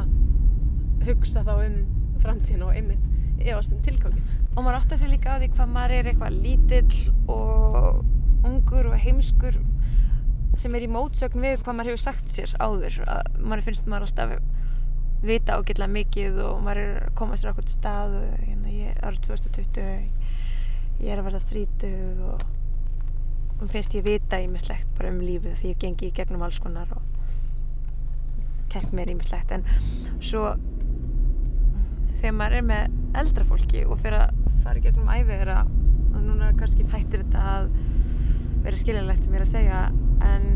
hugsa 1.06 1.44
þá 1.46 1.52
um 1.68 1.76
framtíðina 2.24 2.66
og 2.66 2.74
einmitt 2.74 3.46
efast 3.46 3.72
um 3.76 3.82
tilgangin. 3.84 4.24
Og 4.56 4.64
maður 4.64 4.80
áttar 4.80 4.98
sig 4.98 5.12
líka 5.12 5.36
á 5.36 5.38
því 5.38 5.50
hvað 5.54 5.72
maður 5.76 5.94
er 6.00 6.10
eitthvað 6.10 6.38
lítill 6.42 7.14
og 7.28 8.04
ungur 8.50 8.90
og 8.90 8.98
heimskur 9.06 9.60
sem 10.60 10.76
er 10.76 10.86
í 10.86 10.90
mótsögn 10.90 11.42
við 11.42 11.62
hvað 11.62 11.78
maður 11.78 11.92
hefur 11.92 12.04
sagt 12.06 12.32
sér 12.32 12.52
áður. 12.60 13.00
Að 13.06 13.40
maður 13.42 13.66
finnst 13.68 13.90
maður 13.90 14.08
alltaf 14.08 14.36
vita 15.26 15.56
ágætlega 15.56 15.92
mikið 15.92 16.38
og 16.44 16.60
maður 16.64 16.82
er 16.82 17.00
að 17.06 17.14
koma 17.18 17.38
sér 17.38 17.50
á 17.50 17.52
okkur 17.54 17.68
stað 17.72 18.16
og 18.20 18.26
hérna, 18.44 18.72
ég 18.72 18.92
er 18.92 19.06
árið 19.06 19.26
2020, 19.30 19.82
ég 21.02 21.10
er 21.12 21.20
að 21.20 21.28
verða 21.30 21.42
þrítug 21.50 22.22
og, 22.30 22.46
og 23.56 23.66
finnst 23.72 23.96
ég 23.96 24.06
vita 24.06 24.40
ímislegt 24.44 24.88
bara 24.98 25.12
um 25.12 25.20
lífið 25.24 25.56
því 25.60 25.72
ég 25.72 25.82
gengi 25.82 26.10
í 26.10 26.14
gegnum 26.16 26.44
alls 26.46 26.60
konar 26.62 26.92
og 26.94 27.04
kert 28.72 28.92
mér 28.96 29.12
ímislegt 29.14 29.52
en 29.56 29.64
svo 30.20 30.50
þegar 32.20 32.36
maður 32.36 32.58
er 32.58 32.66
með 32.70 33.20
eldra 33.22 33.46
fólki 33.48 33.84
og 33.86 34.00
fyrir 34.02 34.26
að 34.26 34.42
fara 34.64 34.82
gegnum 34.84 35.10
æfiðra 35.12 35.62
og 35.66 36.18
núna 36.24 36.52
kannski 36.58 36.86
hættir 36.92 37.24
þetta 37.24 37.44
að 37.56 37.70
vera 38.66 38.80
skiljanlegt 38.80 39.24
sem 39.24 39.34
ég 39.36 39.40
er 39.40 39.46
að 39.46 39.52
segja 39.52 39.80
en 40.24 40.48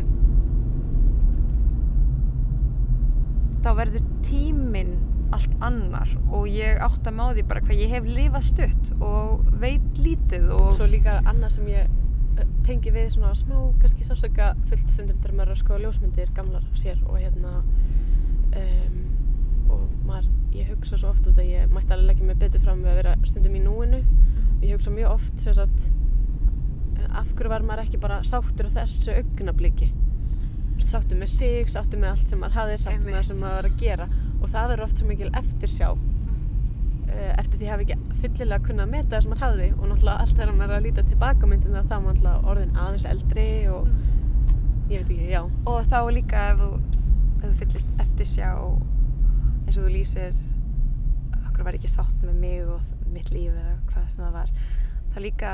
þá 3.61 3.71
verður 3.77 4.05
tíminn 4.25 4.97
allt 5.31 5.53
annar 5.63 6.09
og 6.33 6.47
ég 6.51 6.81
átt 6.83 7.07
að 7.07 7.17
má 7.17 7.25
því 7.31 7.45
bara 7.47 7.63
hvað 7.63 7.83
ég 7.85 7.93
hef 7.93 8.07
lifað 8.09 8.47
stutt 8.49 8.93
og 8.99 9.45
veit 9.61 10.01
lítið 10.01 10.49
og 10.57 10.73
Svo 10.79 10.89
líka 10.91 11.19
annað 11.29 11.55
sem 11.59 11.69
ég 11.71 11.87
uh, 11.87 12.43
tengi 12.67 12.91
við 12.91 13.13
svona 13.15 13.31
smá 13.37 13.55
kannski 13.79 14.07
sásöka 14.07 14.51
fullt 14.67 14.89
stundum 14.89 15.21
þegar 15.21 15.37
maður 15.37 15.53
er 15.53 15.55
að 15.55 15.63
skoða 15.63 15.83
ljósmyndir 15.85 16.35
gamlar 16.35 16.67
sér 16.75 16.99
og 17.07 17.21
hérna 17.21 17.61
um, 17.61 18.99
og 19.71 19.87
maður, 20.07 20.29
ég 20.55 20.69
hugsa 20.71 20.99
svo 20.99 21.11
oft 21.13 21.27
út 21.29 21.39
að 21.39 21.51
ég 21.51 21.71
mætti 21.71 21.95
alveg 21.95 22.11
leggja 22.11 22.27
mig 22.27 22.39
betur 22.41 22.63
fram 22.65 22.83
við 22.83 22.93
að 22.93 22.99
vera 23.01 23.15
stundum 23.27 23.57
í 23.57 23.63
núinu. 23.63 24.01
Og 24.57 24.65
ég 24.67 24.75
hugsa 24.75 24.93
mjög 24.93 25.15
oft 25.15 25.43
sem 25.43 25.55
sagt 25.57 25.87
eh, 25.87 26.00
af 27.17 27.33
hverju 27.35 27.51
var 27.51 27.65
maður 27.67 27.85
ekki 27.85 27.99
bara 28.01 28.21
sáttur 28.27 28.69
á 28.69 28.75
þessu 28.79 29.15
augnabliki 29.17 29.91
sáttur 30.85 31.19
með 31.19 31.31
sig, 31.31 31.69
sáttur 31.69 32.01
með 32.01 32.13
allt 32.15 32.31
sem 32.31 32.41
maður 32.41 32.57
hafði 32.57 32.77
sáttur 32.81 33.07
með 33.07 33.17
það 33.17 33.27
sem 33.27 33.41
maður 33.41 33.57
var 33.57 33.67
að 33.69 33.81
gera. 33.81 34.07
Og 34.41 34.51
það 34.51 34.71
verður 34.71 34.85
oft 34.85 35.01
svo 35.01 35.09
mikil 35.09 35.29
eftirsjá 35.41 35.89
uh, 35.91 37.33
eftir 37.37 37.59
því 37.59 37.69
hafi 37.71 37.85
ekki 37.87 38.17
fyllilega 38.21 38.65
kunnað 38.67 38.87
að 38.87 38.93
meta 38.95 39.11
það 39.13 39.25
sem 39.25 39.33
maður 39.33 39.45
hafði. 39.45 39.67
Og 39.77 39.91
náttúrulega 39.91 40.25
allt 40.25 40.37
þegar 40.37 40.55
maður 40.57 40.73
er 40.73 40.77
að 40.77 40.87
líta 40.87 41.05
tilbaka 41.09 41.49
á 41.49 41.51
myndina 41.51 41.83
þá 41.85 41.95
er 41.97 42.05
maður 42.05 42.21
náttúrulega 42.21 42.53
orðin 42.53 42.79
aðeins 42.85 43.09
eldri 43.11 43.49
og 43.71 43.91
ég 44.91 45.03
veit 45.03 45.13
ekki, 45.15 45.29
já. 45.31 45.41
Og 45.71 45.91
þá 45.91 45.99
líka 46.17 46.47
ef 46.51 46.63
þú, 46.63 46.71
ef 47.41 47.45
þú 47.45 47.53
fyllist 47.63 47.93
eftir 48.05 48.31
sjá 48.31 48.49
eins 48.51 49.77
og 49.77 49.85
þú 49.85 49.91
lýsir 49.93 50.39
okkur 51.47 51.67
var 51.67 51.77
ekki 51.77 51.91
sátt 51.91 52.25
með 52.25 52.41
mig 52.41 52.65
og 52.67 53.11
mitt 53.13 53.29
líf 53.31 53.53
eða 53.53 53.77
hvað 53.91 54.09
sem 54.09 54.23
það 54.23 54.35
var 54.39 54.51
þá 55.11 55.17
líka 55.23 55.53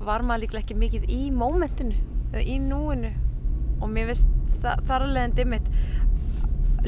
var 0.00 0.24
maður 0.24 0.46
líklega 0.46 0.64
ekki 0.64 0.78
mikið 0.80 1.08
í 1.12 1.22
mómentinu 1.34 1.96
eða 2.30 2.44
í 2.44 2.58
núinu. 2.62 3.10
Og 3.80 3.90
mér 3.92 4.10
finnst 4.10 4.30
það, 4.60 4.84
þar 4.88 5.06
alveg 5.06 5.26
en 5.26 5.36
dimmit 5.38 5.72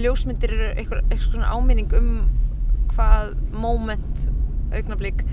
ljósmyndir 0.01 0.55
eru 0.57 0.69
eitthvað, 0.73 1.03
eitthvað 1.11 1.27
svona 1.27 1.51
áminning 1.53 1.97
um 1.99 2.13
hvað 2.93 3.35
moment 3.53 4.27
augnablík 4.73 5.25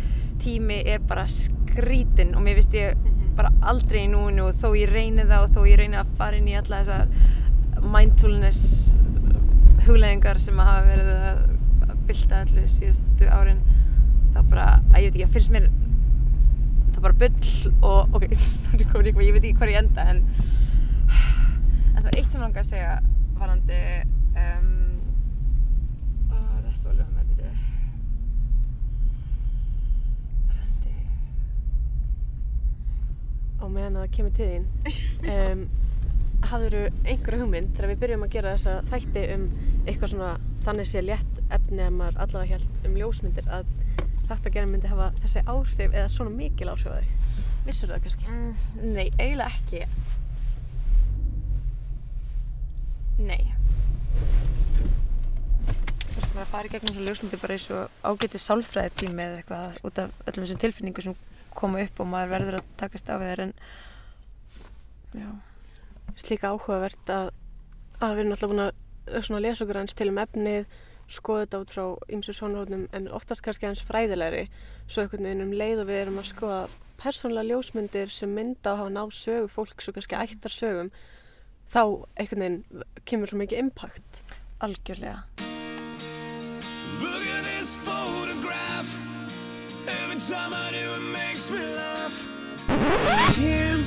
tími 0.43 0.81
er 0.87 1.03
bara 1.07 1.25
skrítin 1.31 2.35
og 2.35 2.43
mér 2.43 2.59
finnst 2.59 2.75
ég 2.75 2.99
bara 3.39 3.51
aldrei 3.71 4.03
í 4.05 4.11
núinu 4.11 4.49
og 4.49 4.57
þó 4.59 4.73
ég 4.75 4.91
reyni 4.91 5.23
það 5.27 5.45
og 5.45 5.53
þó 5.55 5.61
ég 5.69 5.79
reyni 5.79 5.99
að 5.99 6.11
fara 6.19 6.39
inn 6.39 6.49
í 6.51 6.57
alla 6.59 6.81
þessar 6.83 7.85
mindfulness 7.93 8.89
hugleðingar 9.85 10.41
sem 10.43 10.59
að 10.59 10.71
hafa 10.73 10.87
verið 10.89 11.11
að 11.29 11.43
bylta 12.09 12.41
allu 12.43 12.65
síðustu 12.67 13.29
árin 13.31 13.61
þá 14.33 14.39
bara, 14.41 14.67
að 14.91 15.05
ég 15.05 15.13
veit 15.13 15.15
ekki, 15.15 15.27
að 15.27 15.35
finnst 15.37 15.53
mér 15.55 15.69
það 16.99 17.05
bara 17.05 17.19
bull 17.19 17.71
og 17.87 18.15
ok, 18.17 18.23
það 18.35 18.73
er 18.75 18.89
komin 18.91 19.07
eitthvað, 19.07 19.25
ég 19.25 19.35
veit 19.35 19.45
ekki 19.45 19.57
hvað 19.59 19.71
ég 19.71 19.79
enda 19.79 20.01
en 20.11 20.19
en 21.95 22.01
það 22.03 22.09
er 22.11 22.17
eitt 22.19 22.31
sem 22.31 22.39
ég 22.39 22.43
langar 22.43 22.63
að 22.63 22.71
segja 22.73 22.93
varandi 23.39 23.79
um, 24.43 24.71
ó, 26.27 26.35
það 26.35 26.65
er 26.67 26.75
svo 26.75 26.91
alveg 26.91 27.07
með 27.13 27.25
byrju 27.29 27.53
varandi 30.49 30.93
á 33.59 33.63
meðan 33.63 33.95
að 33.95 34.03
það 34.03 34.15
kemur 34.17 34.33
til 34.35 34.49
þín 34.51 34.65
um, 35.37 35.61
hafður 36.49 36.77
einhverju 37.05 37.41
hugmynd 37.45 37.75
þegar 37.77 37.93
við 37.93 38.03
byrjum 38.03 38.27
að 38.27 38.35
gera 38.35 38.55
þessa 38.57 38.73
þætti 38.91 39.23
um 39.37 39.49
eitthvað 39.85 40.11
svona 40.17 40.33
þannig 40.67 40.87
sé 40.91 40.99
létt 41.03 41.43
efni 41.47 41.83
að 41.85 41.95
maður 41.95 42.21
allavega 42.25 42.59
held 42.59 42.87
um 42.87 42.99
ljósmyndir 42.99 43.47
að 43.47 43.71
þetta 44.29 44.53
gerðin 44.55 44.73
myndi 44.75 44.91
hafa 44.91 45.09
þessi 45.23 45.43
áhrif 45.45 45.89
eða 45.89 46.09
svona 46.13 46.33
mikil 46.35 46.69
áhrif 46.71 46.89
að 46.91 47.01
þig? 47.01 47.45
Vissur 47.65 47.91
það 47.91 48.03
kannski? 48.05 48.27
Mm, 48.29 48.51
nei, 48.95 49.07
eiginlega 49.19 49.49
ekki. 49.53 49.81
Nei. 53.19 53.41
Það 56.29 56.35
er 56.37 56.43
að 56.43 56.51
fara 56.51 56.69
í 56.69 56.71
gegnum 56.71 56.93
svona 56.93 57.07
ljósmyndir 57.09 57.41
bara 57.41 57.55
eins 57.55 57.67
og 57.73 58.03
ágæti 58.05 58.39
sálfræði 58.39 58.91
tími 59.01 59.23
eða 59.25 59.39
eitthvað 59.39 59.79
út 59.89 60.01
af 60.03 60.11
öllum 60.29 60.45
þessum 60.45 60.61
tilfinningu 60.61 61.03
sem 61.03 61.15
koma 61.57 61.81
upp 61.83 61.99
og 61.99 62.09
maður 62.11 62.33
verður 62.35 62.57
að 62.59 62.67
takast 62.79 63.09
á 63.09 63.15
við 63.17 63.31
þær 63.31 63.41
en 63.47 63.53
já. 65.19 65.29
Slíka 66.19 66.53
áhugavert 66.53 67.11
að, 67.15 67.31
að 67.99 68.13
við 68.13 68.21
erum 68.23 68.35
alltaf 68.35 68.53
búin 68.53 68.65
að 68.67 69.43
lesa 69.43 69.65
okkur 69.65 69.81
hans 69.81 69.97
til 69.97 70.09
um 70.11 70.21
efnið 70.21 70.77
skoða 71.09 71.45
þetta 71.45 71.61
út 71.63 71.73
frá 71.73 71.83
ymsu 72.15 72.35
sjónarhóðnum 72.37 72.87
en 72.95 73.09
oftast 73.13 73.43
kannski 73.45 73.67
hans 73.69 73.83
fræðilegri 73.85 74.47
svo 74.87 75.03
einhvern 75.03 75.27
veginn 75.27 75.45
um 75.45 75.53
leið 75.61 75.83
og 75.83 75.89
við 75.89 76.01
erum 76.03 76.21
að 76.21 76.29
skoða 76.31 76.61
persónulega 76.99 77.49
ljósmyndir 77.49 78.11
sem 78.13 78.33
mynda 78.35 78.73
og 78.73 78.81
hafa 78.83 78.95
náð 78.95 79.13
sögu 79.17 79.51
fólks 79.53 79.89
og 79.89 79.97
kannski 79.97 80.19
ættar 80.19 80.53
sögum 80.53 80.91
þá 81.71 81.83
einhvern 82.19 82.45
veginn 82.45 82.83
kemur 83.05 83.31
svo 83.31 83.41
mikið 83.41 83.63
impact 83.65 84.21
Algjörlega 84.59 85.23
Look 86.99 87.25
at 87.31 87.43
this 87.45 87.77
photograph. 87.77 88.99
Every 89.87 90.19
time 90.19 90.53
I 90.53 90.71
do, 90.71 90.93
it 90.95 91.05
makes 91.13 91.49
me 91.49 91.59
laugh. 91.59 92.27
Him 93.37 93.83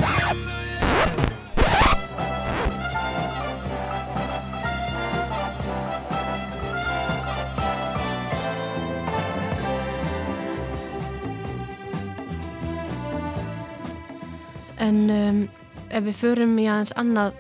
En 14.83 15.03
um, 15.15 15.43
ef 15.95 16.07
við 16.09 16.17
förum 16.19 16.55
í 16.59 16.67
aðeins 16.67 16.95
annað, 16.99 17.37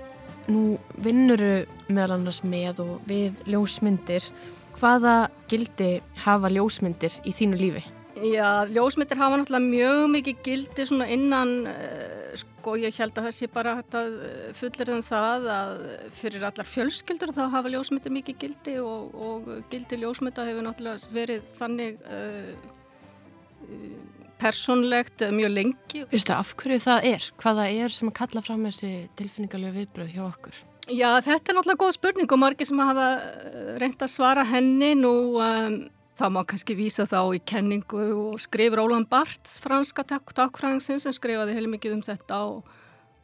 nú 0.53 0.77
vinnuru 1.03 1.65
meðal 1.89 2.19
annars 2.19 2.43
með 2.47 2.83
og 2.85 2.93
við 3.09 3.41
ljósmyndir, 3.51 4.29
hvaða 4.79 5.17
gildi 5.51 5.97
hafa 6.23 6.51
ljósmyndir 6.53 7.19
í 7.27 7.35
þínu 7.35 7.59
lífi? 7.59 7.83
Já, 8.23 8.69
ljósmyndir 8.71 9.19
hafa 9.19 9.41
náttúrulega 9.41 9.73
mjög 9.73 10.03
mikið 10.13 10.43
gildi 10.47 10.87
svona 10.87 11.09
innan, 11.11 11.55
uh, 11.67 12.37
sko 12.39 12.77
ég 12.79 12.95
held 13.03 13.19
að 13.19 13.31
sé 13.35 13.49
bara 13.51 13.75
að 13.81 14.15
fullir 14.55 14.95
um 14.95 15.03
það 15.03 15.49
að 15.57 15.85
fyrir 16.15 16.47
allar 16.47 16.69
fjölskyldur 16.69 17.35
þá 17.35 17.43
hafa 17.57 17.73
ljósmyndir 17.75 18.15
mikið 18.21 18.39
gildi 18.45 18.79
og, 18.85 19.11
og 19.19 19.51
gildi 19.73 19.99
ljósmynda 19.99 20.47
hefur 20.47 20.69
náttúrulega 20.69 21.17
verið 21.17 21.55
þannig 21.59 21.99
uh, 22.07 22.55
persónlegt 24.43 25.25
mjög 25.33 25.55
lengi. 25.55 26.05
Vistu 26.11 26.35
af 26.35 26.53
hverju 26.59 26.83
það 26.83 27.09
er? 27.15 27.31
Hvaða 27.41 27.71
er 27.71 27.95
sem 27.95 28.11
að 28.11 28.19
kalla 28.21 28.45
fram 28.45 28.69
þessi 28.69 28.93
tilfinningarlega 29.19 29.79
viðbröð 29.79 30.15
hjá 30.17 30.23
okkur? 30.27 30.61
Já, 30.91 31.09
þetta 31.23 31.53
er 31.53 31.57
náttúrulega 31.57 31.79
góð 31.79 31.95
spurning 31.95 32.33
og 32.35 32.41
margir 32.43 32.67
sem 32.67 32.81
hafa 32.83 33.09
reynd 33.79 34.03
að 34.03 34.11
svara 34.11 34.43
henni 34.51 34.97
nú 34.99 35.13
um, 35.39 35.77
það 36.19 36.33
má 36.35 36.43
kannski 36.49 36.77
vísa 36.77 37.07
þá 37.09 37.21
í 37.37 37.41
kenningu 37.49 38.05
og 38.27 38.41
skrif 38.43 38.75
Róland 38.77 39.09
Barthes, 39.11 39.59
franska 39.63 40.05
takkfræðingsins 40.11 41.07
sem 41.07 41.15
skrifaði 41.17 41.57
heilmikið 41.57 41.97
um 41.97 42.03
þetta 42.05 42.41
og 42.51 42.73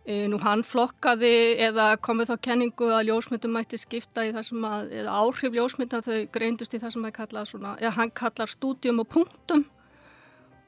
e, 0.06 0.24
nú 0.30 0.38
hann 0.42 0.64
flokkaði 0.66 1.34
eða 1.68 1.90
komið 2.04 2.32
þá 2.32 2.36
kenningu 2.48 2.92
að 2.94 3.10
ljósmyndum 3.10 3.58
mætti 3.58 3.80
skipta 3.80 4.24
í 4.26 4.32
það 4.36 4.46
sem 4.48 4.68
að, 4.70 4.94
eða 5.02 5.18
áhrif 5.20 5.58
ljósmynda 5.58 6.02
þau 6.06 6.20
greindust 6.34 6.78
í 6.78 6.82
það 6.82 6.94
sem 6.96 7.10
að 7.10 7.16
kalla 7.20 7.44
svona, 7.48 7.74
eða 7.82 7.96
hann 7.98 8.14
kallar 8.22 8.54
stúdjum 8.54 9.02
og 9.04 9.10
punktum 9.18 9.66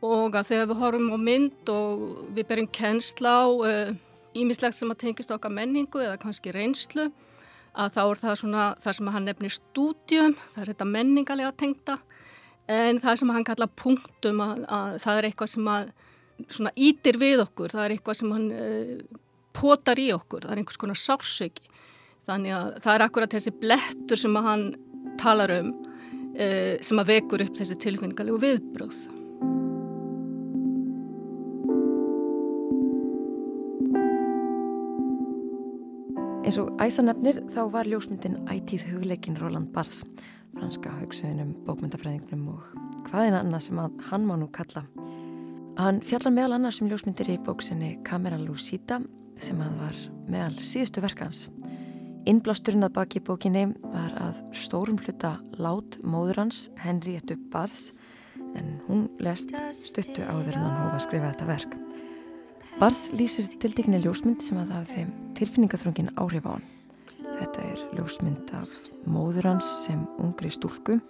og 0.00 0.36
að 0.36 0.52
þegar 0.52 0.70
við 0.70 0.80
horfum 0.80 1.10
á 1.12 1.18
mynd 1.20 1.72
og 1.72 2.04
við 2.36 2.46
berjum 2.48 2.70
kennsla 2.72 3.34
á 3.44 3.48
ímislegt 4.36 4.78
sem 4.78 4.90
að 4.92 5.02
tengist 5.04 5.32
okkar 5.34 5.52
menningu 5.52 6.00
eða 6.02 6.18
kannski 6.20 6.52
reynslu 6.54 7.08
að 7.70 7.94
þá 7.94 8.00
er 8.02 8.20
það 8.20 8.38
svona 8.40 8.66
það 8.82 8.96
sem 8.98 9.10
hann 9.14 9.26
nefnir 9.28 9.54
stúdjum, 9.54 10.36
það 10.54 10.62
er 10.62 10.70
þetta 10.72 10.88
menningalega 10.90 11.52
tengta 11.58 11.98
en 12.70 13.00
það 13.02 13.18
sem 13.20 13.32
hann 13.34 13.46
kalla 13.46 13.68
punktum 13.82 14.42
að, 14.44 14.64
að 14.70 14.96
það 15.04 15.18
er 15.18 15.28
eitthvað 15.28 15.52
sem 15.54 15.70
að 15.70 15.92
svona 16.48 16.72
ítir 16.80 17.18
við 17.20 17.44
okkur, 17.44 17.74
það 17.74 17.84
er 17.84 17.94
eitthvað 17.96 18.18
sem 18.20 18.32
hann 18.34 18.48
uh, 18.54 19.20
potar 19.56 20.00
í 20.00 20.08
okkur, 20.14 20.46
það 20.46 20.54
er 20.54 20.62
einhvers 20.62 20.80
konar 20.80 20.98
sársöki 20.98 21.70
þannig 22.28 22.54
að 22.56 22.68
það 22.84 22.94
er 22.94 23.06
akkurat 23.06 23.36
þessi 23.36 23.54
blettur 23.60 24.20
sem 24.20 24.42
hann 24.46 24.66
talar 25.20 25.54
um 25.60 25.72
uh, 25.74 26.76
sem 26.82 27.02
að 27.02 27.14
vekur 27.16 27.46
upp 27.46 27.56
þessi 27.58 27.78
tilfinningalegu 27.82 28.42
viðbröð 28.46 29.02
Eins 36.50 36.58
og 36.58 36.80
æsa 36.82 37.04
nefnir 37.06 37.36
þá 37.54 37.60
var 37.70 37.86
ljósmyndin 37.86 38.40
ætíð 38.50 38.88
hugleikin 38.88 39.36
Roland 39.38 39.68
Barthes, 39.70 40.00
franska 40.50 40.90
haugsöðunum, 40.96 41.52
bókmyndafræðingnum 41.62 42.48
og 42.50 42.64
hvaðina 43.06 43.44
annað 43.44 43.68
sem 43.68 43.78
að 43.78 44.00
hann 44.08 44.24
má 44.26 44.32
nú 44.34 44.48
kalla. 44.50 44.82
Hann 45.78 46.00
fjallar 46.02 46.34
meðal 46.34 46.56
annars 46.56 46.80
um 46.82 46.88
ljósmyndir 46.90 47.30
í 47.30 47.36
bóksinni 47.46 47.92
Camera 48.02 48.34
Lucida 48.42 48.98
sem 49.38 49.62
að 49.62 49.76
var 49.78 50.00
meðal 50.26 50.58
síðustu 50.58 51.04
verkans. 51.04 51.44
Innblásturinn 52.26 52.88
að 52.88 52.96
baki 52.98 53.22
bókinni 53.30 53.68
var 53.84 54.18
að 54.18 54.42
stórum 54.50 54.98
hluta 54.98 55.36
lát 55.54 56.00
móður 56.02 56.42
hans 56.42 56.66
Henriettu 56.82 57.38
Barthes 57.54 57.92
en 58.58 58.80
hún 58.88 59.06
lest 59.22 59.54
stuttu 59.78 60.26
áður 60.26 60.58
en 60.58 60.66
hann 60.66 60.82
hófa 60.82 60.98
að 60.98 61.06
skrifa 61.06 61.30
þetta 61.30 61.50
verk. 61.54 61.80
Barth 62.78 63.10
lýsir 63.16 63.48
tildíkni 63.60 63.98
ljósmynd 64.04 64.44
sem 64.44 64.60
að 64.60 64.76
hafði 64.76 65.08
tilfinningaþröngin 65.38 66.12
áhrif 66.20 66.46
á 66.46 66.54
hann. 66.54 66.68
Þetta 67.40 67.66
er 67.66 67.82
ljósmynd 67.98 68.54
af 68.56 68.72
móður 69.10 69.50
hans 69.50 69.68
sem 69.86 70.06
ungri 70.20 70.52
stúlku. 70.54 71.00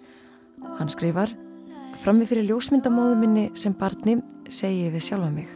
Hann 0.79 0.91
skrifar 0.91 1.31
Frammi 1.99 2.25
fyrir 2.25 2.47
ljósmyndamóðu 2.47 3.17
minni 3.19 3.43
sem 3.59 3.73
barni 3.77 4.17
segi 4.49 4.85
ég 4.87 4.95
við 4.95 5.05
sjálfa 5.09 5.29
mig. 5.33 5.49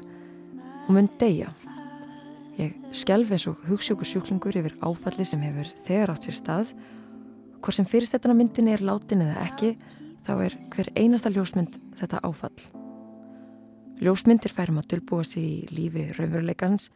Hún 0.85 0.99
mun 0.99 1.09
deyja. 1.19 1.49
Ég 2.59 2.75
skjálf 2.95 3.31
eins 3.35 3.47
og 3.49 3.63
hugssjóku 3.67 4.07
sjúklingur 4.07 4.55
yfir 4.59 4.77
áfalli 4.83 5.25
sem 5.27 5.41
hefur 5.43 5.71
þegar 5.87 6.13
átt 6.13 6.27
sér 6.27 6.39
stað. 6.39 6.73
Hvort 7.59 7.79
sem 7.79 7.87
fyrirstættana 7.89 8.37
myndin 8.37 8.69
er 8.71 8.83
látin 8.85 9.25
eða 9.25 9.47
ekki, 9.47 9.75
þá 10.27 10.33
er 10.37 10.57
hver 10.75 10.91
einasta 10.95 11.33
ljósmynd 11.33 11.79
þetta 11.99 12.21
áfall. 12.27 12.84
Ljósmyndir 14.03 14.51
færum 14.51 14.81
að 14.81 14.89
dölbúa 14.91 15.23
sig 15.23 15.43
í 15.43 15.67
lífi 15.71 16.09
raunveruleikans. 16.17 16.89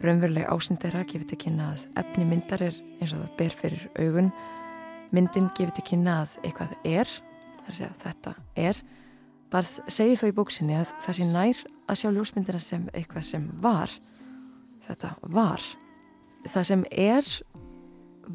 Raunveruleg 0.00 0.46
ásinn 0.48 0.78
þeirra 0.80 1.02
gefur 1.04 1.28
til 1.28 1.36
kynna 1.42 1.72
að 1.74 1.82
efni 2.00 2.24
myndar 2.24 2.62
er 2.64 2.78
eins 3.02 3.12
og 3.12 3.20
það 3.20 3.34
ber 3.36 3.56
fyrir 3.58 3.82
augun. 4.00 4.30
Myndin 5.12 5.50
gefur 5.58 5.74
til 5.76 5.84
kynna 5.90 6.22
að 6.22 6.38
eitthvað 6.46 6.72
er, 6.88 7.12
þar 7.66 7.76
segja 7.76 7.90
að 7.90 8.06
þetta 8.06 8.32
er. 8.64 8.80
Barð 9.52 9.74
segi 9.92 10.16
þó 10.20 10.24
í 10.30 10.36
bóksinni 10.38 10.78
að 10.78 10.94
það 11.04 11.18
sé 11.18 11.28
nær 11.28 11.60
að 11.88 12.00
sjá 12.00 12.08
ljósmyndina 12.16 12.62
sem 12.64 12.88
eitthvað 12.94 13.28
sem 13.28 13.44
var. 13.60 13.92
Þetta 14.88 15.12
var. 15.36 15.68
Það 16.48 16.66
sem 16.70 16.86
er, 17.04 17.30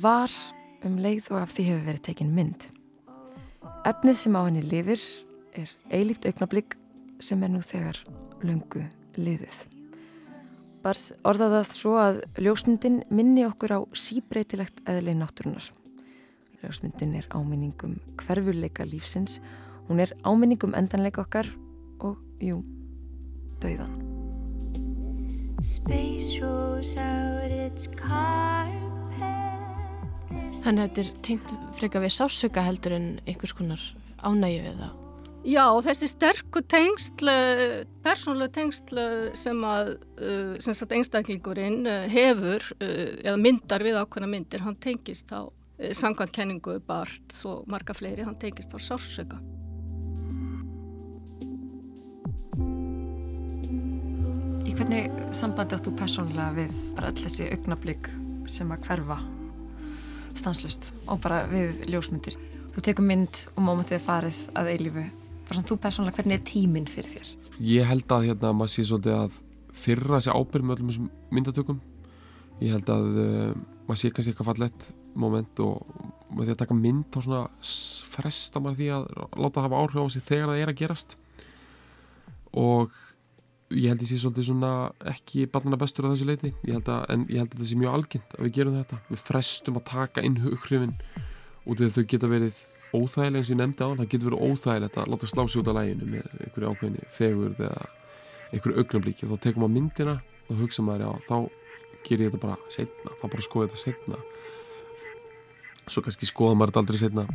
var 0.05 0.37
um 0.85 1.01
leið 1.01 1.33
og 1.33 1.41
af 1.41 1.57
því 1.57 1.67
hefur 1.71 1.89
verið 1.89 2.05
tekin 2.11 2.33
mynd. 2.37 2.69
Efnið 3.89 4.21
sem 4.21 4.37
á 4.37 4.41
henni 4.45 4.61
lifir 4.69 5.01
er 5.57 5.75
eilíft 5.89 6.29
augnablík 6.29 6.77
sem 7.23 7.43
er 7.45 7.51
nú 7.53 7.61
þegar 7.63 7.99
lungu 8.43 8.83
liðið. 9.15 9.63
Bars 10.83 11.13
orðað 11.23 11.57
að 11.61 11.69
svo 11.71 11.93
að 11.95 12.17
ljósmyndin 12.43 13.03
minni 13.13 13.45
okkur 13.47 13.77
á 13.77 13.79
síbreytilegt 13.95 14.81
eðli 14.89 15.15
náttúrunar. 15.15 15.69
Ljósmyndin 16.59 17.15
er 17.19 17.27
áminningum 17.31 17.95
hverfuleika 18.19 18.83
lífsins, 18.87 19.39
hún 19.87 20.03
er 20.03 20.11
áminningum 20.27 20.75
endanleika 20.75 21.23
okkar 21.23 21.47
og, 22.03 22.19
jú, 22.43 22.59
dauðan. 23.63 23.95
Þannig 30.63 30.79
að 30.79 30.83
þetta 30.83 31.03
er 31.03 31.13
tengt 31.27 31.55
freka 31.79 32.03
við 32.03 32.13
sásöka 32.15 32.63
heldur 32.63 32.95
en 32.95 33.07
einhvers 33.27 33.55
konar 33.55 33.87
ánægju 34.23 34.67
eða 34.73 34.91
Já, 35.43 35.65
þessi 35.83 36.07
sterku 36.07 36.61
tengsl, 36.71 37.27
persónuleg 38.05 38.53
tengsl 38.55 38.99
sem 39.35 39.57
að 39.67 39.89
sem 40.63 40.75
sagt, 40.77 40.93
einstaklingurinn 40.95 41.83
hefur 42.13 42.63
eða 42.79 43.35
myndar 43.41 43.83
við 43.83 43.97
ákveðna 43.99 44.29
myndir, 44.31 44.63
hann 44.63 44.77
tengist 44.79 45.33
á 45.35 45.43
sangkvæmt 45.91 46.31
kenningu 46.31 46.77
Bart 46.87 47.35
og 47.49 47.67
marga 47.67 47.91
fleiri, 47.97 48.23
hann 48.23 48.39
tengist 48.39 48.71
á 48.71 48.79
sársöka. 48.79 49.35
Í 54.63 54.71
hvernig 54.77 55.11
sambandi 55.35 55.75
áttu 55.75 55.91
persónulega 55.97 56.53
við 56.55 56.77
bara 56.95 57.09
all 57.11 57.19
þessi 57.19 57.49
augnablík 57.51 58.07
sem 58.47 58.71
að 58.71 58.87
hverfa 58.87 59.19
stanslust 60.39 60.87
og 61.03 61.19
bara 61.25 61.43
við 61.51 61.83
ljósmyndir. 61.91 62.39
Þú 62.73 62.85
tekur 62.87 63.05
mynd 63.11 63.43
og 63.57 63.61
mómentið 63.67 64.01
farið 64.07 64.39
að 64.55 64.71
eilífu. 64.77 65.05
Þú 65.49 65.77
persónulega, 65.81 66.17
hvernig 66.19 66.39
er 66.39 66.45
tíminn 66.47 66.89
fyrir 66.89 67.11
þér? 67.13 67.33
Ég 67.63 67.87
held 67.87 68.13
að 68.15 68.29
hérna 68.29 68.53
maður 68.57 68.73
sé 68.73 68.85
svolítið 68.87 69.17
að 69.19 69.39
fyrra 69.83 70.21
sér 70.23 70.37
ábyrg 70.37 70.65
með 70.65 70.81
öllum 70.81 71.09
myndatökum. 71.33 71.81
Ég 72.63 72.73
held 72.73 72.89
að 72.93 73.07
uh, 73.21 73.53
maður 73.87 73.99
sé 73.99 74.11
kannski 74.13 74.33
eitthvað 74.33 74.49
fallett 74.51 74.89
moment 75.19 75.63
og 75.63 75.81
með 76.33 76.47
því 76.47 76.53
að 76.53 76.61
taka 76.61 76.77
mynd 76.77 77.07
þá 77.13 77.19
svona 77.25 77.41
fresta 78.13 78.61
maður 78.63 78.79
því 78.79 78.91
að 78.95 79.07
láta 79.43 79.55
það 79.57 79.65
hafa 79.67 79.81
áhrif 79.81 79.99
á 79.99 80.13
sig 80.13 80.25
þegar 80.27 80.51
það 80.51 80.61
er 80.61 80.71
að 80.71 80.79
gerast 80.79 81.17
og 82.63 82.99
ég 83.73 83.89
held 83.89 84.03
ég 84.05 84.09
sé 84.09 84.19
svolítið 84.21 84.47
svona 84.49 84.71
ekki 85.13 85.47
barnana 85.51 85.79
bestur 85.81 86.07
á 86.07 86.13
þessu 86.13 86.27
leiti 86.29 86.53
ég 86.63 86.77
held 86.77 86.91
að, 86.93 87.05
en 87.13 87.25
ég 87.27 87.41
held 87.41 87.49
að 87.49 87.57
þetta 87.57 87.69
sé 87.69 87.79
mjög 87.81 87.97
algjönd 87.97 88.35
að 88.37 88.45
við 88.45 88.55
gerum 88.57 88.77
þetta 88.79 89.01
við 89.09 89.23
frestum 89.29 89.79
að 89.79 89.87
taka 89.89 90.25
inn 90.25 90.39
hughrifin 90.43 90.95
að 91.73 91.83
þau 91.95 92.03
geta 92.13 92.31
verið 92.31 92.61
óþægileg 92.93 93.41
og 93.41 93.49
ég 93.49 93.59
nefndi 93.59 93.85
á 93.85 93.89
það 93.89 94.09
getur 94.11 94.29
verið 94.29 94.45
óþægilegt 94.47 94.97
að 95.01 95.11
láta 95.13 95.29
slá 95.29 95.43
sig 95.47 95.61
út 95.61 95.69
af 95.71 95.77
læginu 95.79 96.09
með 96.11 96.27
einhverju 96.45 96.71
ákveðinni 96.73 97.09
fegurð 97.17 97.63
eða 97.67 97.85
einhverju 98.53 98.83
augnablíki 98.83 99.25
og 99.25 99.33
þá 99.33 99.43
tekum 99.47 99.65
maður 99.65 99.75
myndina 99.77 100.15
og 100.49 100.61
hugsa 100.61 100.85
maður 100.85 101.05
já 101.05 101.11
þá 101.29 101.37
ger 102.03 102.23
ég 102.23 102.31
þetta 102.31 102.43
bara 102.43 102.57
setna 102.75 103.15
þá 103.19 103.25
bara 103.25 103.45
skoða 103.47 103.69
þetta 103.71 103.83
setna 103.83 104.21
svo 105.87 106.03
kannski 106.05 106.29
skoða 106.29 106.59
maður 106.59 106.73
þetta 106.73 106.83
aldrei 106.83 107.01
setna 107.01 107.25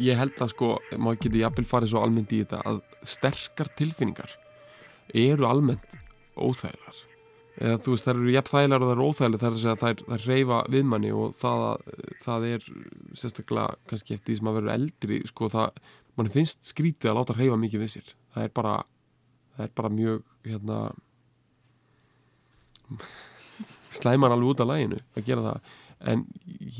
ég 0.00 0.16
held 0.20 0.40
að 0.40 0.54
sko 0.54 0.72
maður 0.96 1.22
geti 1.26 1.44
jafnvel 1.44 1.68
farið 1.68 1.92
svo 1.92 2.04
almennt 2.04 2.32
í 2.32 2.40
þetta 2.44 2.62
að 2.70 2.80
sterkar 3.04 3.72
tilfinningar 3.76 4.36
eru 5.12 5.48
almennt 5.50 5.98
óþægilegar 6.40 7.09
eða 7.60 7.80
þú 7.84 7.94
veist 7.94 8.08
þær 8.08 8.16
eru 8.16 8.34
jafn 8.34 8.52
þægilegar 8.54 8.84
og 8.84 8.90
þær 8.90 8.96
eru 8.96 9.08
óþægilegar 9.10 9.42
þar 9.42 9.56
að 9.56 9.62
segja 9.62 9.74
að 9.74 9.82
þær, 9.84 10.04
þær 10.08 10.26
reyfa 10.30 10.60
viðmanni 10.74 11.10
og 11.12 11.34
það, 11.36 11.64
það 12.24 12.46
er 12.50 12.68
sérstaklega 13.20 13.66
kannski 13.90 14.16
eftir 14.16 14.32
því 14.32 14.38
sem 14.38 14.50
að 14.50 14.56
verður 14.58 14.74
eldri 14.76 15.20
sko 15.28 15.50
það, 15.52 15.82
mann 16.16 16.32
finnst 16.32 16.72
skrítið 16.72 17.12
að 17.12 17.20
láta 17.20 17.36
reyfa 17.36 17.60
mikið 17.60 17.84
við 17.84 17.92
sér. 17.96 18.14
Það 18.32 18.46
er 18.46 18.56
bara 18.56 18.74
það 19.56 19.66
er 19.66 19.76
bara 19.76 19.92
mjög 19.92 20.24
hérna 20.48 20.80
slæmar 23.90 24.34
alveg 24.34 24.54
út 24.54 24.64
af 24.64 24.70
læginu 24.70 25.00
að 25.14 25.28
gera 25.28 25.46
það. 25.46 25.70
En 26.10 26.24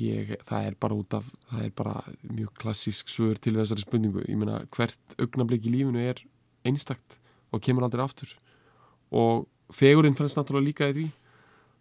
ég, 0.01 0.37
það 0.49 0.67
er 0.71 0.77
bara 0.81 0.97
út 0.97 1.17
af 1.19 1.27
það 1.51 1.65
er 1.67 1.73
bara 1.77 1.97
mjög 2.25 2.55
klassísk 2.63 3.11
svör 3.13 3.37
til 3.37 3.59
þessari 3.59 3.85
spurningu, 3.85 4.25
ég 4.25 4.39
meina 4.41 4.63
hvert 4.73 5.17
augnablik 5.21 5.67
í 5.69 5.75
lífinu 5.75 6.01
er 6.01 6.23
einstakt 6.65 7.19
og 7.53 7.61
kemur 7.65 7.85
aldrei 7.85 8.07
aftur. 8.07 8.33
Og 9.13 9.45
fegurinn 9.75 10.17
fannst 10.19 10.39
náttúrulega 10.39 10.69
líka 10.69 10.91
í 10.91 10.97
því. 10.97 11.07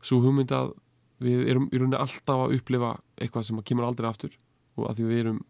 Svo 0.05 0.21
hugmynd 0.23 0.53
að 0.55 0.73
við 1.23 1.49
erum 1.51 1.67
í 1.71 1.79
rauninni 1.79 1.99
alltaf 1.99 2.45
að 2.45 2.55
upplifa 2.59 2.93
eitthvað 3.19 3.49
sem 3.49 3.63
kemur 3.67 3.89
aldrei 3.89 4.07
aftur 4.09 4.37
og 4.79 4.87
að 4.87 4.99
því 4.99 5.09
við 5.09 5.21
erum 5.23 5.41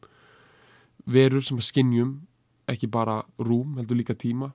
verur 1.09 1.45
sem 1.45 1.59
að 1.59 1.67
skinjum 1.69 2.15
ekki 2.69 2.89
bara 2.91 3.21
rúm, 3.41 3.77
heldur 3.77 3.97
líka 3.97 4.17
tíma 4.17 4.51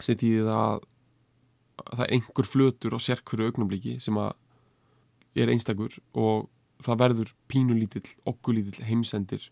sem 0.00 0.16
tíði 0.18 0.44
það 0.46 0.62
að 0.64 0.80
það 1.84 2.04
er 2.06 2.14
einhver 2.16 2.48
flötur 2.48 2.96
á 2.96 2.98
sérkveru 3.02 3.48
augnabliki 3.48 3.98
sem 4.02 4.16
að 4.20 4.32
er 5.34 5.50
einstakur 5.50 5.96
og 6.14 6.48
það 6.84 7.00
verður 7.00 7.32
pínulítill, 7.50 8.06
okkulítill 8.28 8.86
heimsendir 8.86 9.48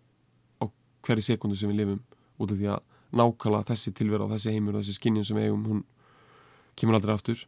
á 0.63 0.71
hverju 1.03 1.27
sekundu 1.27 1.59
sem 1.59 1.73
við 1.73 1.83
lifum 1.83 2.03
út 2.39 2.53
af 2.53 2.59
því 2.59 2.69
að 2.77 2.87
nákvæmlega 3.13 3.69
þessi 3.73 3.93
tilvera 3.97 4.27
og 4.27 4.35
þessi 4.35 4.55
heimur 4.55 4.77
og 4.77 4.85
þessi 4.85 4.99
skinnjum 4.99 5.27
sem 5.29 5.39
við 5.39 5.49
eigum 5.49 5.67
hún 5.69 5.83
kemur 6.79 6.99
aldrei 6.99 7.15
aftur. 7.15 7.45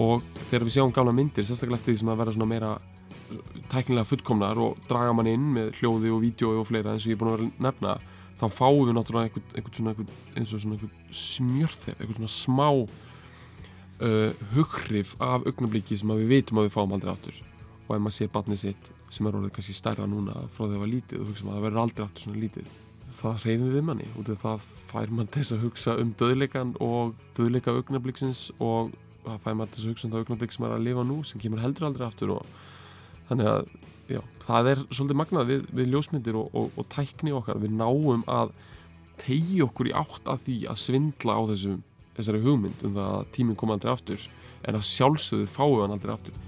Og 0.00 0.24
þegar 0.48 0.66
við 0.66 0.76
sjáum 0.76 0.92
gamla 0.94 1.14
myndir 1.14 1.46
sérstaklega 1.46 1.80
eftir 1.80 1.94
því 1.94 2.02
sem 2.02 2.10
að 2.12 2.20
vera 2.20 2.34
svona 2.34 2.50
meira 2.50 2.72
uh, 2.74 3.38
tæknilega 3.72 4.08
fullkomnar 4.08 4.60
og 4.60 4.82
draga 4.90 5.14
mann 5.16 5.30
inn 5.30 5.46
með 5.54 5.78
hljóði 5.78 6.12
og 6.14 6.20
vídjói 6.24 6.58
og 6.60 6.68
fleira 6.68 6.94
eins 6.94 7.06
og 7.06 7.12
ég 7.12 7.16
er 7.16 7.22
búin 7.22 7.32
að 7.32 7.36
vera 7.38 7.48
að 7.48 7.64
nefna 7.68 7.94
þá 8.40 8.46
fáum 8.50 8.82
við 8.82 8.96
náttúrulega 8.98 9.30
einhvern, 9.30 9.48
einhvern 9.54 9.78
svona 9.78 10.74
einhvern, 10.74 10.92
smjörþef 11.14 12.00
einhvern 12.00 12.18
svona 12.18 12.34
smá 12.34 12.68
uh, 12.74 14.30
hughrif 14.56 15.14
af 15.22 15.46
augnabliki 15.46 15.98
sem 16.00 16.14
við 16.18 16.32
veitum 16.34 16.60
að 16.60 16.68
við 16.68 16.76
fáum 16.76 16.96
aldrei 16.96 17.14
aftur. 17.14 17.42
Og 17.86 17.96
ef 17.96 18.00
maður 18.02 18.18
sér 18.18 18.34
barnið 18.34 18.64
sitt 18.66 18.94
sem 19.14 19.28
er 19.28 19.36
orðið 19.38 19.54
kannski 19.54 19.76
stærra 19.78 20.08
núna 20.10 20.34
frá 20.50 20.64
því 20.64 20.72
að 20.72 20.74
það 20.74 20.82
var 20.82 20.94
lítið 20.96 21.20
og 21.20 21.30
hugsa 21.30 21.46
maður 21.46 21.54
að 21.54 21.60
það 21.60 21.68
verður 21.68 21.84
aldrei 21.84 22.04
aftur 22.08 22.26
svona 22.26 22.42
lítið 22.42 22.72
það 23.14 23.44
hreyfum 23.44 23.72
við 23.74 23.86
manni. 23.88 24.10
Út 24.20 24.30
af 24.32 24.42
það 24.42 24.66
fær 24.90 25.14
mann 25.14 25.30
þess 25.34 25.54
að 25.54 25.64
hugsa 25.64 25.96
um 26.02 26.12
döðleikan 26.20 26.74
og 26.84 27.14
döðleika 27.38 27.74
augnabliksins 27.74 28.46
og 28.58 28.92
það 29.24 29.40
fær 29.46 29.58
mann 29.58 29.72
þess 29.72 29.86
að 29.86 29.92
hugsa 29.92 30.06
um 30.06 30.14
það 30.14 30.24
augnablik 30.24 30.54
sem 30.54 30.66
er 30.66 30.76
að 30.76 30.86
lifa 30.88 31.06
nú 31.08 31.18
sem 31.24 31.42
kemur 31.42 31.62
heldur 31.64 31.88
aldrei 31.88 32.06
aftur 32.08 32.34
og 32.36 32.54
þannig 33.30 33.50
að 33.50 33.66
já, 34.12 34.20
það 34.44 34.70
er 34.72 34.84
svolítið 34.90 35.20
magnað 35.20 35.50
við, 35.50 35.66
við 35.72 35.90
ljósmyndir 35.94 36.38
og, 36.38 36.48
og, 36.52 36.70
og 36.76 36.88
tækni 36.92 37.34
okkar. 37.36 37.60
Við 37.62 37.76
náum 37.78 38.24
að 38.30 38.54
tegi 39.22 39.62
okkur 39.64 39.90
í 39.90 39.96
átt 39.96 40.30
að 40.30 40.46
því 40.48 40.56
að 40.72 40.80
svindla 40.82 41.38
á 41.38 41.42
þessum, 41.52 41.78
þessari 42.18 42.42
hugmynd 42.44 42.88
um 42.88 42.96
það 42.98 43.12
að 43.20 43.30
tíminn 43.36 43.60
koma 43.60 43.78
aldrei 43.78 43.94
aftur 43.94 44.26
en 44.64 44.78
að 44.78 44.88
sjálfsögðu 44.90 45.46
við 45.46 45.84
hann 45.84 45.96
aldrei 45.96 46.14
aftur 46.16 46.42